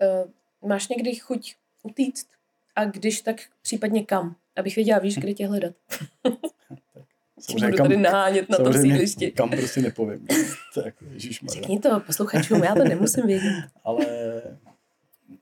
Eh, 0.00 0.24
Máš 0.66 0.88
někdy 0.88 1.14
chuť 1.14 1.54
utíct? 1.82 2.26
A 2.76 2.84
když 2.84 3.20
tak 3.20 3.36
případně 3.62 4.04
kam? 4.04 4.36
Abych 4.56 4.76
věděla, 4.76 4.98
víš, 4.98 5.18
kde 5.18 5.34
tě 5.34 5.46
hledat. 5.46 5.74
Tě 7.46 7.54
budu 7.66 7.76
tady 7.76 7.96
nahánět 7.96 8.48
na 8.50 8.56
tom 8.56 8.66
samozřejmě 8.66 8.94
sídlišti. 8.94 9.30
kam 9.30 9.50
prostě 9.50 9.80
nepovím. 9.80 10.26
To 10.74 10.80
je 10.80 10.86
jako. 10.86 11.04
Řekni 11.52 11.78
to 11.78 12.00
posluchačům, 12.00 12.62
já 12.64 12.74
to 12.74 12.84
nemusím 12.84 13.26
vědět. 13.26 13.52
ale, 13.84 14.06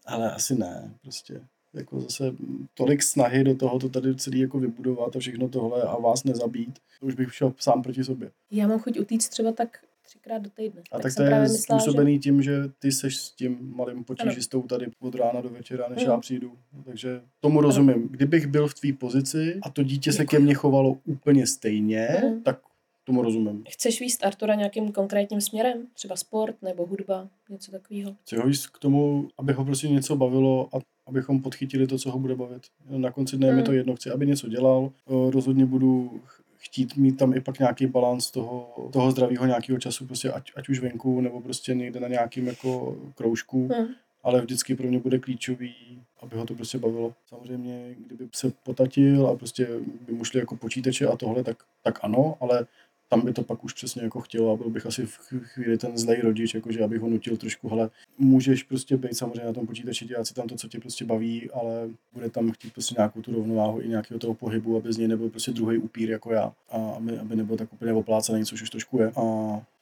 ale 0.06 0.32
asi 0.32 0.54
ne, 0.54 0.94
prostě. 1.02 1.40
Jako 1.74 2.00
zase 2.00 2.34
tolik 2.74 3.02
snahy 3.02 3.44
do 3.44 3.54
toho 3.54 3.78
to 3.78 3.88
tady 3.88 4.14
celý 4.16 4.40
jako 4.40 4.58
vybudovat 4.58 5.16
a 5.16 5.18
všechno 5.18 5.48
tohle 5.48 5.82
a 5.82 5.96
vás 5.98 6.24
nezabít, 6.24 6.78
to 7.00 7.06
už 7.06 7.14
bych 7.14 7.34
šel 7.34 7.52
sám 7.58 7.82
proti 7.82 8.04
sobě. 8.04 8.30
Já 8.50 8.66
mám 8.68 8.78
chuť 8.78 8.98
utíct 8.98 9.28
třeba 9.30 9.52
tak 9.52 9.84
třikrát 10.02 10.38
do 10.38 10.50
týdne. 10.50 10.82
A 10.92 10.98
tak, 10.98 11.02
tak 11.02 11.14
to 11.14 11.22
je 11.22 11.40
myslela, 11.40 11.80
způsobený 11.80 12.18
tím, 12.18 12.42
že 12.42 12.52
ty 12.78 12.92
seš 12.92 13.16
s 13.16 13.30
tím 13.32 13.58
malým 13.76 14.04
potížistou 14.04 14.62
tady 14.62 14.86
od 15.00 15.14
rána 15.14 15.40
do 15.40 15.48
večera, 15.48 15.88
než 15.88 16.02
Mhm. 16.02 16.10
já 16.10 16.18
přijdu. 16.20 16.52
Takže 16.84 17.20
tomu 17.40 17.60
rozumím. 17.60 18.08
Kdybych 18.08 18.46
byl 18.46 18.68
v 18.68 18.74
tvý 18.74 18.92
pozici 18.92 19.58
a 19.62 19.70
to 19.70 19.82
dítě 19.82 20.12
se 20.12 20.24
ke 20.26 20.38
mně 20.38 20.54
chovalo 20.54 20.96
úplně 21.04 21.46
stejně, 21.46 22.08
Mhm. 22.22 22.42
tak 22.42 22.60
tomu 23.04 23.22
rozumím. 23.22 23.62
Že 23.66 23.72
chceš 23.72 24.00
víc 24.00 24.18
Artura 24.22 24.54
nějakým 24.54 24.92
konkrétním 24.92 25.40
směrem? 25.40 25.86
Třeba 25.94 26.16
sport 26.16 26.62
nebo 26.62 26.86
hudba, 26.86 27.28
něco 27.50 27.70
takového. 27.70 28.16
Chci 28.22 28.36
ho 28.36 28.44
k 28.72 28.78
tomu, 28.78 29.28
aby 29.38 29.52
ho 29.52 29.64
prostě 29.64 29.88
něco 29.88 30.16
bavilo 30.16 30.68
a 30.76 30.78
abychom 31.10 31.42
podchytili 31.42 31.86
to, 31.86 31.98
co 31.98 32.10
ho 32.10 32.18
bude 32.18 32.34
bavit. 32.36 32.62
Na 32.88 33.10
konci 33.10 33.36
dne 33.36 33.46
je 33.46 33.54
mi 33.54 33.62
to 33.62 33.70
Mm. 33.70 33.76
jedno, 33.76 33.96
chci, 33.96 34.10
aby 34.10 34.26
něco 34.26 34.48
dělal. 34.48 34.90
Rozhodně 35.30 35.66
budu 35.66 36.20
ch- 36.26 36.42
chtít 36.58 36.96
mít 36.96 37.16
tam 37.16 37.34
i 37.34 37.40
pak 37.40 37.58
nějaký 37.58 37.86
balans 37.86 38.30
toho, 38.30 38.68
toho 38.92 39.10
zdravého 39.10 39.46
nějakého 39.46 39.78
času, 39.78 40.06
prostě 40.06 40.30
ať, 40.32 40.52
ať 40.56 40.68
už 40.68 40.80
venku, 40.80 41.20
nebo 41.20 41.40
prostě 41.40 41.74
někde 41.74 42.00
na 42.00 42.08
nějakým 42.08 42.46
jako 42.46 42.96
kroužku, 43.14 43.68
Hm. 43.72 43.86
ale 44.22 44.40
vždycky 44.40 44.74
pro 44.74 44.86
mě 44.88 44.98
bude 44.98 45.18
klíčový, 45.18 45.74
aby 46.22 46.36
ho 46.36 46.46
to 46.46 46.54
prostě 46.54 46.78
bavilo. 46.78 47.14
Samozřejmě, 47.28 47.94
kdyby 48.06 48.28
se 48.34 48.52
potatil 48.64 49.26
a 49.26 49.36
prostě 49.36 49.68
by 50.06 50.12
mu 50.12 50.24
šli 50.24 50.40
jako 50.40 50.56
počítače 50.56 51.06
a 51.06 51.16
tohle, 51.16 51.44
tak, 51.44 51.56
tak 51.84 51.98
ano, 52.02 52.36
ale 52.40 52.66
tam 53.10 53.20
by 53.24 53.32
to 53.32 53.42
pak 53.42 53.64
už 53.64 53.72
přesně 53.72 54.02
jako 54.02 54.20
chtělo 54.20 54.52
a 54.52 54.56
byl 54.56 54.70
bych 54.70 54.86
asi 54.86 55.06
v 55.06 55.18
ch- 55.18 55.42
chvíli 55.46 55.78
ten 55.78 55.98
zlej 55.98 56.20
rodič, 56.20 56.54
jakože 56.54 56.84
abych 56.84 57.00
ho 57.00 57.08
nutil 57.08 57.36
trošku, 57.36 57.68
hele, 57.68 57.90
můžeš 58.18 58.62
prostě 58.62 58.96
být 58.96 59.14
samozřejmě 59.14 59.44
na 59.44 59.52
tom 59.52 59.66
počítači, 59.66 60.06
dělat 60.06 60.24
si 60.24 60.34
tam 60.34 60.48
to, 60.48 60.56
co 60.56 60.68
tě 60.68 60.80
prostě 60.80 61.04
baví, 61.04 61.50
ale 61.50 61.88
bude 62.12 62.30
tam 62.30 62.50
chtít 62.52 62.72
prostě 62.72 62.94
nějakou 62.98 63.22
tu 63.22 63.32
rovnováhu 63.34 63.80
i 63.80 63.88
nějakého 63.88 64.18
toho 64.20 64.34
pohybu, 64.34 64.76
aby 64.76 64.92
z 64.92 64.96
něj 64.98 65.08
nebyl 65.08 65.28
prostě 65.30 65.50
druhý 65.52 65.78
upír 65.78 66.10
jako 66.10 66.32
já 66.32 66.52
a 66.70 66.76
aby, 66.96 67.18
aby 67.18 67.36
nebyl 67.36 67.56
tak 67.56 67.72
úplně 67.72 67.92
oplácený, 67.92 68.44
což 68.44 68.62
už 68.62 68.70
trošku 68.70 69.00
je. 69.00 69.12
A 69.16 69.22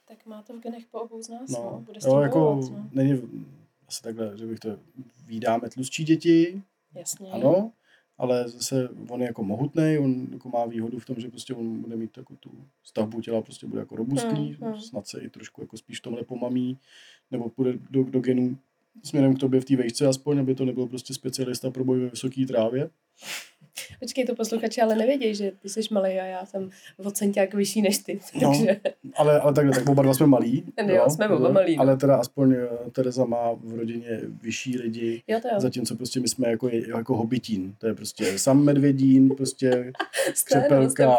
Tak 0.07 0.25
má 0.25 0.41
to 0.41 0.53
v 0.53 0.59
genech 0.59 0.83
po 0.91 0.99
obou 0.99 1.21
z 1.21 1.29
nás, 1.29 1.49
no. 1.49 1.59
No, 1.63 1.83
Bude 1.85 1.99
jo, 2.05 2.19
jako 2.19 2.39
bojovat, 2.39 2.71
no. 2.71 2.89
není 2.91 3.21
asi 3.87 4.01
takhle, 4.01 4.37
že 4.37 4.45
bych 4.45 4.59
to 4.59 4.69
vídáme 5.27 5.69
tlustší 5.69 6.03
děti, 6.03 6.61
Jasně. 6.95 7.31
ano, 7.31 7.71
ale 8.19 8.49
zase 8.49 8.89
on 9.09 9.21
je 9.21 9.27
jako 9.27 9.43
mohutný, 9.43 9.97
on 9.97 10.27
jako 10.31 10.49
má 10.49 10.65
výhodu 10.65 10.99
v 10.99 11.05
tom, 11.05 11.15
že 11.19 11.29
prostě 11.29 11.53
on 11.53 11.81
bude 11.81 11.95
mít 11.95 12.17
jako 12.17 12.35
tu 12.35 12.51
stavbu 12.83 13.21
těla, 13.21 13.41
prostě 13.41 13.67
bude 13.67 13.81
jako 13.81 13.95
robustní, 13.95 14.53
Hmm, 14.53 14.71
hmm. 14.71 14.81
snad 14.81 15.07
se 15.07 15.21
i 15.21 15.29
trošku 15.29 15.61
jako 15.61 15.77
spíš 15.77 15.99
tomhle 15.99 16.23
pomamí, 16.23 16.77
nebo 17.31 17.49
půjde 17.49 17.79
do, 17.89 18.03
do 18.03 18.19
genů 18.19 18.57
směrem 19.03 19.35
k 19.35 19.39
tobě 19.39 19.61
v 19.61 19.65
té 19.65 19.75
vejšce 19.75 20.07
aspoň, 20.07 20.39
aby 20.39 20.55
to 20.55 20.65
nebyl 20.65 20.87
prostě 20.87 21.13
specialista 21.13 21.71
pro 21.71 21.83
boj 21.83 21.99
ve 21.99 22.09
vysoké 22.09 22.45
trávě. 22.45 22.89
Počkej, 23.99 24.25
to 24.25 24.35
posluchači 24.35 24.81
ale 24.81 24.95
nevědějí, 24.95 25.35
že 25.35 25.51
ty 25.61 25.69
jsi 25.69 25.81
malý 25.91 26.09
a 26.19 26.25
já 26.25 26.45
jsem 26.45 26.69
o 26.97 27.11
centiák 27.11 27.53
vyšší 27.53 27.81
než 27.81 27.97
ty. 27.97 28.19
No. 28.41 28.51
Takže 28.51 28.79
Ale, 29.15 29.39
ale 29.39 29.53
takhle, 29.53 29.75
tak 29.75 29.89
oba 29.89 30.03
dva 30.03 30.13
jsme 30.13 30.27
malí. 30.27 30.63
Jo, 30.87 31.05
jsme 31.09 31.29
oba 31.29 31.51
malí, 31.51 31.75
no. 31.75 31.81
Ale 31.81 31.97
teda 31.97 32.15
aspoň 32.15 32.53
eh, 32.53 32.91
Tereza 32.91 33.25
má 33.25 33.53
v 33.53 33.73
rodině 33.75 34.19
vyšší 34.41 34.77
lidi, 34.77 35.23
jo, 35.27 35.39
to 35.41 35.47
jo. 35.47 35.59
Zatímco 35.59 35.95
prostě 35.95 36.19
my 36.19 36.27
jsme 36.27 36.49
jako, 36.49 36.69
jako 36.69 37.15
hobitín. 37.15 37.75
To 37.77 37.87
je 37.87 37.93
prostě 37.93 38.39
sam 38.39 38.63
medvědín, 38.63 39.29
prostě 39.29 39.69
no, 40.27 40.33
křepelka, 40.43 41.17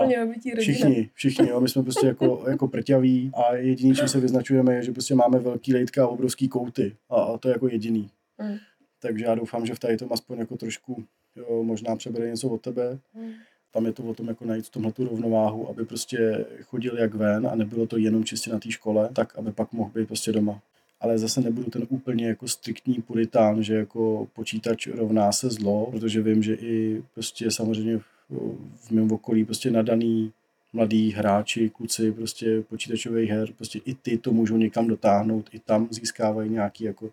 všichni, 0.61 1.11
všichni, 1.14 1.49
jo. 1.49 1.61
my 1.61 1.68
jsme 1.68 1.83
prostě 1.83 2.07
jako, 2.07 2.44
jako 2.51 2.68
prťaví 2.68 3.31
a 3.35 3.55
jediný, 3.55 3.94
čím 3.94 4.09
se 4.09 4.20
vyznačujeme, 4.20 4.75
je, 4.75 4.83
že 4.83 4.92
prostě 4.92 5.14
máme 5.14 5.38
velký 5.38 5.75
lejtka 5.75 6.05
a 6.05 6.09
obrovský 6.09 6.49
kouty 6.49 6.96
a, 7.11 7.14
a 7.14 7.38
to 7.38 7.49
je 7.49 7.53
jako 7.53 7.68
jediný. 7.68 8.11
Mm. 8.42 8.57
Takže 9.03 9.25
já 9.25 9.35
doufám, 9.35 9.66
že 9.66 9.75
v 9.75 9.79
tady 9.79 9.96
tom 9.96 10.09
aspoň 10.12 10.38
jako 10.38 10.57
trošku 10.57 11.05
jo, 11.37 11.62
možná 11.62 11.97
přebere 11.97 12.31
něco 12.31 12.49
od 12.49 12.61
tebe. 12.61 12.99
Mm. 13.14 13.31
Tam 13.73 13.87
je 13.87 13.93
to 13.93 14.03
o 14.03 14.14
tom 14.14 14.29
jako 14.29 14.45
najít 14.45 14.69
tomhle 14.69 14.93
tu 14.93 15.05
rovnováhu, 15.05 15.69
aby 15.69 15.85
prostě 15.85 16.47
chodil 16.62 16.99
jak 16.99 17.14
ven 17.14 17.47
a 17.47 17.55
nebylo 17.55 17.87
to 17.87 17.97
jenom 17.97 18.25
čistě 18.25 18.51
na 18.51 18.59
té 18.59 18.71
škole, 18.71 19.09
tak 19.12 19.38
aby 19.38 19.53
pak 19.53 19.73
mohl 19.73 19.90
být 19.95 20.07
prostě 20.07 20.33
doma. 20.33 20.61
Ale 21.01 21.19
zase 21.19 21.40
nebudu 21.40 21.71
ten 21.71 21.87
úplně 21.88 22.27
jako 22.27 22.49
striktní 22.49 22.95
puritán, 22.95 23.62
že 23.62 23.75
jako 23.75 24.29
počítač 24.35 24.87
rovná 24.87 25.33
se 25.33 25.51
zlo, 25.51 25.90
protože 25.90 26.23
vím, 26.23 26.43
že 26.43 26.55
i 26.55 27.03
prostě 27.14 27.51
samozřejmě 27.51 27.99
v, 27.99 28.05
v 28.75 28.90
mém 28.90 29.12
okolí 29.12 29.45
prostě 29.45 29.71
nadaný 29.71 30.33
mladí 30.73 31.12
hráči, 31.12 31.71
kluci 31.71 32.12
prostě 32.12 32.62
počítačových 32.69 33.31
her, 33.31 33.53
prostě 33.53 33.81
i 33.85 33.95
ty 33.95 34.19
to 34.19 34.33
můžou 34.33 34.57
někam 34.57 34.87
dotáhnout, 34.87 35.51
i 35.53 35.59
tam 35.59 35.88
získávají 35.90 36.51
nějaký 36.51 36.85
jako 36.85 37.11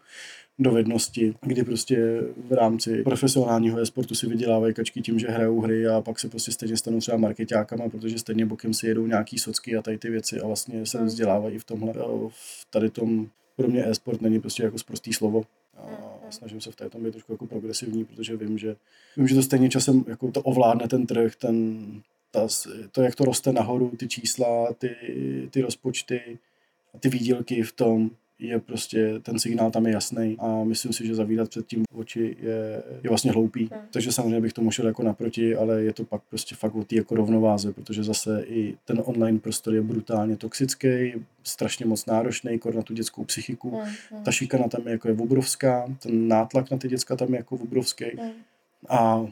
dovednosti, 0.60 1.34
kdy 1.42 1.64
prostě 1.64 2.22
v 2.38 2.52
rámci 2.54 3.04
profesionálního 3.04 3.80
e-sportu 3.80 4.16
si 4.16 4.28
vydělávají 4.28 4.74
kačky 4.74 5.02
tím, 5.02 5.20
že 5.20 5.28
hrajou 5.28 5.62
hry 5.62 5.88
a 5.88 6.02
pak 6.02 6.20
se 6.20 6.30
prostě 6.30 6.52
stejně 6.52 6.78
stanou 6.78 7.00
třeba 7.00 7.18
marketákama, 7.18 7.90
protože 7.90 8.20
stejně 8.20 8.46
bokem 8.46 8.74
si 8.74 8.88
jedou 8.88 9.08
nějaký 9.08 9.40
socky 9.40 9.76
a 9.78 9.82
tady 9.82 9.98
ty 9.98 10.10
věci 10.10 10.40
a 10.40 10.48
vlastně 10.48 10.86
se 10.86 10.98
Hmm. 10.98 11.08
vzdělávají 11.08 11.58
v 11.58 11.64
tomhle. 11.64 11.94
A 11.94 12.08
v 12.30 12.66
tady 12.70 12.90
tom 12.90 13.28
pro 13.56 13.68
mě 13.68 13.88
e-sport 13.88 14.22
není 14.22 14.40
prostě 14.42 14.64
jako 14.64 14.78
sprostý 14.78 15.14
slovo. 15.14 15.46
A 15.78 15.86
Hmm. 15.88 16.32
snažím 16.32 16.62
se 16.62 16.72
v 16.72 16.76
té 16.76 16.90
tom 16.90 17.04
být 17.04 17.12
trošku 17.12 17.32
jako 17.32 17.46
progresivní, 17.48 18.06
protože 18.06 18.38
vím, 18.38 18.58
že, 18.58 18.76
vím, 19.18 19.28
že 19.28 19.36
to 19.36 19.42
stejně 19.42 19.70
časem 19.70 20.06
jako 20.08 20.32
to 20.32 20.42
ovládne 20.42 20.88
ten 20.88 21.06
trh, 21.08 21.36
ten, 21.36 21.86
ta, 22.32 22.48
to, 22.92 23.02
jak 23.02 23.16
to 23.16 23.26
roste 23.26 23.54
nahoru, 23.54 23.92
ty 23.98 24.08
čísla, 24.08 24.74
ty, 24.74 24.96
ty 25.52 25.62
rozpočty 25.62 26.38
a 26.94 27.00
ty 27.00 27.10
výdělky 27.10 27.64
v 27.64 27.72
tom, 27.72 28.12
je 28.40 28.60
prostě, 28.60 29.20
ten 29.20 29.40
signál 29.40 29.72
tam 29.72 29.86
je 29.86 29.94
jasný 29.94 30.36
a 30.40 30.64
myslím 30.64 30.94
si, 30.94 31.08
že 31.08 31.16
zavírat 31.16 31.50
před 31.50 31.68
tím 31.68 31.84
oči 31.94 32.38
je, 32.40 32.84
je 33.04 33.10
vlastně 33.10 33.32
hloupý. 33.32 33.70
Hmm. 33.72 33.82
Takže 33.92 34.12
samozřejmě 34.12 34.42
bych 34.42 34.54
tomu 34.54 34.72
šel 34.72 34.88
jako 34.88 35.04
naproti, 35.04 35.56
ale 35.56 35.84
je 35.84 35.94
to 35.94 36.04
pak 36.04 36.22
prostě 36.30 36.56
fakt 36.56 36.76
o 36.76 36.84
té 36.84 36.96
jako 36.96 37.16
rovnováze, 37.16 37.74
protože 37.74 38.04
zase 38.04 38.44
i 38.48 38.78
ten 38.86 39.02
online 39.06 39.40
prostor 39.40 39.74
je 39.74 39.82
brutálně 39.82 40.38
toxický, 40.38 41.14
strašně 41.44 41.86
moc 41.86 42.06
náročný, 42.06 42.60
kor 42.60 42.76
na 42.76 42.82
tu 42.82 42.94
dětskou 42.94 43.24
psychiku. 43.24 43.72
Mm, 43.72 44.18
mm, 44.18 44.24
Ta 44.24 44.32
šikana 44.32 44.68
tam 44.68 44.82
je 44.86 44.92
jako 44.92 45.08
je 45.08 45.14
obrovská, 45.14 45.96
ten 46.04 46.28
nátlak 46.28 46.72
na 46.72 46.78
ty 46.78 46.88
děcka 46.88 47.16
tam 47.16 47.34
je 47.34 47.38
jako 47.38 47.56
obrovský 47.56 48.06
mm. 48.06 48.32
a 48.90 49.28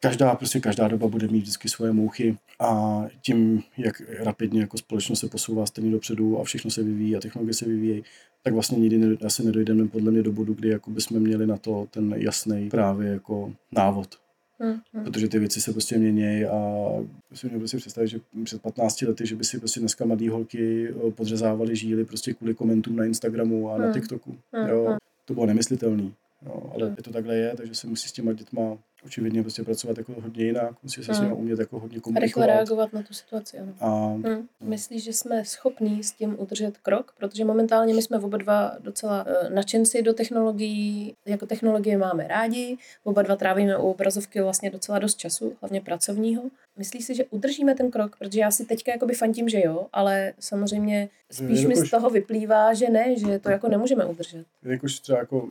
každá, 0.00 0.34
prostě 0.34 0.60
každá 0.60 0.88
doba 0.88 1.08
bude 1.08 1.28
mít 1.28 1.40
vždycky 1.40 1.68
svoje 1.68 1.92
mouchy 1.92 2.36
a 2.58 3.02
tím, 3.22 3.62
jak 3.78 4.02
rapidně 4.18 4.60
jako 4.60 4.78
společnost 4.78 5.20
se 5.20 5.28
posouvá 5.28 5.66
stejně 5.66 5.90
dopředu 5.90 6.40
a 6.40 6.44
všechno 6.44 6.70
se 6.70 6.82
vyvíjí 6.82 7.16
a 7.16 7.20
technologie 7.20 7.54
se 7.54 7.64
vyvíjí, 7.64 8.04
tak 8.42 8.54
vlastně 8.54 8.78
nikdy 8.78 9.18
asi 9.26 9.44
nedojdeme 9.44 9.88
podle 9.88 10.10
mě 10.10 10.22
do 10.22 10.32
bodu, 10.32 10.54
kdy 10.54 10.68
jako 10.68 10.90
bychom 10.90 11.20
měli 11.20 11.46
na 11.46 11.56
to 11.56 11.88
ten 11.90 12.14
jasný 12.16 12.70
právě 12.70 13.08
jako 13.10 13.52
návod. 13.72 14.18
Hmm, 14.62 14.80
hmm. 14.92 15.04
Protože 15.04 15.28
ty 15.28 15.38
věci 15.38 15.60
se 15.60 15.72
prostě 15.72 15.98
mění 15.98 16.44
a 16.44 16.86
si 17.34 17.48
mě 17.48 17.58
prostě 17.58 17.76
představit, 17.76 18.08
že 18.08 18.20
před 18.44 18.62
15 18.62 19.02
lety, 19.02 19.26
že 19.26 19.36
by 19.36 19.44
si 19.44 19.58
prostě 19.58 19.80
dneska 19.80 20.04
mladý 20.04 20.28
holky 20.28 20.88
eh, 20.88 21.10
podřezávali 21.10 21.76
žíly 21.76 22.04
prostě 22.04 22.34
kvůli 22.34 22.54
komentům 22.54 22.96
na 22.96 23.04
Instagramu 23.04 23.70
a 23.70 23.74
hmm. 23.74 23.82
na 23.82 23.92
TikToku. 23.92 24.36
Hmm. 24.52 24.68
Jo, 24.68 24.96
to 25.24 25.34
bylo 25.34 25.46
nemyslitelný. 25.46 26.14
Jo, 26.46 26.70
ale 26.74 26.86
hmm. 26.86 26.94
je 26.96 27.02
to 27.02 27.10
takhle 27.10 27.36
je, 27.36 27.56
takže 27.56 27.74
se 27.74 27.86
musí 27.86 28.08
s 28.08 28.12
těma 28.12 28.32
dětma 28.32 28.78
očividně 29.04 29.42
prostě 29.42 29.62
pracovat 29.62 29.98
jako 29.98 30.12
hodně 30.20 30.44
jinak, 30.44 30.74
musí 30.82 31.04
se 31.04 31.12
hmm. 31.12 31.18
s 31.18 31.22
nimi 31.22 31.34
umět 31.34 31.58
jako 31.58 31.80
hodně 31.80 32.00
komunikovat. 32.00 32.22
A 32.22 32.26
rychle 32.26 32.46
reagovat 32.46 32.92
na 32.92 33.02
tu 33.02 33.14
situaci, 33.14 33.58
ano. 33.58 33.72
A, 33.80 34.06
hmm. 34.06 34.48
Myslíš, 34.60 35.04
že 35.04 35.12
jsme 35.12 35.44
schopní 35.44 36.02
s 36.02 36.12
tím 36.12 36.36
udržet 36.38 36.78
krok? 36.78 37.12
Protože 37.18 37.44
momentálně 37.44 37.94
my 37.94 38.02
jsme 38.02 38.18
oba 38.18 38.38
dva 38.38 38.76
docela 38.80 39.26
uh, 39.26 39.54
nadšenci 39.54 40.02
do 40.02 40.12
technologií, 40.12 41.14
jako 41.26 41.46
technologie 41.46 41.98
máme 41.98 42.28
rádi, 42.28 42.76
oba 43.04 43.22
dva 43.22 43.36
trávíme 43.36 43.78
u 43.78 43.90
obrazovky 43.90 44.40
vlastně 44.40 44.70
docela 44.70 44.98
dost 44.98 45.18
času, 45.18 45.56
hlavně 45.60 45.80
pracovního. 45.80 46.42
Myslíš 46.76 47.04
si, 47.04 47.14
že 47.14 47.24
udržíme 47.24 47.74
ten 47.74 47.90
krok? 47.90 48.16
Protože 48.18 48.40
já 48.40 48.50
si 48.50 48.64
teďka 48.64 48.92
jakoby 48.92 49.14
fantím, 49.14 49.48
že 49.48 49.62
jo, 49.64 49.86
ale 49.92 50.32
samozřejmě 50.38 51.08
spíš 51.30 51.66
mi 51.66 51.76
z 51.76 51.90
toho 51.90 52.10
vyplývá, 52.10 52.74
že 52.74 52.88
ne, 52.88 53.18
že 53.18 53.38
to 53.38 53.50
jako 53.50 53.68
nemůžeme 53.68 54.04
udržet. 54.04 54.46
Jakož 54.62 55.00
třeba 55.00 55.18
jako 55.18 55.48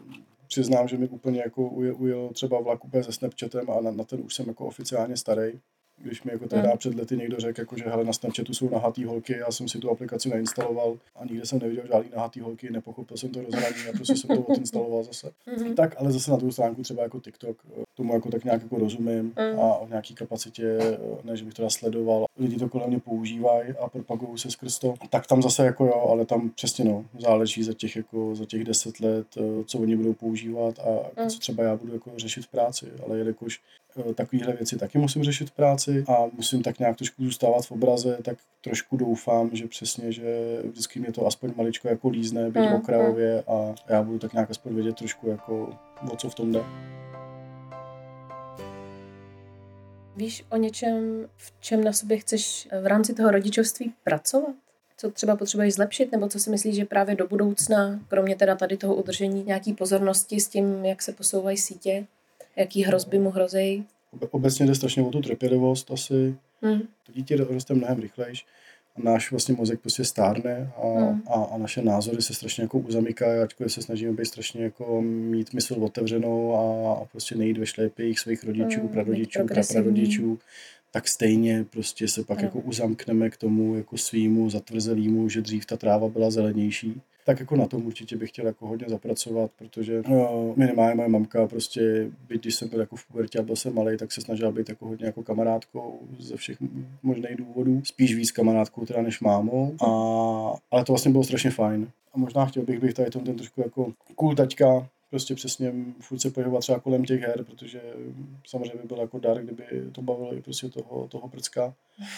přiznám, 0.50 0.88
že 0.88 0.98
mi 0.98 1.08
úplně 1.08 1.40
jako 1.40 1.70
ujel, 1.70 1.96
ujel 1.98 2.30
třeba 2.30 2.62
vlak 2.62 2.86
úplně 2.86 3.04
se 3.04 3.12
Snapchatem 3.12 3.70
a 3.70 3.82
na, 3.82 3.92
na 3.92 4.04
ten 4.04 4.22
už 4.22 4.34
jsem 4.36 4.48
jako 4.48 4.66
oficiálně 4.66 5.18
starý. 5.18 5.60
Když 6.02 6.24
mi 6.24 6.32
jako 6.32 6.48
tehdy 6.48 6.68
hmm. 6.68 6.78
před 6.78 6.96
lety 6.96 7.18
někdo 7.18 7.40
řekl, 7.40 7.62
jako, 7.62 7.78
že 7.78 7.84
hele, 7.86 8.04
na 8.04 8.14
Snapchatu 8.14 8.54
jsou 8.54 8.70
nahatý 8.70 9.06
holky, 9.06 9.34
já 9.34 9.52
jsem 9.52 9.68
si 9.68 9.80
tu 9.80 9.92
aplikaci 9.92 10.30
nainstaloval 10.30 10.98
a 11.16 11.26
nikde 11.26 11.46
jsem 11.46 11.60
neviděl 11.60 11.84
žádný 11.88 12.12
nahatý 12.16 12.40
holky, 12.40 12.70
nepochopil 12.72 13.18
jsem 13.18 13.30
to 13.30 13.42
rozhraní 13.42 13.88
a 13.90 13.92
prostě 13.92 14.16
jsem 14.16 14.36
to 14.36 14.42
odinstaloval 14.48 15.04
zase. 15.04 15.32
Hmm. 15.46 15.76
Tak, 15.76 15.96
ale 15.98 16.12
zase 16.12 16.32
na 16.32 16.38
tu 16.38 16.52
stránku 16.52 16.84
třeba 16.84 17.04
jako 17.04 17.20
TikTok, 17.20 17.58
tomu 17.96 18.14
jako 18.14 18.32
tak 18.32 18.44
nějak 18.44 18.62
jako 18.62 18.78
rozumím 18.78 19.34
hmm. 19.38 19.60
a 19.60 19.86
v 19.86 19.90
nějaký 19.90 20.16
kapacitě, 20.16 20.78
ne, 21.24 21.38
že 21.38 21.46
bych 21.46 21.54
to 21.54 21.70
sledoval, 21.70 22.26
lidi 22.38 22.58
to 22.58 22.70
kolem 22.70 22.90
mě 22.90 23.00
používají 23.00 23.74
a 23.74 23.90
propagují 23.90 24.38
se 24.38 24.52
skrz 24.52 24.80
to, 24.80 24.94
tak 25.10 25.28
tam 25.28 25.42
zase 25.42 25.66
jako 25.66 25.86
jo, 25.86 26.08
ale 26.10 26.26
tam 26.26 26.50
přesně 26.50 26.86
no, 26.86 27.06
záleží 27.20 27.64
za 27.64 27.74
těch 27.74 27.96
jako 27.96 28.36
za 28.36 28.46
těch 28.46 28.64
deset 28.64 29.00
let, 29.00 29.28
co 29.66 29.80
oni 29.80 29.96
budou 29.96 30.14
používat 30.14 30.80
a 30.80 31.22
hmm. 31.22 31.30
co 31.30 31.40
třeba 31.40 31.64
já 31.64 31.76
budu 31.76 31.94
jako 31.94 32.12
řešit 32.18 32.46
v 32.46 32.48
práci, 32.48 32.86
ale 33.06 33.18
jelikož 33.18 33.62
Eh, 33.89 33.89
takovéhle 34.16 34.54
věci 34.54 34.78
taky 34.78 34.98
musím 34.98 35.24
řešit 35.24 35.50
v 35.50 35.52
práci 35.52 36.04
a 36.08 36.26
musím 36.34 36.64
tak 36.64 36.80
nějak 36.80 36.98
trošku 36.98 37.24
zůstávat 37.24 37.66
v 37.66 37.72
obraze, 37.72 38.18
tak 38.24 38.38
trošku 38.62 38.98
doufám, 38.98 39.50
že 39.54 39.68
přesně, 39.68 40.12
že 40.12 40.58
vždycky 40.64 41.00
mě 41.00 41.12
to 41.12 41.28
aspoň 41.28 41.54
maličko 41.56 41.88
jako 41.88 42.10
lízne, 42.10 42.50
být 42.50 42.60
mm, 42.60 42.74
okrajově 42.74 43.44
a 43.48 43.76
já 43.90 44.04
budu 44.04 44.20
tak 44.20 44.34
nějak 44.34 44.52
aspoň 44.52 44.76
vědět 44.76 44.96
trošku 44.96 45.30
jako 45.30 45.78
o 46.12 46.16
co 46.16 46.30
v 46.30 46.36
tom 46.36 46.52
jde. 46.52 46.64
Víš 50.16 50.46
o 50.50 50.58
něčem, 50.58 51.26
v 51.38 51.54
čem 51.60 51.84
na 51.84 51.94
sobě 51.94 52.18
chceš 52.18 52.68
v 52.82 52.88
rámci 52.88 53.14
toho 53.14 53.32
rodičovství 53.32 53.94
pracovat? 54.04 54.56
Co 54.98 55.12
třeba 55.12 55.36
potřebuješ 55.36 55.74
zlepšit, 55.74 56.12
nebo 56.12 56.28
co 56.28 56.40
si 56.40 56.50
myslíš, 56.50 56.76
že 56.76 56.86
právě 56.86 57.16
do 57.16 57.28
budoucna, 57.28 58.00
kromě 58.08 58.36
teda 58.36 58.56
tady 58.56 58.78
toho 58.78 58.96
udržení 58.96 59.44
nějaký 59.44 59.74
pozornosti 59.74 60.40
s 60.40 60.48
tím, 60.48 60.86
jak 60.86 61.02
se 61.02 61.14
posouvají 61.14 61.58
sítě, 61.58 62.06
jaký 62.60 62.84
hrozby 62.84 63.20
mu 63.20 63.30
hrozí. 63.30 63.86
Obecně 64.32 64.66
jde 64.66 64.76
strašně 64.76 65.04
o 65.04 65.10
tu 65.10 65.22
trpělivost 65.22 65.92
asi. 65.92 66.36
Hmm. 66.62 66.80
To 66.80 67.12
dítě 67.12 67.36
roste 67.36 67.74
mnohem 67.74 68.00
rychlejš 68.00 68.46
náš 69.04 69.32
vlastně 69.32 69.56
mozek 69.56 69.80
prostě 69.80 70.06
stárne 70.06 70.72
a, 70.78 70.88
hmm. 70.88 71.22
a, 71.28 71.44
a, 71.44 71.58
naše 71.58 71.82
názory 71.82 72.22
se 72.22 72.34
strašně 72.34 72.64
jako 72.64 72.80
uzamykají, 72.80 73.40
ačkoliv 73.40 73.74
se 73.74 73.82
snažíme 73.82 74.14
být 74.14 74.26
strašně 74.26 74.64
jako 74.64 75.02
mít 75.02 75.54
mysl 75.54 75.84
otevřenou 75.84 76.54
a, 76.56 76.94
a 76.94 77.06
prostě 77.06 77.36
nejít 77.36 77.58
ve 77.58 77.66
šlépích 77.66 78.20
svých 78.20 78.44
rodičů, 78.44 78.80
hmm. 78.80 78.90
prarodičů, 78.90 79.40
prarodičů 79.72 80.40
tak 80.92 81.08
stejně 81.08 81.66
prostě 81.70 82.08
se 82.08 82.24
pak 82.24 82.38
no. 82.38 82.44
jako 82.44 82.60
uzamkneme 82.60 83.30
k 83.30 83.38
tomu 83.38 83.76
jako 83.76 83.98
svýmu 83.98 84.50
zatvrzelému, 84.50 85.30
že 85.30 85.42
dřív 85.42 85.66
ta 85.66 85.78
tráva 85.78 86.08
byla 86.08 86.32
zelenější. 86.32 87.02
Tak 87.30 87.40
jako 87.40 87.56
na 87.56 87.68
tom 87.68 87.86
určitě 87.86 88.18
bych 88.18 88.30
chtěl 88.30 88.46
jako 88.46 88.68
hodně 88.68 88.86
zapracovat, 88.90 89.52
protože 89.58 90.04
no, 90.08 90.54
minimálně 90.56 90.96
moje 90.96 91.10
mamka 91.10 91.48
prostě, 91.48 92.12
byť 92.28 92.42
když 92.42 92.56
jsem 92.56 92.70
byl 92.70 92.80
jako 92.80 92.96
v 92.96 93.08
pubertě 93.08 93.40
a 93.40 93.42
byl 93.42 93.56
jsem 93.56 93.76
malý, 93.76 93.98
tak 93.98 94.12
se 94.12 94.22
snažila 94.22 94.52
být 94.52 94.70
jako 94.70 94.86
hodně 94.86 95.06
jako 95.06 95.24
kamarádkou 95.24 96.00
ze 96.20 96.36
všech 96.36 96.58
možných 97.04 97.36
důvodů. 97.38 97.82
Spíš 97.86 98.16
víc 98.16 98.32
kamarádkou 98.32 98.86
teda 98.86 99.02
než 99.02 99.22
mámou. 99.22 99.76
A, 99.82 99.88
ale 100.72 100.84
to 100.84 100.92
vlastně 100.94 101.12
bylo 101.12 101.24
strašně 101.24 101.52
fajn. 101.52 101.90
A 102.14 102.18
možná 102.18 102.46
chtěl 102.46 102.64
bych 102.64 102.80
být 102.80 102.94
tady 102.94 103.10
tom 103.10 103.24
ten 103.24 103.36
trošku 103.36 103.62
jako 103.62 103.94
cool 104.16 104.36
taťka, 104.36 104.90
prostě 105.10 105.36
přesně 105.36 105.74
furt 106.00 106.20
se 106.20 106.32
pohybovat 106.32 106.60
třeba 106.60 106.80
kolem 106.80 107.06
těch 107.06 107.22
her, 107.22 107.44
protože 107.44 107.82
samozřejmě 108.48 108.82
by 108.82 108.88
byl 108.88 108.98
jako 108.98 109.20
dar, 109.20 109.42
kdyby 109.42 109.66
to 109.92 110.02
bavilo 110.02 110.36
i 110.36 110.42
prostě 110.42 110.70
toho, 110.70 111.08
toho 111.08 111.28
prcka 111.30 111.74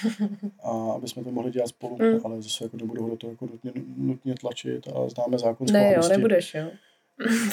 a 0.63 0.91
aby 0.91 1.07
jsme 1.07 1.23
to 1.23 1.31
mohli 1.31 1.51
dělat 1.51 1.67
spolu, 1.67 1.97
mm. 2.01 2.19
ale 2.23 2.41
zase 2.41 2.63
jako 2.63 2.77
nebudu 2.77 3.03
ho 3.03 3.09
do 3.09 3.17
toho 3.17 3.31
jako 3.31 3.45
nutně, 3.45 3.71
nutně 3.97 4.35
tlačit 4.35 4.87
a 4.87 5.09
známe 5.09 5.37
zákon 5.37 5.67
Ne, 5.71 5.93
jo, 5.93 6.09
nebudeš, 6.09 6.53
jo. 6.53 6.71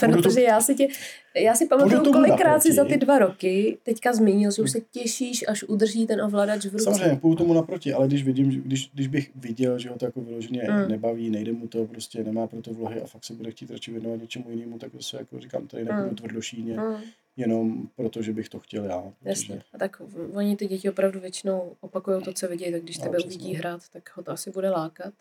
Protože 0.01 0.41
já 0.41 0.61
si, 0.61 0.75
tě, 0.75 0.89
já 1.37 1.55
si 1.55 1.67
pamatuju, 1.67 2.13
kolikrát 2.13 2.63
si 2.63 2.73
za 2.73 2.85
ty 2.85 2.97
dva 2.97 3.19
roky 3.19 3.79
teďka 3.83 4.13
zmínil, 4.13 4.51
že 4.51 4.63
už 4.63 4.71
se 4.71 4.81
těšíš, 4.81 5.45
až 5.49 5.63
udrží 5.63 6.07
ten 6.07 6.21
ovladač 6.21 6.67
v 6.67 6.73
ruce. 6.73 6.85
Samozřejmě, 6.85 7.17
půjdu 7.17 7.37
tomu 7.37 7.55
naproti, 7.55 7.93
ale 7.93 8.07
když, 8.07 8.25
vidím, 8.25 8.49
když, 8.51 8.91
když 8.95 9.09
bych 9.09 9.31
viděl, 9.35 9.79
že 9.79 9.89
ho 9.89 9.97
to 9.97 10.05
jako 10.05 10.21
vyloženě 10.21 10.63
mm. 10.71 10.89
nebaví, 10.89 11.31
nejde 11.31 11.53
mu 11.53 11.69
to, 11.69 11.87
prostě 11.87 12.25
nemá 12.25 12.47
pro 12.47 12.63
to 12.63 12.75
vlohy 12.75 13.01
a 13.01 13.07
fakt 13.07 13.25
se 13.25 13.35
bude 13.35 13.51
chtít 13.51 13.71
radši 13.71 13.93
věnovat 13.93 14.21
něčemu 14.21 14.51
jinému, 14.51 14.79
tak 14.79 14.93
se 15.01 15.17
jako 15.17 15.41
říkám, 15.41 15.67
tady 15.67 15.85
nebudu 15.85 16.09
mm. 16.09 16.17
tvrdošíně, 16.17 16.77
mm. 16.77 16.95
jenom 17.37 17.89
proto, 17.97 18.23
že 18.23 18.33
bych 18.33 18.49
to 18.49 18.59
chtěl 18.59 18.85
já. 18.85 19.01
Protože... 19.01 19.29
Jasně. 19.29 19.63
A 19.75 19.79
tak 19.79 20.03
oni 20.33 20.57
ty 20.57 20.67
děti 20.67 20.91
opravdu 20.91 21.21
většinou 21.21 21.73
opakují 21.81 22.23
to, 22.23 22.33
co 22.33 22.49
vidí, 22.49 22.73
tak 22.73 22.83
když 22.83 22.99
no, 22.99 23.05
tebe 23.05 23.19
uvidí 23.25 23.55
hrát, 23.55 23.81
tak 23.93 24.17
ho 24.17 24.23
to 24.23 24.31
asi 24.31 24.51
bude 24.51 24.71
lákat. 24.71 25.15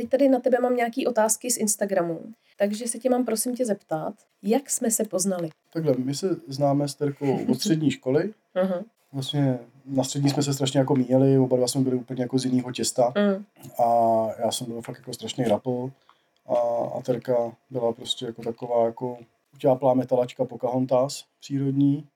Teď 0.00 0.08
tady 0.08 0.28
na 0.28 0.40
tebe 0.40 0.58
mám 0.60 0.76
nějaké 0.76 1.08
otázky 1.08 1.50
z 1.50 1.56
Instagramu, 1.56 2.20
takže 2.58 2.88
se 2.88 2.98
tě 2.98 3.10
mám 3.10 3.24
prosím 3.24 3.56
tě 3.56 3.66
zeptat, 3.66 4.14
jak 4.42 4.70
jsme 4.70 4.90
se 4.90 5.04
poznali? 5.04 5.50
Takhle, 5.72 5.94
my 5.98 6.14
se 6.14 6.36
známe 6.48 6.88
s 6.88 6.94
Terkou 6.94 7.38
od 7.48 7.54
střední 7.60 7.90
školy. 7.90 8.34
Uh-huh. 8.56 8.84
Vlastně 9.12 9.58
na 9.86 10.04
střední 10.04 10.30
jsme 10.30 10.42
se 10.42 10.54
strašně 10.54 10.80
jako 10.80 10.94
míjeli, 10.94 11.38
oba 11.38 11.56
dva 11.56 11.68
jsme 11.68 11.80
byli 11.80 11.96
úplně 11.96 12.22
jako 12.22 12.38
z 12.38 12.44
jiného 12.44 12.72
těsta. 12.72 13.10
Uh-huh. 13.10 13.44
A 13.84 14.26
já 14.44 14.52
jsem 14.52 14.66
byl 14.66 14.82
fakt 14.82 14.98
jako 14.98 15.12
strašný 15.12 15.44
rapl. 15.44 15.90
A, 16.46 16.54
a 16.98 17.02
Terka 17.02 17.52
byla 17.70 17.92
prostě 17.92 18.26
jako 18.26 18.42
taková 18.42 18.86
jako 18.86 19.18
utáplá 19.54 19.94
metalačka 19.94 20.44
Pocahontas 20.44 21.24
přírodní. 21.40 22.06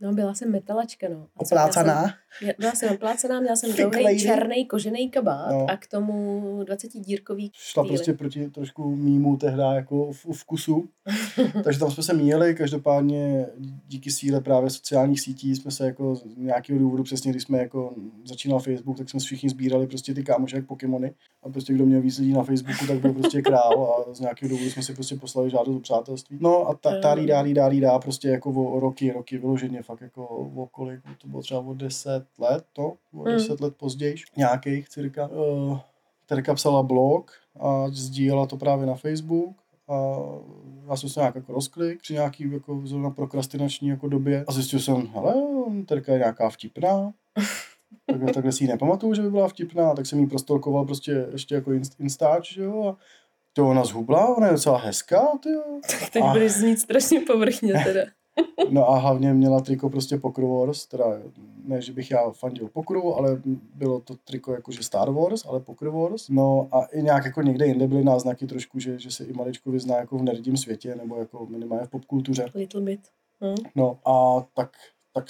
No, 0.00 0.12
byla 0.12 0.34
jsem 0.34 0.52
metalačka, 0.52 1.06
no. 1.08 1.26
Oplácaná? 1.36 2.02
Jsem, 2.38 2.50
byla 2.58 2.72
jsem 2.72 2.94
oplácaná, 2.94 3.40
měla 3.40 3.56
jsem 3.56 3.72
dlouhý 3.90 4.18
černý 4.18 4.66
kožený 4.66 5.10
kabát 5.10 5.50
no. 5.50 5.66
a 5.70 5.76
k 5.76 5.86
tomu 5.86 6.60
20 6.64 6.88
dírkový 6.94 7.50
Šla 7.54 7.82
týly. 7.82 7.94
prostě 7.94 8.12
proti 8.12 8.50
trošku 8.50 8.96
mýmu 8.96 9.36
tehdy 9.36 9.62
jako 9.74 10.12
v, 10.12 10.26
vkusu. 10.26 10.88
Takže 11.64 11.78
tam 11.78 11.90
jsme 11.90 12.02
se 12.02 12.14
míjeli, 12.14 12.54
každopádně 12.54 13.46
díky 13.88 14.10
síle 14.10 14.40
právě 14.40 14.70
sociálních 14.70 15.20
sítí 15.20 15.56
jsme 15.56 15.70
se 15.70 15.86
jako 15.86 16.14
z 16.14 16.24
nějakého 16.36 16.78
důvodu, 16.78 17.02
přesně 17.02 17.30
když 17.30 17.42
jsme 17.42 17.58
jako 17.58 17.94
začínal 18.24 18.60
Facebook, 18.60 18.98
tak 18.98 19.10
jsme 19.10 19.20
všichni 19.20 19.50
sbírali 19.50 19.86
prostě 19.86 20.14
ty 20.14 20.22
kámoše 20.22 20.56
jak 20.56 20.66
Pokémony 20.66 21.14
a 21.42 21.48
prostě 21.48 21.72
kdo 21.72 21.86
měl 21.86 22.00
víc 22.00 22.18
lidí 22.18 22.32
na 22.32 22.42
Facebooku, 22.42 22.86
tak 22.86 23.00
byl 23.00 23.12
prostě 23.12 23.42
král 23.42 24.04
a 24.08 24.14
z 24.14 24.20
nějakého 24.20 24.50
důvodu 24.50 24.70
jsme 24.70 24.82
si 24.82 24.94
prostě 24.94 25.16
poslali 25.16 25.50
žádost 25.50 25.76
o 25.76 25.80
přátelství. 25.80 26.38
No 26.40 26.68
a 26.68 26.74
ta, 26.74 27.00
ta 27.00 27.12
lídá, 27.12 27.40
lídá, 27.40 27.66
lídá, 27.66 27.98
prostě 27.98 28.28
jako 28.28 28.50
o 28.50 28.80
roky, 28.80 29.12
roky 29.12 29.38
vyloženě 29.38 29.82
fakt 29.90 30.00
jako 30.00 30.26
o 30.56 30.66
kolik, 30.66 31.00
to 31.18 31.28
bylo 31.28 31.42
třeba 31.42 31.60
o 31.60 31.74
10 31.74 32.24
let, 32.38 32.64
to, 32.72 32.94
o 33.14 33.24
10 33.24 33.48
hmm. 33.48 33.56
let 33.60 33.76
později, 33.76 34.14
nějakých 34.36 34.88
cirka. 34.88 35.28
Uh, 35.28 35.78
Terka 36.26 36.54
psala 36.54 36.82
blog 36.82 37.32
a 37.60 37.88
sdílela 37.88 38.46
to 38.46 38.56
právě 38.56 38.86
na 38.86 38.94
Facebook 38.94 39.56
a 39.88 40.16
já 40.88 40.96
jsem 40.96 41.08
se 41.08 41.20
nějak 41.20 41.34
jako 41.34 41.52
rozklik 41.52 42.00
při 42.00 42.12
nějaký 42.12 42.52
jako 42.52 42.80
zrovna 42.84 43.10
prokrastinační 43.10 43.88
jako 43.88 44.08
době 44.08 44.44
a 44.48 44.52
zjistil 44.52 44.80
jsem, 44.80 45.06
hele, 45.06 45.34
Terka 45.86 46.12
je 46.12 46.18
nějaká 46.18 46.50
vtipná, 46.50 47.12
takhle, 48.06 48.32
takhle 48.32 48.52
si 48.52 48.64
ji 48.64 48.68
nepamatuju, 48.68 49.14
že 49.14 49.22
by 49.22 49.30
byla 49.30 49.48
vtipná, 49.48 49.94
tak 49.94 50.06
jsem 50.06 50.18
jí 50.20 50.26
prostolkoval 50.26 50.84
prostě 50.84 51.26
ještě 51.32 51.54
jako 51.54 51.72
instáč, 51.98 52.54
že 52.54 52.62
jo, 52.62 52.84
a 52.84 52.96
to 53.52 53.68
ona 53.68 53.84
zhubla, 53.84 54.36
ona 54.36 54.46
je 54.46 54.52
docela 54.52 54.78
hezká, 54.78 55.26
ty 55.42 55.50
jo. 55.50 55.80
Tak 55.90 56.10
teď 56.10 56.22
a... 56.22 56.32
budeš 56.32 56.52
znít 56.52 56.80
strašně 56.80 57.20
povrchně 57.20 57.72
teda. 57.84 58.00
No 58.70 58.90
a 58.90 58.98
hlavně 58.98 59.34
měla 59.34 59.60
triko 59.60 59.90
prostě 59.90 60.18
Poker 60.18 60.44
Wars, 60.44 60.86
teda 60.86 61.04
ne, 61.64 61.82
že 61.82 61.92
bych 61.92 62.10
já 62.10 62.30
fandil 62.30 62.68
Pokeru, 62.68 63.14
ale 63.14 63.42
bylo 63.74 64.00
to 64.00 64.14
triko 64.24 64.52
jakože 64.52 64.82
Star 64.82 65.10
Wars, 65.10 65.46
ale 65.46 65.60
Poker 65.60 65.88
Wars. 65.88 66.28
No 66.28 66.68
a 66.72 66.84
i 66.84 67.02
nějak 67.02 67.24
jako 67.24 67.42
někde 67.42 67.66
jinde 67.66 67.88
byly 67.88 68.04
náznaky 68.04 68.46
trošku, 68.46 68.78
že, 68.78 68.98
že 68.98 69.10
se 69.10 69.24
i 69.24 69.32
maličko 69.32 69.70
vyzná 69.70 69.96
jako 69.96 70.18
v 70.18 70.22
nerdím 70.22 70.56
světě, 70.56 70.94
nebo 70.94 71.16
jako 71.16 71.46
minimálně 71.46 71.86
v 71.86 71.90
popkultuře. 71.90 72.46
Little 72.54 72.80
bit. 72.80 73.00
Hmm. 73.40 73.54
No 73.74 73.98
a 74.04 74.46
tak 74.54 74.70
tak 75.12 75.24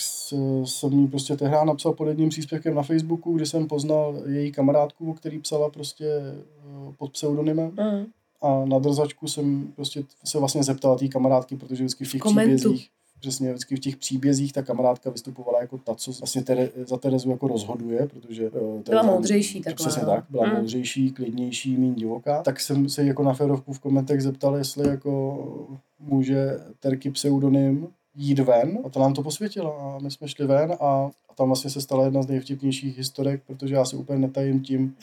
jsem 0.64 0.92
jí 0.92 1.08
prostě 1.08 1.36
tehdy 1.36 1.56
napsal 1.64 1.92
pod 1.92 2.08
jedním 2.08 2.28
příspěvkem 2.28 2.74
na 2.74 2.82
Facebooku, 2.82 3.32
kdy 3.32 3.46
jsem 3.46 3.68
poznal 3.68 4.22
její 4.26 4.52
kamarádku, 4.52 5.12
který 5.14 5.38
psala 5.38 5.70
prostě 5.70 6.06
eh, 6.06 6.92
pod 6.98 7.12
pseudonymem. 7.12 7.66
Mm. 7.66 8.06
A 8.42 8.64
na 8.64 8.78
drzačku 8.78 9.28
jsem 9.28 9.72
prostě 9.76 10.04
se 10.24 10.38
vlastně 10.38 10.62
zeptal 10.62 10.98
té 10.98 11.08
kamarádky, 11.08 11.56
protože 11.56 11.84
vždycky 11.84 12.04
v 12.04 12.12
těch 12.12 12.20
Komentu. 12.20 12.56
příbězích 12.56 12.90
přesně 13.20 13.52
vždycky 13.52 13.76
v 13.76 13.80
těch 13.80 13.96
příbězích 13.96 14.52
ta 14.52 14.62
kamarádka 14.62 15.10
vystupovala 15.10 15.60
jako 15.60 15.78
ta, 15.78 15.94
co 15.94 16.12
vlastně 16.12 16.42
tere, 16.42 16.68
za 16.86 16.96
Terezu 16.96 17.30
jako 17.30 17.48
rozhoduje, 17.48 18.08
protože... 18.08 18.50
Uh, 18.50 18.82
byla 18.88 19.02
moudřejší 19.02 19.60
takhle. 19.60 19.86
Přesně 19.86 20.06
tak, 20.06 20.24
byla 20.30 20.46
mm. 20.46 20.54
moudřejší, 20.54 21.10
klidnější, 21.10 21.76
méně 21.76 21.94
divoká. 21.94 22.42
Tak 22.42 22.60
jsem 22.60 22.88
se 22.88 23.04
jako 23.04 23.22
na 23.22 23.32
férovku 23.32 23.72
v 23.72 23.78
komentech 23.78 24.22
zeptal, 24.22 24.56
jestli 24.56 24.88
jako 24.88 25.68
může 25.98 26.60
Terky 26.80 27.10
pseudonym 27.10 27.88
jít 28.14 28.38
ven 28.38 28.78
a 28.84 28.88
to 28.88 29.00
nám 29.00 29.14
to 29.14 29.22
posvětilo 29.22 29.80
a 29.80 29.98
my 30.02 30.10
jsme 30.10 30.28
šli 30.28 30.46
ven 30.46 30.72
a, 30.72 31.10
a 31.28 31.34
tam 31.36 31.46
vlastně 31.46 31.70
se 31.70 31.80
stala 31.80 32.04
jedna 32.04 32.22
z 32.22 32.26
nejvtipnějších 32.26 32.98
historek, 32.98 33.42
protože 33.46 33.74
já 33.74 33.84
si 33.84 33.96
úplně 33.96 34.18
netajím 34.18 34.60
tím, 34.60 34.96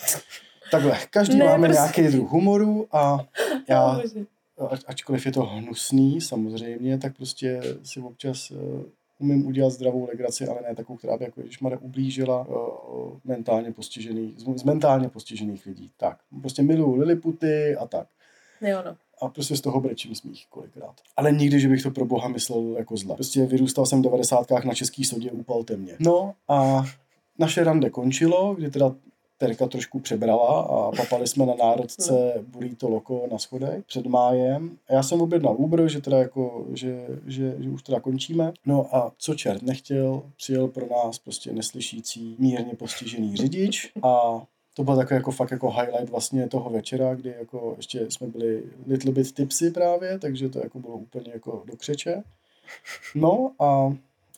takhle, 0.72 0.98
každý 1.10 1.38
ne, 1.38 1.46
máme 1.46 1.68
prostě... 1.68 2.02
nějaký 2.02 2.18
druh 2.18 2.30
humoru 2.30 2.88
a 2.92 3.26
já, 3.70 4.02
ačkoliv 4.88 5.26
je 5.26 5.32
to 5.32 5.42
hnusný 5.42 6.22
samozřejmě, 6.22 6.98
tak 6.98 7.16
prostě 7.16 7.62
si 7.84 8.00
občas 8.00 8.52
uh, 8.52 8.58
umím 9.20 9.48
udělat 9.48 9.70
zdravou 9.70 10.08
legraci, 10.08 10.48
ale 10.48 10.62
ne 10.62 10.76
takovou, 10.76 10.98
která 10.98 11.18
by 11.18 11.24
jako 11.24 11.42
Ježišmarja 11.42 11.78
ublížila 11.82 12.48
uh, 12.48 13.18
mentálně 13.24 13.72
postižených, 13.72 14.40
z, 14.40 14.60
z 14.60 14.64
mentálně 14.64 15.10
postižených 15.10 15.66
lidí. 15.66 15.92
Tak, 15.98 16.18
prostě 16.42 16.64
miluju 16.64 16.96
Liliputy 16.96 17.76
a 17.76 17.88
tak. 17.88 18.08
Jo, 18.62 18.82
no 18.86 18.96
a 19.22 19.28
prostě 19.28 19.56
z 19.56 19.62
toho 19.62 19.82
brečím 19.82 20.16
smích 20.16 20.48
kolikrát. 20.50 21.02
Ale 21.18 21.32
nikdy, 21.32 21.60
že 21.60 21.68
bych 21.68 21.84
to 21.84 21.92
pro 21.92 22.06
boha 22.06 22.28
myslel 22.28 22.76
jako 22.78 22.98
zle. 22.98 23.16
Prostě 23.16 23.46
vyrůstal 23.46 23.86
jsem 23.86 24.00
v 24.00 24.04
devadesátkách 24.04 24.66
na 24.66 24.74
český 24.74 25.04
sodě, 25.04 25.32
upalte 25.32 25.78
mě. 25.78 25.96
No 26.00 26.34
a 26.48 26.84
naše 27.40 27.64
rande 27.64 27.90
končilo, 27.90 28.56
kdy 28.56 28.70
teda 28.72 28.96
Terka 29.38 29.68
trošku 29.68 30.00
přebrala 30.00 30.62
a 30.62 30.92
papali 30.92 31.28
jsme 31.28 31.46
na 31.46 31.54
národce 31.56 32.34
Burrito 32.48 32.90
Loko 32.90 33.28
na 33.32 33.38
schodech 33.38 33.84
před 33.86 34.06
májem. 34.06 34.78
A 34.90 34.94
já 34.94 35.04
jsem 35.04 35.22
objednal 35.22 35.56
Uber, 35.58 35.88
že 35.88 36.02
teda 36.02 36.18
jako, 36.18 36.66
že, 36.74 37.08
že, 37.26 37.56
že 37.60 37.70
už 37.70 37.84
teda 37.84 38.00
končíme. 38.00 38.54
No 38.66 38.96
a 38.96 39.12
co 39.18 39.36
čert 39.36 39.62
nechtěl, 39.62 40.24
přijel 40.38 40.68
pro 40.68 40.86
nás 40.88 41.20
prostě 41.20 41.54
neslyšící, 41.54 42.36
mírně 42.40 42.74
postižený 42.74 43.36
řidič 43.36 43.92
a 44.04 44.42
to 44.74 44.84
byl 44.84 44.96
takový 44.96 45.16
jako 45.16 45.32
fakt 45.32 45.52
jako 45.52 45.72
highlight 45.72 46.10
vlastně 46.10 46.48
toho 46.48 46.70
večera, 46.70 47.16
kdy 47.16 47.36
jako 47.40 47.74
ještě 47.78 48.12
jsme 48.12 48.28
byli 48.28 48.64
little 48.88 49.12
bit 49.12 49.32
tipsy 49.34 49.72
právě, 49.72 50.20
takže 50.20 50.50
to 50.50 50.60
jako 50.60 50.80
bylo 50.80 50.94
úplně 50.94 51.32
jako 51.34 51.64
do 51.66 51.78
křeče. 51.78 52.24
No 53.16 53.52
a 53.60 53.94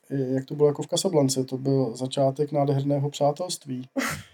jak 0.10 0.45
to 0.45 0.56
bylo 0.56 0.68
jako 0.68 0.84
v 0.84 0.88
Casablance, 0.88 1.43
to 1.43 1.58
byl 1.58 1.95
začátek 1.95 2.52
nádherného 2.52 3.10
přátelství. 3.10 3.88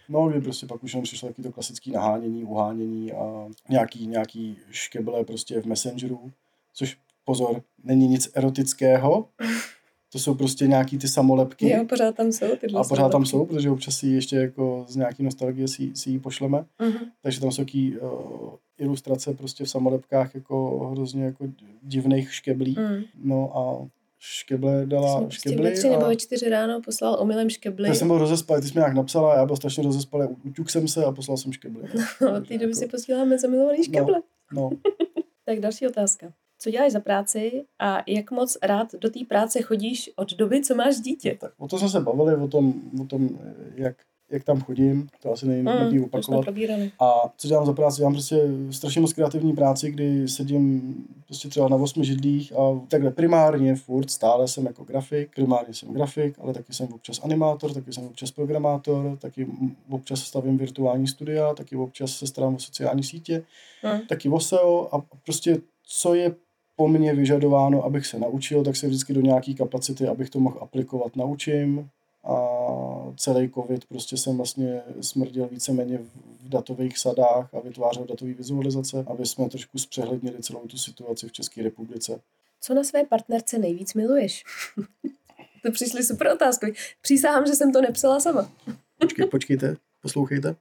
No, 0.09 0.27
kdy 0.27 0.41
prostě 0.41 0.65
pak 0.65 0.83
už 0.83 0.93
jenom 0.93 1.03
přišlo 1.03 1.29
taky 1.29 1.41
to 1.41 1.51
klasické 1.51 1.91
nahánění, 1.91 2.43
uhánění 2.43 3.11
a 3.11 3.47
nějaký, 3.69 4.07
nějaký 4.07 4.57
škeble 4.71 5.23
prostě 5.23 5.61
v 5.61 5.65
Messengeru, 5.65 6.31
což 6.73 6.97
pozor, 7.25 7.61
není 7.83 8.07
nic 8.07 8.29
erotického, 8.33 9.25
to 10.11 10.19
jsou 10.19 10.35
prostě 10.35 10.67
nějaký 10.67 10.97
ty 10.97 11.07
samolepky. 11.07 11.69
Jo, 11.69 11.85
pořád 11.89 12.15
tam 12.15 12.31
jsou 12.31 12.55
tyhle 12.55 12.79
A 12.79 12.83
pořád 12.83 12.95
samolepky. 12.95 13.11
tam 13.11 13.25
jsou, 13.25 13.45
protože 13.45 13.69
občas 13.69 13.97
si 13.97 14.07
ještě 14.07 14.35
jako 14.35 14.85
z 14.87 14.95
nějaký 14.95 15.23
nostalgie 15.23 15.67
si, 15.67 15.91
si 15.95 16.09
ji 16.09 16.19
pošleme. 16.19 16.65
Uh-huh. 16.79 16.99
Takže 17.21 17.41
tam 17.41 17.51
jsou 17.51 17.61
taky 17.61 17.99
uh, 17.99 18.09
ilustrace 18.77 19.33
prostě 19.33 19.63
v 19.63 19.69
samolepkách 19.69 20.35
jako 20.35 20.87
hrozně 20.91 21.23
jako 21.23 21.47
divných 21.81 22.33
škeblí. 22.33 22.75
Uh-huh. 22.75 23.05
No 23.15 23.57
a 23.57 23.87
škeble 24.25 24.85
dala 24.85 25.29
škebly. 25.29 25.63
Ve 25.63 25.71
tři 25.71 25.87
a... 25.87 25.91
nebo 25.91 26.05
ve 26.05 26.15
čtyři 26.15 26.49
ráno 26.49 26.81
poslal 26.81 27.17
omylem 27.19 27.49
škebly. 27.49 27.87
Já 27.87 27.95
jsem 27.95 28.07
byl 28.07 28.17
rozespalý, 28.17 28.61
ty 28.61 28.67
jsi 28.67 28.73
mi 28.73 28.79
nějak 28.79 28.93
napsala, 28.93 29.35
já 29.35 29.45
byl 29.45 29.55
strašně 29.55 29.83
rozespalý, 29.83 30.27
uťuk 30.45 30.69
jsem 30.69 30.87
se 30.87 31.05
a 31.05 31.11
poslal 31.11 31.37
jsem 31.37 31.53
škebly. 31.53 31.83
No, 32.21 32.37
od 32.37 32.47
té 32.47 32.53
doby 32.53 32.65
jako... 32.65 32.75
si 32.75 32.87
posíláme 32.87 33.37
zamilovaný 33.37 33.83
škeble. 33.83 34.21
No, 34.53 34.61
no. 34.61 34.77
tak 35.45 35.59
další 35.59 35.87
otázka 35.87 36.33
co 36.59 36.71
děláš 36.71 36.91
za 36.91 36.99
práci 36.99 37.65
a 37.79 38.03
jak 38.07 38.31
moc 38.31 38.57
rád 38.63 38.95
do 38.95 39.09
té 39.09 39.19
práce 39.27 39.61
chodíš 39.61 40.09
od 40.15 40.33
doby, 40.33 40.61
co 40.61 40.75
máš 40.75 40.95
dítě. 40.95 41.37
Tak 41.41 41.53
o 41.57 41.67
to 41.67 41.77
jsme 41.77 41.89
se 41.89 41.99
bavili, 41.99 42.35
o 42.35 42.47
tom, 42.47 42.73
o 43.01 43.05
tom 43.05 43.39
jak, 43.75 43.97
jak 44.31 44.43
tam 44.43 44.61
chodím, 44.61 45.07
to 45.21 45.31
asi 45.31 45.47
nejde 45.47 45.71
mm, 45.71 46.03
opakovat. 46.03 46.45
A 46.99 47.33
co 47.37 47.47
dělám 47.47 47.65
za 47.65 47.73
práci? 47.73 47.97
Dělám 47.97 48.13
prostě 48.13 48.41
strašně 48.71 49.01
moc 49.01 49.13
kreativní 49.13 49.53
práci, 49.53 49.91
kdy 49.91 50.27
sedím 50.27 50.95
prostě 51.25 51.47
třeba 51.47 51.69
na 51.69 51.75
osmi 51.75 52.05
židlích 52.05 52.53
a 52.53 52.81
takhle 52.87 53.11
primárně 53.11 53.75
furt 53.75 54.11
stále 54.11 54.47
jsem 54.47 54.65
jako 54.65 54.83
grafik, 54.83 55.29
primárně 55.35 55.73
jsem 55.73 55.93
grafik, 55.93 56.39
ale 56.41 56.53
taky 56.53 56.73
jsem 56.73 56.87
občas 56.93 57.21
animátor, 57.23 57.73
taky 57.73 57.93
jsem 57.93 58.05
občas 58.05 58.31
programátor, 58.31 59.17
taky 59.21 59.47
občas 59.89 60.19
stavím 60.19 60.57
virtuální 60.57 61.07
studia, 61.07 61.53
taky 61.53 61.75
občas 61.75 62.11
se 62.11 62.27
starám 62.27 62.55
o 62.55 62.59
sociální 62.59 63.03
sítě, 63.03 63.43
mm. 63.83 63.99
taky 64.07 64.29
o 64.29 64.39
SEO 64.39 64.95
a 64.95 65.01
prostě 65.23 65.57
co 65.87 66.13
je 66.13 66.35
po 66.75 66.87
mně 66.87 67.13
vyžadováno, 67.13 67.83
abych 67.83 68.05
se 68.05 68.19
naučil, 68.19 68.63
tak 68.63 68.75
se 68.75 68.87
vždycky 68.87 69.13
do 69.13 69.21
nějaký 69.21 69.55
kapacity, 69.55 70.07
abych 70.07 70.29
to 70.29 70.39
mohl 70.39 70.57
aplikovat, 70.61 71.15
naučím. 71.15 71.89
A 72.25 72.37
celý 73.17 73.51
covid 73.51 73.85
prostě 73.85 74.17
jsem 74.17 74.37
vlastně 74.37 74.81
smrdil 75.01 75.47
víceméně 75.47 75.97
v 75.97 76.49
datových 76.49 76.97
sadách 76.97 77.53
a 77.53 77.59
vytvářel 77.59 78.05
datové 78.05 78.33
vizualizace, 78.33 79.05
aby 79.07 79.25
jsme 79.25 79.49
trošku 79.49 79.79
zpřehlednili 79.79 80.43
celou 80.43 80.67
tu 80.67 80.77
situaci 80.77 81.27
v 81.27 81.31
České 81.31 81.63
republice. 81.63 82.21
Co 82.61 82.73
na 82.73 82.83
své 82.83 83.03
partnerce 83.03 83.57
nejvíc 83.57 83.93
miluješ? 83.93 84.43
to 85.63 85.71
přišly 85.71 86.03
super 86.03 86.31
otázky. 86.33 86.73
Přísahám, 87.01 87.45
že 87.45 87.55
jsem 87.55 87.71
to 87.71 87.81
nepsala 87.81 88.19
sama. 88.19 88.51
Počkej, 88.99 89.25
počkejte, 89.25 89.75
poslouchejte. 90.01 90.55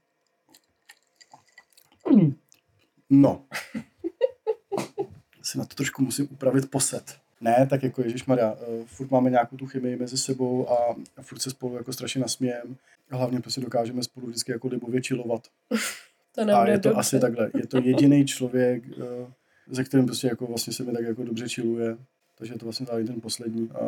No, 3.10 3.44
si 5.42 5.58
na 5.58 5.64
to 5.64 5.74
trošku 5.74 6.02
musím 6.02 6.28
upravit 6.30 6.70
poset. 6.70 7.24
Ne, 7.41 7.66
tak 7.70 7.82
jako 7.82 8.03
Ježíš 8.03 8.26
Maria, 8.26 8.53
uh, 8.53 8.85
furt 8.87 9.11
máme 9.11 9.30
nějakou 9.30 9.57
tu 9.57 9.66
chemii 9.66 9.97
mezi 9.97 10.18
sebou 10.18 10.70
a, 10.70 10.97
furt 11.22 11.39
se 11.39 11.51
spolu 11.51 11.76
jako 11.76 11.93
strašně 11.93 12.20
nasmějem. 12.20 12.76
A 13.11 13.16
hlavně 13.16 13.41
prostě 13.41 13.61
dokážeme 13.61 14.03
spolu 14.03 14.26
vždycky 14.26 14.53
jako 14.53 14.68
libově 14.68 15.03
čilovat. 15.03 15.43
to 16.35 16.57
a 16.57 16.68
je 16.68 16.78
to 16.78 16.89
dobře. 16.89 17.01
asi 17.01 17.20
takhle. 17.20 17.51
Je 17.55 17.66
to 17.66 17.78
jediný 17.78 18.26
člověk, 18.26 18.85
uh, 18.89 19.74
se 19.74 19.85
kterým 19.85 20.07
prostě 20.07 20.26
jako 20.26 20.47
vlastně 20.47 20.72
se 20.72 20.82
mi 20.82 20.93
tak 20.93 21.05
jako 21.05 21.24
dobře 21.24 21.49
čiluje. 21.49 21.97
Takže 22.39 22.55
je 22.55 22.59
to 22.59 22.66
vlastně 22.66 22.87
tady 22.87 23.05
ten 23.05 23.20
poslední. 23.20 23.70
A, 23.70 23.78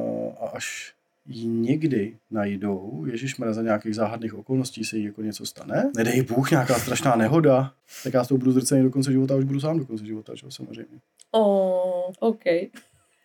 a 0.40 0.49
až 0.49 0.94
ji 1.28 1.47
někdy 1.47 2.16
najdou, 2.30 3.05
Ježíš 3.11 3.36
za 3.51 3.62
nějakých 3.62 3.94
záhadných 3.94 4.34
okolností 4.34 4.84
se 4.84 4.97
jí 4.97 5.05
jako 5.05 5.22
něco 5.22 5.47
stane, 5.47 5.90
nedej 5.97 6.22
Bůh, 6.22 6.51
nějaká 6.51 6.78
strašná 6.78 7.16
nehoda, 7.16 7.72
tak 8.05 8.14
já 8.14 8.24
s 8.24 8.28
tou 8.28 8.38
budu 8.38 8.53
zrcený 8.53 8.82
do 8.82 8.90
konce 8.90 9.12
života 9.12 9.34
a 9.34 9.36
už 9.36 9.44
budu 9.44 9.61
sám 9.61 9.78
do 9.78 9.84
konce 9.84 10.07
života, 10.07 10.36
čo, 10.36 10.51
samozřejmě. 10.51 10.99
Oh, 11.30 12.12
OK. 12.18 12.44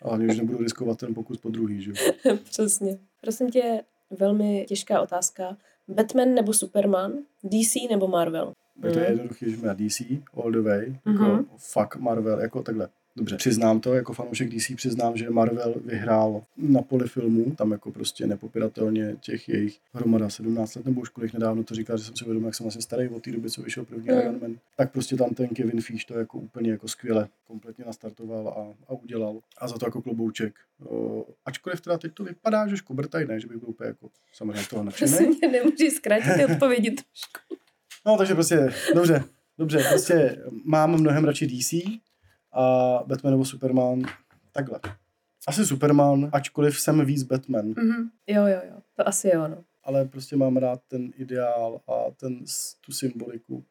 Ale 0.02 0.26
už 0.26 0.38
nebudu 0.38 0.58
riskovat 0.58 1.00
ten 1.00 1.14
pokus 1.14 1.38
po 1.38 1.50
druhý, 1.50 1.82
že 1.82 1.92
Přesně. 2.44 3.00
Prosím 3.22 3.50
tě, 3.50 3.82
velmi 4.10 4.66
těžká 4.68 5.02
otázka. 5.02 5.58
Batman 5.88 6.34
nebo 6.34 6.54
Superman? 6.54 7.14
DC 7.44 7.76
nebo 7.90 8.08
Marvel? 8.08 8.54
Je 8.84 8.92
to 8.92 9.00
mm. 9.00 9.06
jednoduché, 9.06 9.50
že 9.50 9.58
DC 9.58 10.02
all 10.34 10.52
the 10.52 10.62
way, 10.62 11.00
jako 11.06 11.24
mm-hmm. 11.24 11.46
fuck 11.58 11.96
Marvel, 11.96 12.40
jako 12.40 12.64
takhle. 12.64 12.90
Dobře, 13.16 13.38
přiznám 13.38 13.80
to, 13.80 13.94
jako 13.94 14.14
fanoušek 14.14 14.50
DC 14.50 14.72
přiznám, 14.76 15.18
že 15.18 15.30
Marvel 15.30 15.76
vyhrál 15.86 16.44
na 16.58 16.82
poli 16.82 17.08
filmů, 17.08 17.56
tam 17.58 17.72
jako 17.72 17.92
prostě 17.92 18.28
nepopiratelně 18.28 19.16
těch 19.22 19.50
jejich 19.50 19.80
hromada 19.94 20.30
17 20.30 20.76
let 20.76 20.86
nebo 20.86 21.02
už 21.02 21.10
kolik 21.10 21.34
nedávno 21.34 21.64
to 21.64 21.76
říkal, 21.76 21.98
že 21.98 22.04
jsem 22.04 22.16
si 22.16 22.24
uvědomil, 22.24 22.48
jak 22.48 22.56
jsem 22.56 22.68
asi 22.68 22.82
starý 22.82 23.10
od 23.10 23.24
té 23.24 23.32
doby, 23.32 23.50
co 23.50 23.62
vyšel 23.62 23.86
první 23.86 24.10
mm. 24.10 24.20
Iron 24.20 24.40
Man, 24.42 24.56
tak 24.78 24.92
prostě 24.92 25.16
tam 25.16 25.30
ten 25.30 25.48
Kevin 25.48 25.82
Feige 25.82 26.06
to 26.08 26.20
jako 26.20 26.38
úplně 26.38 26.72
jako 26.72 26.88
skvěle 26.88 27.28
kompletně 27.48 27.86
nastartoval 27.86 28.48
a, 28.48 28.94
a 28.94 28.94
udělal. 28.94 29.40
A 29.58 29.68
za 29.68 29.78
to 29.78 29.86
jako 29.86 30.02
klobouček. 30.02 30.56
O, 30.86 31.26
ačkoliv 31.46 31.82
teda 31.82 31.98
teď 31.98 32.14
to 32.14 32.24
vypadá, 32.24 32.68
že 32.68 32.78
škobrtaj, 32.78 33.26
ne, 33.26 33.40
že 33.40 33.48
bych 33.48 33.58
byl 33.58 33.70
úplně 33.70 33.88
jako 33.88 34.10
samozřejmě 34.34 34.64
toho 34.70 34.84
nadšený. 34.84 35.12
Prostě 35.12 35.48
nemůžeš 35.48 35.94
zkrátit 35.94 36.46
odpovědi 36.52 36.92
trošku. 36.92 37.64
No, 38.06 38.18
takže 38.18 38.34
prostě, 38.34 38.70
dobře, 38.96 39.24
dobře, 39.58 39.86
prostě 39.90 40.44
mám 40.66 41.00
mnohem 41.00 41.26
radši 41.26 41.48
DC, 41.48 41.74
a 42.52 42.64
Batman 43.08 43.34
nebo 43.34 43.46
Superman 43.46 44.02
takhle. 44.52 44.80
Asi 45.48 45.66
Superman, 45.66 46.30
ačkoliv 46.34 46.80
jsem 46.80 47.06
víc 47.06 47.24
Batman. 47.24 47.74
Mm-hmm. 47.74 48.10
Jo, 48.28 48.46
jo, 48.46 48.62
jo, 48.70 48.82
to 48.96 49.08
asi 49.08 49.28
je 49.28 49.40
ono. 49.40 49.64
Ale 49.84 50.06
prostě 50.06 50.36
mám 50.36 50.58
rád 50.58 50.82
ten 50.88 51.12
ideál 51.18 51.82
a 51.88 52.12
ten, 52.20 52.40
tu 52.86 52.92
symboliku 52.92 53.66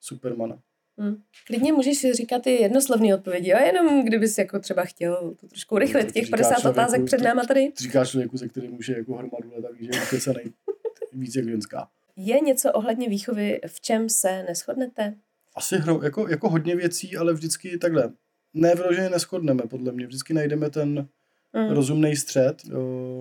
Supermana. 0.00 0.58
Hmm. 0.98 1.22
Klidně 1.46 1.72
můžeš 1.72 2.06
říkat 2.12 2.42
ty 2.42 2.50
jednoslovné 2.50 3.14
odpovědi, 3.14 3.50
jo? 3.50 3.58
jenom 3.58 4.04
kdybys 4.04 4.38
jako 4.38 4.58
třeba 4.58 4.84
chtěl 4.84 5.34
to 5.40 5.48
trošku 5.48 5.74
urychlit, 5.74 6.12
těch 6.12 6.28
50 6.28 6.64
otázek 6.64 7.04
před 7.04 7.20
náma 7.20 7.44
tady. 7.44 7.72
Říkáš 7.76 8.10
člověku, 8.10 8.36
ze 8.36 8.48
kterým 8.48 8.72
může 8.72 8.92
jako 8.92 9.14
hromadu 9.14 9.50
let, 9.54 9.64
takže 9.70 9.90
je 9.92 10.02
ukecenej 10.02 10.52
víc 11.12 11.36
jak 11.36 11.48
ženská. 11.48 11.88
Je 12.16 12.40
něco 12.40 12.72
ohledně 12.72 13.08
výchovy, 13.08 13.60
v 13.66 13.80
čem 13.80 14.08
se 14.08 14.42
neschodnete? 14.42 15.14
Asi 15.54 15.76
hro, 15.76 16.02
jako, 16.02 16.28
jako 16.28 16.50
hodně 16.50 16.76
věcí, 16.76 17.16
ale 17.16 17.32
vždycky 17.32 17.78
takhle 17.78 18.12
ne 18.54 18.74
vyloženě 18.74 19.10
neschodneme, 19.10 19.62
podle 19.62 19.92
mě. 19.92 20.06
Vždycky 20.06 20.34
najdeme 20.34 20.70
ten 20.70 21.08
mm. 21.52 21.70
rozumný 21.70 22.16
střed. 22.16 22.62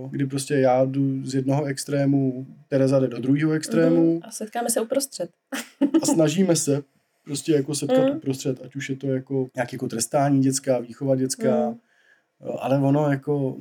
kdy 0.10 0.26
prostě 0.26 0.54
já 0.56 0.86
jdu 0.86 1.26
z 1.26 1.36
jednoho 1.36 1.66
extrému, 1.66 2.48
Tereza 2.68 3.00
jde 3.00 3.08
do 3.08 3.20
druhého 3.20 3.52
extrému. 3.52 4.14
Mm, 4.14 4.20
a 4.24 4.32
setkáme 4.32 4.70
se 4.70 4.82
uprostřed. 4.82 5.30
a 6.02 6.06
snažíme 6.06 6.56
se 6.56 6.84
prostě 7.26 7.52
jako 7.52 7.76
setkat 7.76 8.10
Mm. 8.10 8.18
uprostřed, 8.18 8.62
ať 8.66 8.76
už 8.76 8.90
je 8.90 8.96
to 8.96 9.08
jako 9.08 9.48
nějaké 9.56 9.76
jako 9.76 9.88
trestání 9.88 10.42
dětská, 10.42 10.80
výchova 10.80 11.16
dětská, 11.16 11.70
Mm. 11.70 11.78
ale 12.60 12.78
ono 12.78 13.10
jako 13.12 13.58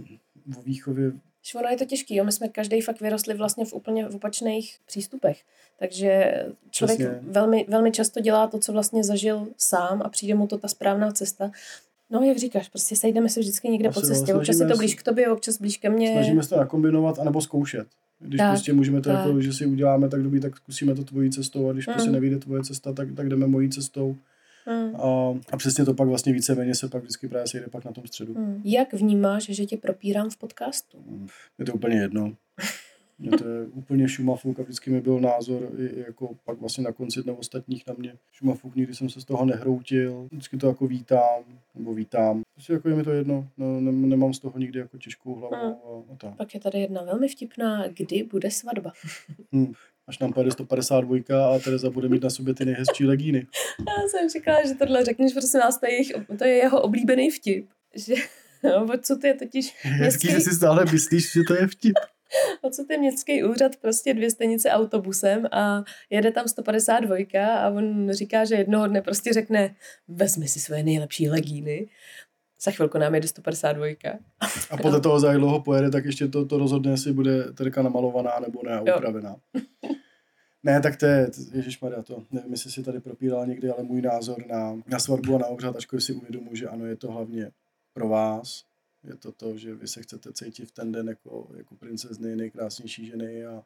v 0.47 0.65
výchově 0.65 1.13
Že 1.45 1.59
ono 1.59 1.69
je 1.69 1.77
to 1.77 1.85
těžký, 1.85 2.15
jo? 2.17 2.25
my 2.25 2.33
jsme 2.33 2.49
každý 2.49 2.81
fakt 2.81 3.01
vyrostli 3.01 3.35
vlastně 3.35 3.65
v 3.65 3.73
úplně 3.73 4.09
v 4.09 4.15
opačných 4.15 4.77
přístupech. 4.87 5.41
Takže 5.79 6.35
člověk 6.71 6.99
Přesně. 6.99 7.19
velmi, 7.23 7.67
velmi 7.69 7.93
často 7.93 8.21
dělá 8.21 8.47
to, 8.47 8.59
co 8.59 8.73
vlastně 8.73 9.05
zažil 9.05 9.47
sám 9.57 10.03
a 10.05 10.09
přijde 10.09 10.35
mu 10.35 10.47
to 10.47 10.59
ta 10.59 10.69
správná 10.69 11.13
cesta. 11.13 11.51
No, 12.11 12.23
jak 12.23 12.39
říkáš, 12.39 12.69
prostě 12.69 12.97
sejdeme 12.97 13.29
se 13.29 13.41
vždycky 13.41 13.69
někde 13.69 13.89
Asi 13.89 14.01
po 14.01 14.07
cestě. 14.07 14.35
Občas 14.35 14.61
je 14.61 14.67
to 14.67 14.77
blíž 14.77 14.95
k 14.95 15.03
tobě, 15.03 15.29
občas 15.31 15.59
blíž 15.61 15.77
ke 15.77 15.91
mně. 15.91 16.13
snažíme 16.13 16.43
se 16.43 16.49
to 16.49 16.57
nakombinovat 16.57 17.19
anebo 17.19 17.41
zkoušet. 17.41 17.87
Když 18.19 18.39
Tak, 18.39 18.51
prostě 18.51 18.73
můžeme 18.73 19.01
to 19.01 19.11
tak. 19.11 19.27
jako, 19.27 19.41
že 19.41 19.53
si 19.53 19.67
uděláme 19.67 20.09
tak 20.09 20.23
dobrý, 20.23 20.41
tak 20.41 20.57
zkusíme 20.57 20.95
to 20.95 21.05
tvojí 21.05 21.31
cestou 21.31 21.69
a 21.69 21.73
když 21.73 21.87
Mm. 21.87 21.93
prostě 21.93 22.11
nevyjde 22.11 22.39
tvoje 22.39 22.63
cesta, 22.63 22.93
tak, 22.93 23.09
tak 23.17 23.29
jdeme 23.29 23.47
mojí 23.47 23.71
cestou. 23.71 24.17
Hmm. 24.67 24.97
A, 24.97 25.35
a 25.53 25.57
přesně 25.57 25.85
to 25.85 25.95
pak 25.95 26.09
vlastně 26.09 26.33
víceméně 26.33 26.75
se 26.75 26.89
pak 26.89 27.03
vždycky 27.03 27.29
právě 27.29 27.49
sejde 27.49 27.67
pak 27.69 27.85
na 27.85 27.93
tom 27.93 28.07
středu. 28.07 28.35
Hmm. 28.35 28.63
Jak 28.65 28.95
vnímáš, 28.95 29.45
že 29.45 29.67
tě 29.67 29.77
propírám 29.77 30.31
v 30.31 30.37
podcastu? 30.37 30.99
Je 31.59 31.65
to 31.65 31.73
úplně 31.75 31.97
jedno. 31.97 32.35
Mně 33.19 33.31
to 33.31 33.49
je 33.49 33.67
úplně 33.73 34.09
šumafuk 34.09 34.61
a 34.61 34.63
vždycky 34.63 34.91
mi 34.91 35.01
byl 35.01 35.21
názor 35.21 35.71
i 35.79 36.01
jako 36.07 36.37
pak 36.45 36.61
vlastně 36.61 36.85
na 36.85 36.93
konci 36.93 37.23
dne 37.23 37.33
ostatních 37.33 37.87
na 37.87 37.95
mě. 37.99 38.15
Šumafuk, 38.33 38.75
nikdy 38.77 38.95
jsem 38.95 39.09
se 39.09 39.21
z 39.21 39.25
toho 39.25 39.45
nehroutil, 39.45 40.29
vždycky 40.33 40.57
to 40.57 40.67
jako 40.67 40.87
vítám, 40.87 41.43
nebo 41.75 41.95
vítám. 41.95 42.43
Prostě 42.55 42.73
jako 42.73 42.89
je 42.89 42.95
mi 42.95 43.03
to 43.05 43.11
jedno, 43.11 43.49
no, 43.57 43.81
ne, 43.81 43.93
nemám 43.93 44.35
z 44.35 44.39
toho 44.39 44.59
nikdy 44.59 44.79
jako 44.79 44.99
těžkou 44.99 45.35
hlavu 45.35 45.55
Hmm. 45.55 45.73
a, 45.73 46.13
a 46.13 46.17
tak. 46.17 46.37
Pak 46.37 46.55
je 46.55 46.61
tady 46.61 46.79
jedna 46.81 47.03
velmi 47.03 47.29
vtipná, 47.29 47.89
kdy 47.89 48.23
bude 48.23 48.51
svatba. 48.51 48.93
Hm. 49.55 49.73
Až 50.09 50.19
nám 50.19 50.33
pojede 50.33 50.51
152 50.51 51.55
a 51.55 51.59
Tereza 51.59 51.91
bude 51.91 52.09
mít 52.09 52.23
na 52.23 52.31
sobě 52.31 52.55
ty 52.55 52.65
nejhezčí 52.65 53.07
legíny. 53.07 53.47
Já 53.79 54.09
jsem 54.09 54.29
říkala, 54.29 54.67
že 54.67 54.75
tohle 54.75 55.05
řekneš, 55.05 55.33
prosím 55.33 55.61
vás, 55.61 55.81
to 55.81 55.87
je, 55.87 55.93
jejich, 55.93 56.13
to 56.39 56.45
je 56.45 56.55
jeho 56.55 56.83
oblíbený 56.83 57.31
vtip. 57.31 57.69
Že, 57.95 58.15
no, 58.65 58.87
odsud 58.95 59.25
je 59.25 59.35
totiž 59.35 59.75
Hezký, 59.83 60.01
městský, 60.01 60.29
že 60.29 60.41
si 60.41 60.51
stále 60.55 60.85
myslíš, 60.93 61.33
že 61.33 61.43
to 61.49 61.55
je 61.55 61.67
vtip. 61.67 61.95
odsud 62.63 62.91
je 62.91 62.99
městský 62.99 63.45
úřad 63.45 63.77
prostě 63.77 64.15
dvě 64.15 64.31
stanice 64.31 64.71
autobusem 64.71 65.47
a 65.53 65.83
jede 66.11 66.31
tam 66.31 66.49
152 66.49 67.17
a 67.47 67.69
on 67.69 68.11
říká, 68.13 68.45
že 68.45 68.55
jednoho 68.55 68.87
dne 68.87 69.03
prostě 69.03 69.33
řekne, 69.33 69.75
vezmi 70.09 70.49
si 70.49 70.61
svoje 70.61 70.83
nejlepší 70.83 71.29
legíny. 71.29 71.89
Za 72.65 72.71
chvilku 72.71 72.99
nám 72.99 73.15
jede 73.15 73.29
152. 73.29 73.87
A 74.71 74.77
podle 74.77 75.01
toho, 75.01 75.21
za 75.21 75.29
jak 75.29 75.39
dlouho 75.39 75.63
pojede, 75.63 75.91
tak 75.91 76.05
ještě 76.05 76.29
to, 76.29 76.47
to 76.47 76.59
rozhodne, 76.59 76.91
jestli 76.91 77.13
bude 77.13 77.53
terka 77.53 77.83
namalovaná 77.83 78.41
nebo 78.41 78.63
ne, 78.63 78.81
upravená. 78.81 79.37
Ne, 80.63 80.81
tak 80.81 80.97
to 80.97 81.07
je, 81.07 81.31
Maria, 81.83 82.03
to 82.03 82.23
nevím, 82.31 82.53
jestli 82.53 82.71
si 82.71 82.83
tady 82.83 83.01
propíral 83.01 83.47
někdy, 83.47 83.71
ale 83.71 83.83
můj 83.83 84.03
názor 84.03 84.47
na, 84.47 84.81
na 84.87 84.99
svatbu 84.99 85.35
a 85.35 85.39
na 85.39 85.47
obřad, 85.47 85.77
ačkoliv 85.77 86.05
si 86.05 86.13
uvědomuji, 86.13 86.57
že 86.57 86.69
ano, 86.69 86.87
je 86.87 86.97
to 86.97 87.13
hlavně 87.13 87.51
pro 87.95 88.09
vás, 88.09 88.65
je 89.05 89.17
to 89.17 89.33
to, 89.33 89.57
že 89.57 89.75
vy 89.75 89.89
se 89.89 90.03
chcete 90.03 90.33
cítit 90.33 90.65
v 90.65 90.73
ten 90.73 90.93
den 90.93 91.09
jako, 91.09 91.49
jako 91.57 91.75
princezny, 91.77 92.37
nejkrásnější 92.37 93.07
ženy 93.07 93.47
a 93.47 93.63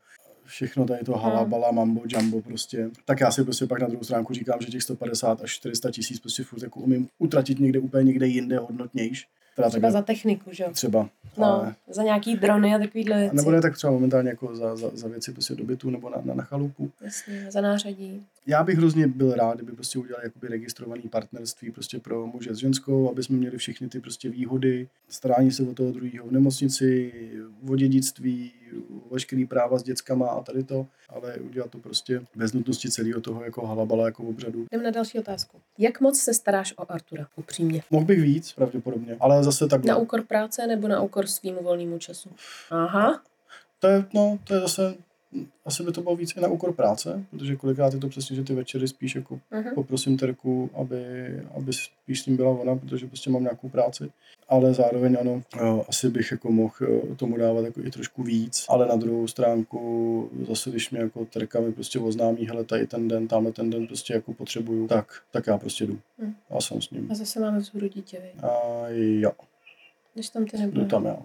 všechno 0.47 0.87
tady 0.87 1.05
to 1.05 1.13
halabala, 1.13 1.71
mambo, 1.73 2.03
jumbo 2.09 2.41
prostě. 2.43 2.91
Tak 3.05 3.21
já 3.21 3.31
si 3.31 3.45
prostě 3.45 3.67
pak 3.67 3.81
na 3.81 3.89
druhou 3.89 4.05
stránku 4.05 4.35
říkám, 4.35 4.59
že 4.61 4.67
těch 4.67 4.83
150 4.83 5.41
až 5.43 5.51
400 5.51 5.91
tisíc 5.91 6.21
prostě 6.21 6.43
furt 6.45 6.63
jako 6.63 6.81
umím 6.81 7.09
utratit 7.19 7.61
někde 7.61 7.79
úplně 7.79 8.05
někde 8.05 8.27
jinde 8.27 8.59
hodnotnějš. 8.59 9.27
Teda 9.57 9.69
Třeba 9.69 9.81
takhle- 9.89 9.93
za 10.01 10.03
techniku, 10.03 10.51
že 10.53 10.65
jo? 10.65 10.71
třeba. 10.73 11.09
No, 11.39 11.45
ale- 11.47 11.75
za 11.91 12.03
nějaký 12.03 12.37
drony 12.37 12.75
a 12.75 12.79
takovýhle 12.79 13.15
a 13.17 13.19
věci. 13.19 13.37
nebo 13.37 13.51
ne 13.51 13.61
tak 13.63 13.75
třeba 13.77 13.93
momentálně 13.93 14.29
jako 14.29 14.57
za, 14.57 14.77
za, 14.77 14.91
za 14.95 15.09
věci 15.09 15.33
prostě 15.33 15.55
do 15.55 15.65
bytu 15.65 15.91
nebo 15.91 16.11
na, 16.11 16.17
na, 16.25 16.35
na 16.35 16.45
chalupu. 16.45 16.91
Jasně, 17.01 17.47
za 17.51 17.61
nářadí. 17.61 18.23
Já 18.49 18.65
bych 18.65 18.79
hrozně 18.79 19.07
byl 19.07 19.35
rád, 19.35 19.57
kdyby 19.57 19.73
prostě 19.73 19.99
udělali 19.99 20.25
jakoby 20.25 20.49
registrovaný 20.49 21.03
partnerství 21.03 21.71
prostě 21.71 21.99
pro 21.99 22.27
muže 22.27 22.55
s 22.55 22.59
ženskou, 22.59 23.11
aby 23.11 23.23
jsme 23.23 23.37
měli 23.37 23.59
všechny 23.59 23.89
ty 23.89 24.01
prostě 24.01 24.31
výhody, 24.31 24.89
starání 25.09 25.51
se 25.51 25.63
o 25.63 25.75
toho 25.75 25.93
druhého 25.93 26.27
v 26.27 26.33
nemocnici, 26.33 27.13
o 27.69 27.77
dědictví, 27.77 28.53
veškerý 29.11 29.47
práva 29.47 29.79
s 29.79 29.83
dětskama 29.83 30.27
a 30.29 30.43
tady 30.43 30.65
to, 30.65 30.87
ale 31.09 31.35
udělat 31.37 31.71
to 31.71 31.79
prostě 31.79 32.23
bez 32.37 32.53
nutnosti 32.53 32.91
celého 32.91 33.21
toho 33.21 33.45
jako 33.45 33.67
halabala 33.67 34.07
jako 34.07 34.23
obřadu. 34.23 34.67
Jdem 34.73 34.83
na 34.83 34.91
další 34.91 35.19
otázku. 35.19 35.61
Jak 35.79 36.01
moc 36.01 36.19
se 36.19 36.35
staráš 36.35 36.75
o 36.77 36.93
Artura, 36.93 37.27
upřímně? 37.37 37.83
Mohl 37.91 38.05
bych 38.05 38.21
víc, 38.21 38.53
pravděpodobně, 38.53 39.17
ale 39.21 39.45
zase 39.45 39.67
tak. 39.67 39.85
Na 39.85 39.97
úkor 39.97 40.23
práce 40.23 40.67
nebo 40.67 40.89
na 40.89 41.01
úkor 41.01 41.27
svýmu 41.27 41.63
volnému 41.63 41.99
času? 41.99 42.31
Aha. 42.71 43.23
To 43.79 43.87
je, 43.87 44.05
no, 44.15 44.39
to 44.45 44.55
je 44.55 44.61
zase, 44.61 44.95
asi 45.65 45.83
by 45.83 45.93
to 45.93 46.01
bylo 46.03 46.17
víc 46.17 46.37
i 46.37 46.41
na 46.41 46.49
úkor 46.49 46.73
práce, 46.73 47.25
protože 47.31 47.57
kolikrát 47.57 47.95
je 47.95 48.01
to 48.01 48.09
přesně, 48.09 48.37
že 48.37 48.45
ty 48.45 48.55
večery 48.55 48.89
spíš 48.89 49.15
jako 49.15 49.41
Mhm. 49.51 49.75
poprosím 49.75 50.17
Terku, 50.17 50.71
aby, 50.75 51.03
aby 51.57 51.73
spíš 51.73 52.23
s 52.23 52.27
ním 52.27 52.37
byla 52.37 52.51
ona, 52.51 52.77
protože 52.77 53.07
prostě 53.07 53.31
mám 53.31 53.43
nějakou 53.43 53.69
práci. 53.69 54.11
Ale 54.49 54.75
zároveň 54.75 55.17
ano, 55.21 55.43
eh, 55.57 55.83
asi 55.89 56.11
bych 56.11 56.31
jako 56.31 56.53
mohl 56.53 56.75
eh, 56.83 57.15
tomu 57.15 57.37
dávat 57.37 57.65
jako 57.65 57.81
i 57.81 57.91
trošku 57.91 58.23
víc, 58.23 58.65
ale 58.69 58.87
na 58.87 58.97
druhou 58.97 59.27
stránku 59.29 60.31
zase, 60.49 60.71
když 60.71 60.91
mě 60.91 61.01
jako 61.01 61.25
Terka 61.25 61.61
mi 61.61 61.73
prostě 61.73 61.99
oznámí, 61.99 62.47
hele, 62.49 62.65
tady 62.65 62.87
ten 62.87 63.09
den, 63.09 63.29
tamhle 63.29 63.53
ten 63.53 63.71
den 63.71 63.87
prostě 63.87 64.15
jako 64.15 64.33
potřebuju, 64.35 64.89
tak, 64.89 65.23
tak 65.33 65.47
já 65.47 65.59
prostě 65.59 65.87
jdu. 65.87 65.99
Hm. 66.23 66.35
A 66.51 66.61
jsem 66.61 66.81
s 66.83 66.91
ním. 66.91 67.09
A 67.11 67.15
zase 67.15 67.41
máme 67.41 67.59
vzhůru 67.59 67.89
dítě? 67.89 68.19
A 68.43 68.49
jo, 68.89 69.33
Když 70.15 70.29
tam 70.29 70.45
ty 70.47 70.57
jdu 70.57 70.63
nebude. 70.63 70.85
tam 70.87 71.05
já. 71.07 71.17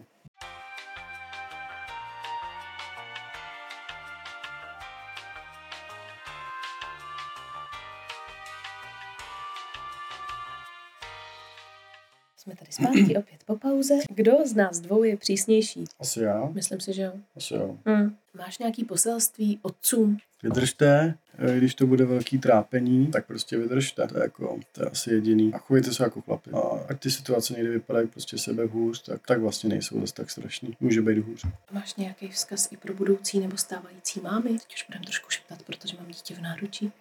Tady 12.77 12.87
zpátky 12.87 13.17
opět 13.17 13.43
po 13.45 13.55
pauze. 13.55 13.93
Kdo 14.09 14.31
z 14.45 14.53
nás 14.55 14.79
dvou 14.79 15.03
je 15.03 15.17
přísnější? 15.17 15.83
Asi 15.99 16.19
já, 16.19 16.49
Myslím 16.53 16.79
si, 16.79 16.93
že 16.93 17.01
jo. 17.01 17.13
asi 17.35 17.53
jo. 17.53 17.77
Hm. 17.89 18.15
Máš 18.37 18.57
nějaký 18.57 18.83
poselství 18.83 19.59
otcům? 19.61 20.17
Vydržte, 20.43 21.15
eh, 21.37 21.57
když 21.57 21.75
to 21.75 21.87
bude 21.87 22.05
velký 22.05 22.37
trápení, 22.37 23.07
tak 23.07 23.25
prostě 23.25 23.57
vydržte. 23.57 24.07
To 24.07 24.17
je, 24.17 24.23
jako, 24.23 24.59
to 24.71 24.83
je 24.83 24.89
asi 24.89 25.13
jediný. 25.13 25.53
A 25.53 25.57
chovejte 25.57 25.93
se 25.93 26.03
jako 26.03 26.21
chlapi. 26.21 26.49
A 26.51 26.59
ať 26.89 26.99
ty 26.99 27.11
situace 27.11 27.53
někdy 27.53 27.69
vypadají 27.69 28.07
prostě 28.07 28.37
sebe 28.37 28.65
hůř, 28.65 29.03
tak, 29.03 29.27
tak 29.27 29.41
vlastně 29.41 29.69
nejsou 29.69 29.99
zase 30.01 30.13
tak 30.13 30.31
strašný. 30.31 30.77
Může 30.79 31.01
být 31.01 31.17
hůř. 31.17 31.45
Máš 31.71 31.95
nějaký 31.95 32.27
vzkaz 32.27 32.71
i 32.71 32.77
pro 32.77 32.93
budoucí 32.93 33.39
nebo 33.39 33.57
stávající 33.57 34.21
mámy? 34.21 34.49
Teď 34.49 34.73
už 34.73 34.85
budeme 34.87 35.05
trošku 35.05 35.29
šeptat, 35.29 35.63
protože 35.63 35.97
mám 35.97 36.07
dítě 36.07 36.35
v 36.35 36.41
náručí. 36.41 36.91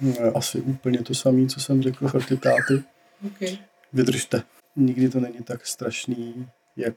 No, 0.00 0.36
asi 0.36 0.60
úplně 0.60 0.98
to 1.02 1.14
samé, 1.14 1.46
co 1.46 1.60
jsem 1.60 1.82
řekl 1.82 2.08
pro 2.08 2.20
ty 2.22 2.36
táty. 2.36 2.82
Okay. 3.26 3.58
Vydržte. 3.92 4.42
Nikdy 4.76 5.08
to 5.08 5.20
není 5.20 5.38
tak 5.44 5.66
strašný, 5.66 6.48
jak 6.76 6.94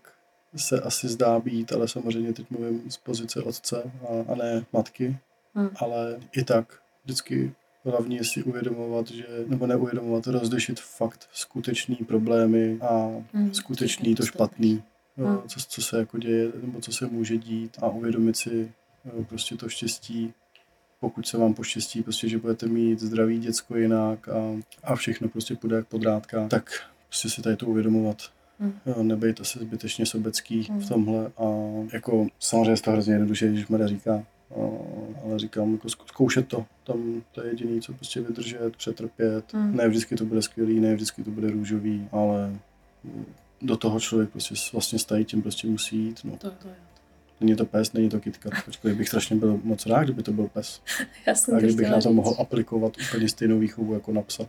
se 0.55 0.81
asi 0.81 1.07
zdá 1.07 1.39
být, 1.39 1.73
ale 1.73 1.87
samozřejmě 1.87 2.33
teď 2.33 2.45
mluvím 2.49 2.91
z 2.91 2.97
pozice 2.97 3.43
otce 3.43 3.91
a, 4.09 4.31
a 4.31 4.35
ne 4.35 4.65
matky. 4.73 5.17
Hm. 5.55 5.69
Ale 5.75 6.19
i 6.31 6.43
tak 6.43 6.81
vždycky 7.03 7.53
hlavně 7.85 8.23
si 8.23 8.43
uvědomovat, 8.43 9.07
že, 9.07 9.25
nebo 9.47 9.67
neuvědomovat, 9.67 10.27
rozlišit 10.27 10.79
fakt 10.79 11.29
skutečný 11.31 11.95
problémy 11.95 12.77
a 12.81 13.07
Hm, 13.33 13.53
skutečný 13.53 14.15
to 14.15 14.25
špatný, 14.25 14.83
jo, 15.17 15.27
Hm. 15.27 15.47
co, 15.47 15.59
co 15.59 15.81
se 15.81 15.97
jako 15.99 16.17
děje, 16.17 16.51
nebo 16.61 16.81
co 16.81 16.91
se 16.91 17.07
může 17.07 17.37
dít 17.37 17.77
a 17.81 17.89
uvědomit 17.89 18.37
si 18.37 18.71
jo, 19.05 19.23
prostě 19.23 19.55
to 19.55 19.69
štěstí, 19.69 20.33
pokud 20.99 21.27
se 21.27 21.37
vám 21.37 21.53
poštěstí, 21.53 22.03
prostě, 22.03 22.29
že 22.29 22.37
budete 22.37 22.65
mít 22.67 22.99
zdravý 22.99 23.39
děcko 23.39 23.77
jinak 23.77 24.29
a, 24.29 24.55
a 24.83 24.95
všechno 24.95 25.29
prostě 25.29 25.55
půjde 25.55 25.75
jak 25.75 25.87
podrátka, 25.87 26.47
tak 26.47 26.71
prostě 27.07 27.29
si 27.29 27.41
tady 27.41 27.55
to 27.55 27.65
uvědomovat. 27.67 28.17
Hm. 28.59 28.73
Jo, 28.85 29.03
nebejt 29.03 29.41
asi 29.41 29.59
zbytečně 29.59 30.05
sobecký 30.05 30.67
Hm. 30.71 30.79
v 30.79 30.87
tomhle 30.89 31.31
a 31.37 31.43
jako 31.93 32.27
samozřejmě 32.39 32.71
je 32.71 32.77
to 32.77 32.91
hrozně 32.91 33.13
jednoduše, 33.13 33.47
když 33.47 33.67
Mada 33.67 33.87
říká, 33.87 34.23
ale 35.23 35.39
říkám, 35.39 35.71
jako 35.73 35.89
zkoušet 35.89 36.47
to, 36.47 36.65
tam 36.83 37.21
to 37.31 37.43
je 37.43 37.49
jediný, 37.49 37.81
co 37.81 37.93
prostě 37.93 38.21
vydržet, 38.21 38.75
přetrpět, 38.77 39.53
Hm. 39.53 39.75
ne 39.77 39.87
vždycky 39.89 40.15
to 40.15 40.25
bude 40.25 40.41
skvělý, 40.41 40.79
ne 40.79 40.95
vždycky 40.95 41.23
to 41.23 41.31
bude 41.31 41.51
růžový, 41.51 42.07
ale 42.11 42.55
do 43.61 43.77
toho 43.77 43.99
člověk 43.99 44.29
prostě 44.29 44.55
vlastně 44.73 44.99
stají, 44.99 45.25
tím 45.25 45.41
prostě 45.41 45.67
musí 45.67 45.97
jít, 45.97 46.19
no. 46.23 46.31
To, 46.37 46.51
to 46.51 46.67
je. 46.67 46.75
Není 47.41 47.55
to 47.55 47.65
pes, 47.65 47.93
není 47.93 48.09
to 48.09 48.19
kytka, 48.19 48.49
ačkoliv 48.67 48.97
bych 48.97 49.07
strašně 49.07 49.35
byl 49.35 49.59
moc 49.63 49.85
rád, 49.85 50.03
kdyby 50.03 50.23
to 50.23 50.31
byl 50.31 50.47
pes. 50.47 50.81
Já 51.27 51.35
jsem 51.35 51.55
A 51.55 51.59
kdybych 51.59 51.89
na 51.89 52.01
to 52.01 52.13
mohl 52.13 52.35
aplikovat 52.39 52.93
úplně 53.07 53.29
stejnou 53.29 53.59
výchovu 53.59 53.93
jako 53.93 54.11
na 54.11 54.21
psa. 54.21 54.43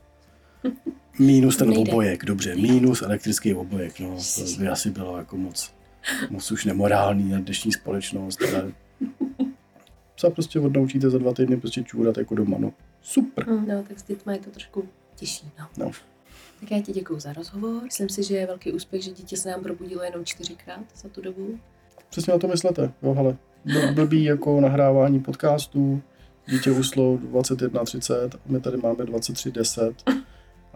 Mínus 1.18 1.56
ten 1.56 1.68
Nejde. 1.68 1.90
obojek, 1.92 2.24
dobře, 2.24 2.54
mínus 2.56 3.02
elektrický 3.02 3.54
obojek, 3.54 4.00
no, 4.00 4.16
to 4.34 4.42
by 4.58 4.68
asi 4.68 4.90
bylo 4.90 5.18
jako 5.18 5.36
moc, 5.36 5.72
moc 6.30 6.50
už 6.50 6.64
nemorální 6.64 7.30
na 7.32 7.40
dnešní 7.40 7.72
společnost, 7.72 8.42
ale 8.42 8.72
psa 10.14 10.30
prostě 10.30 10.60
odnaučíte 10.60 11.10
za 11.10 11.18
dva 11.18 11.32
týdny 11.34 11.56
prostě 11.56 11.82
čůrat 11.82 12.18
jako 12.18 12.34
doma, 12.34 12.56
no. 12.58 12.72
Super. 13.02 13.46
Hm, 13.48 13.66
No, 13.68 13.82
tak 13.88 13.98
s 14.00 14.02
dětma 14.02 14.32
je 14.32 14.38
to 14.38 14.50
trošku 14.50 14.88
těžší, 15.16 15.46
no. 15.58 15.66
No. 15.84 15.90
Tak 16.60 16.70
já 16.70 16.80
ti 16.82 16.92
děkuji 16.92 17.20
za 17.20 17.32
rozhovor. 17.32 17.82
Myslím 17.82 18.08
si, 18.08 18.22
že 18.22 18.36
je 18.36 18.46
velký 18.46 18.72
úspěch, 18.72 19.02
že 19.02 19.10
dítě 19.10 19.36
se 19.36 19.50
nám 19.50 19.62
probudilo 19.62 20.02
jenom 20.02 20.24
čtyřikrát 20.24 20.80
za 21.02 21.08
tu 21.08 21.20
dobu. 21.20 21.58
přesně 22.10 22.32
na 22.32 22.38
to 22.38 22.48
myslete, 22.48 22.92
jo, 23.02 23.14
hele. 23.14 23.36
Bl- 23.66 23.94
Blbý 23.94 24.24
jako 24.24 24.60
nahrávání 24.60 25.20
podcastů, 25.20 26.02
dítě 26.50 26.70
uslo 26.70 27.16
21.30, 27.16 28.30
my 28.46 28.60
tady 28.60 28.76
máme 28.76 29.04
23.10 29.04 29.92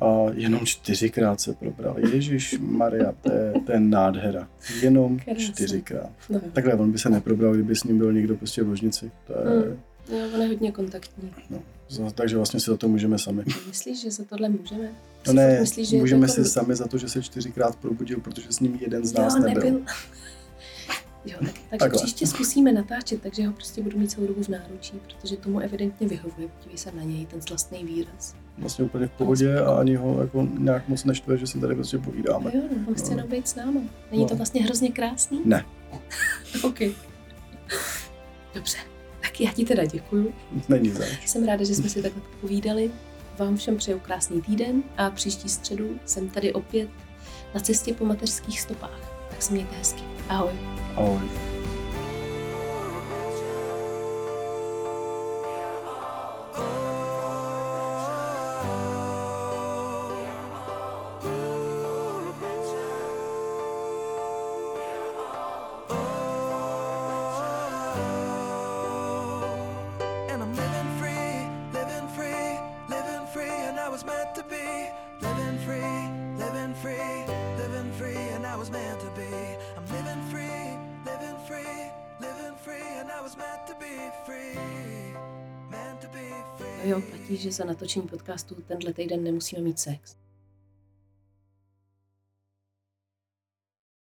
a 0.03 0.31
jenom 0.35 0.67
čtyřikrát 0.67 1.41
se 1.41 1.53
probral. 1.55 1.97
Ježíš 2.13 2.57
Maria, 2.61 3.13
to 3.23 3.33
je, 3.33 3.53
to 3.67 3.73
je 3.73 3.81
nádhera. 3.81 4.49
Jenom 4.83 5.19
Krásný. 5.19 5.45
čtyřikrát. 5.45 6.11
No. 6.31 6.41
Takhle, 6.53 6.75
on 6.75 6.93
by 6.93 6.99
se 6.99 7.11
neprobral, 7.11 7.55
kdyby 7.55 7.77
s 7.77 7.85
ním 7.85 7.99
byl 7.99 8.13
někdo 8.13 8.37
prostě 8.37 8.63
v 8.63 8.69
ložnici. 8.69 9.11
To 9.27 9.33
je, 9.33 9.39
Hmm. 9.63 9.79
Jo, 10.21 10.27
on 10.35 10.43
je 10.43 10.49
hodně 10.49 10.73
kontaktní. 10.73 11.31
no, 12.01 12.11
takže 12.15 12.37
vlastně 12.37 12.61
si 12.61 12.71
za 12.71 12.77
to 12.77 12.89
můžeme 12.89 13.19
sami. 13.19 13.45
Myslíš, 13.69 14.01
že 14.03 14.11
za 14.11 14.25
tohle 14.25 14.49
můžeme? 14.49 14.91
No 15.27 15.33
ne, 15.33 15.61
myslíš, 15.61 15.89
že 15.89 15.97
můžeme 15.97 16.21
jako- 16.27 16.33
si 16.35 16.45
sami 16.45 16.75
za 16.77 16.87
to, 16.89 16.99
že 16.99 17.09
se 17.09 17.23
čtyřikrát 17.23 17.77
probudil, 17.77 18.21
protože 18.21 18.47
s 18.53 18.61
ním 18.61 18.79
jeden 18.81 19.05
z 19.07 19.13
Jo, 19.15 19.21
nás 19.23 19.35
nebyl. 19.35 19.63
nebyl. 19.63 19.81
Jo, 21.25 21.37
tak, 21.39 21.49
takže 21.49 21.61
Takhle. 21.79 22.03
příště 22.03 22.27
zkusíme 22.27 22.73
natáčet, 22.73 23.23
takže 23.23 23.47
ho 23.47 23.53
prostě 23.53 23.83
budu 23.83 23.99
mít 23.99 24.11
celou 24.11 24.27
dobu 24.27 24.43
v 24.43 24.49
náručí, 24.49 24.93
protože 25.07 25.37
tomu 25.37 25.59
evidentně 25.61 26.09
vyhovuje. 26.09 26.49
Podívej 26.49 26.79
se 26.79 26.93
na 26.93 27.03
něj, 27.03 27.27
ten 27.27 27.43
slastný 27.43 27.85
výraz. 27.85 28.35
Vlastně 28.59 28.85
úplně 28.85 29.07
v 29.07 29.11
pohodě 29.11 29.61
a 29.61 29.71
ani 29.75 29.95
ho 29.97 30.21
jako 30.21 30.49
nějak 30.59 30.89
moc 30.89 31.05
neštve, 31.05 31.39
že 31.39 31.47
si 31.47 31.61
tady 31.61 31.75
prostě 31.75 31.99
povídáme. 31.99 32.51
Jo, 32.55 32.63
no, 32.77 32.85
on 32.89 32.95
chce 32.95 33.11
No. 33.11 33.17
jenom 33.17 33.31
být 33.31 33.49
s 33.49 33.55
náma. 33.55 33.81
Není 34.11 34.23
No. 34.23 34.29
to 34.29 34.37
vlastně 34.37 34.63
hrozně 34.63 34.93
krásný? 34.93 35.41
Ne. 35.45 35.65
OK. 36.65 36.79
Dobře, 38.55 38.79
tak 39.23 39.41
já 39.41 39.53
ti 39.53 39.65
teda 39.65 39.85
děkuju. 39.85 40.33
Není 40.69 40.91
zač. 40.91 41.27
Jsem 41.29 41.45
ráda, 41.45 41.65
že 41.65 41.75
jsme 41.75 41.89
si 41.89 42.03
takhle 42.03 42.23
povídali. 42.41 42.91
Vám 43.39 43.57
všem 43.57 43.77
přeju 43.77 43.99
krásný 43.99 44.43
týden 44.43 44.83
a 44.97 45.11
příští 45.11 45.49
středu 45.49 45.89
jsem 46.05 46.29
tady 46.29 46.53
opět 46.53 46.89
na 47.55 47.61
cestě 47.61 47.95
po 47.95 48.05
mateřských 48.05 48.61
stopách. 48.61 49.27
Tak 49.31 49.43
se 49.43 49.53
mějte 49.53 49.77
hezky. 49.77 50.03
Ahoj. 50.29 50.53
Ahoj. 50.97 51.52
Že 87.43 87.53
za 87.53 87.65
natočení 87.65 88.09
podcastu 88.09 88.55
tenhle 88.55 88.93
týden 88.93 89.23
nemusíme 89.25 89.63
mít 89.63 89.79
sex. 89.79 90.17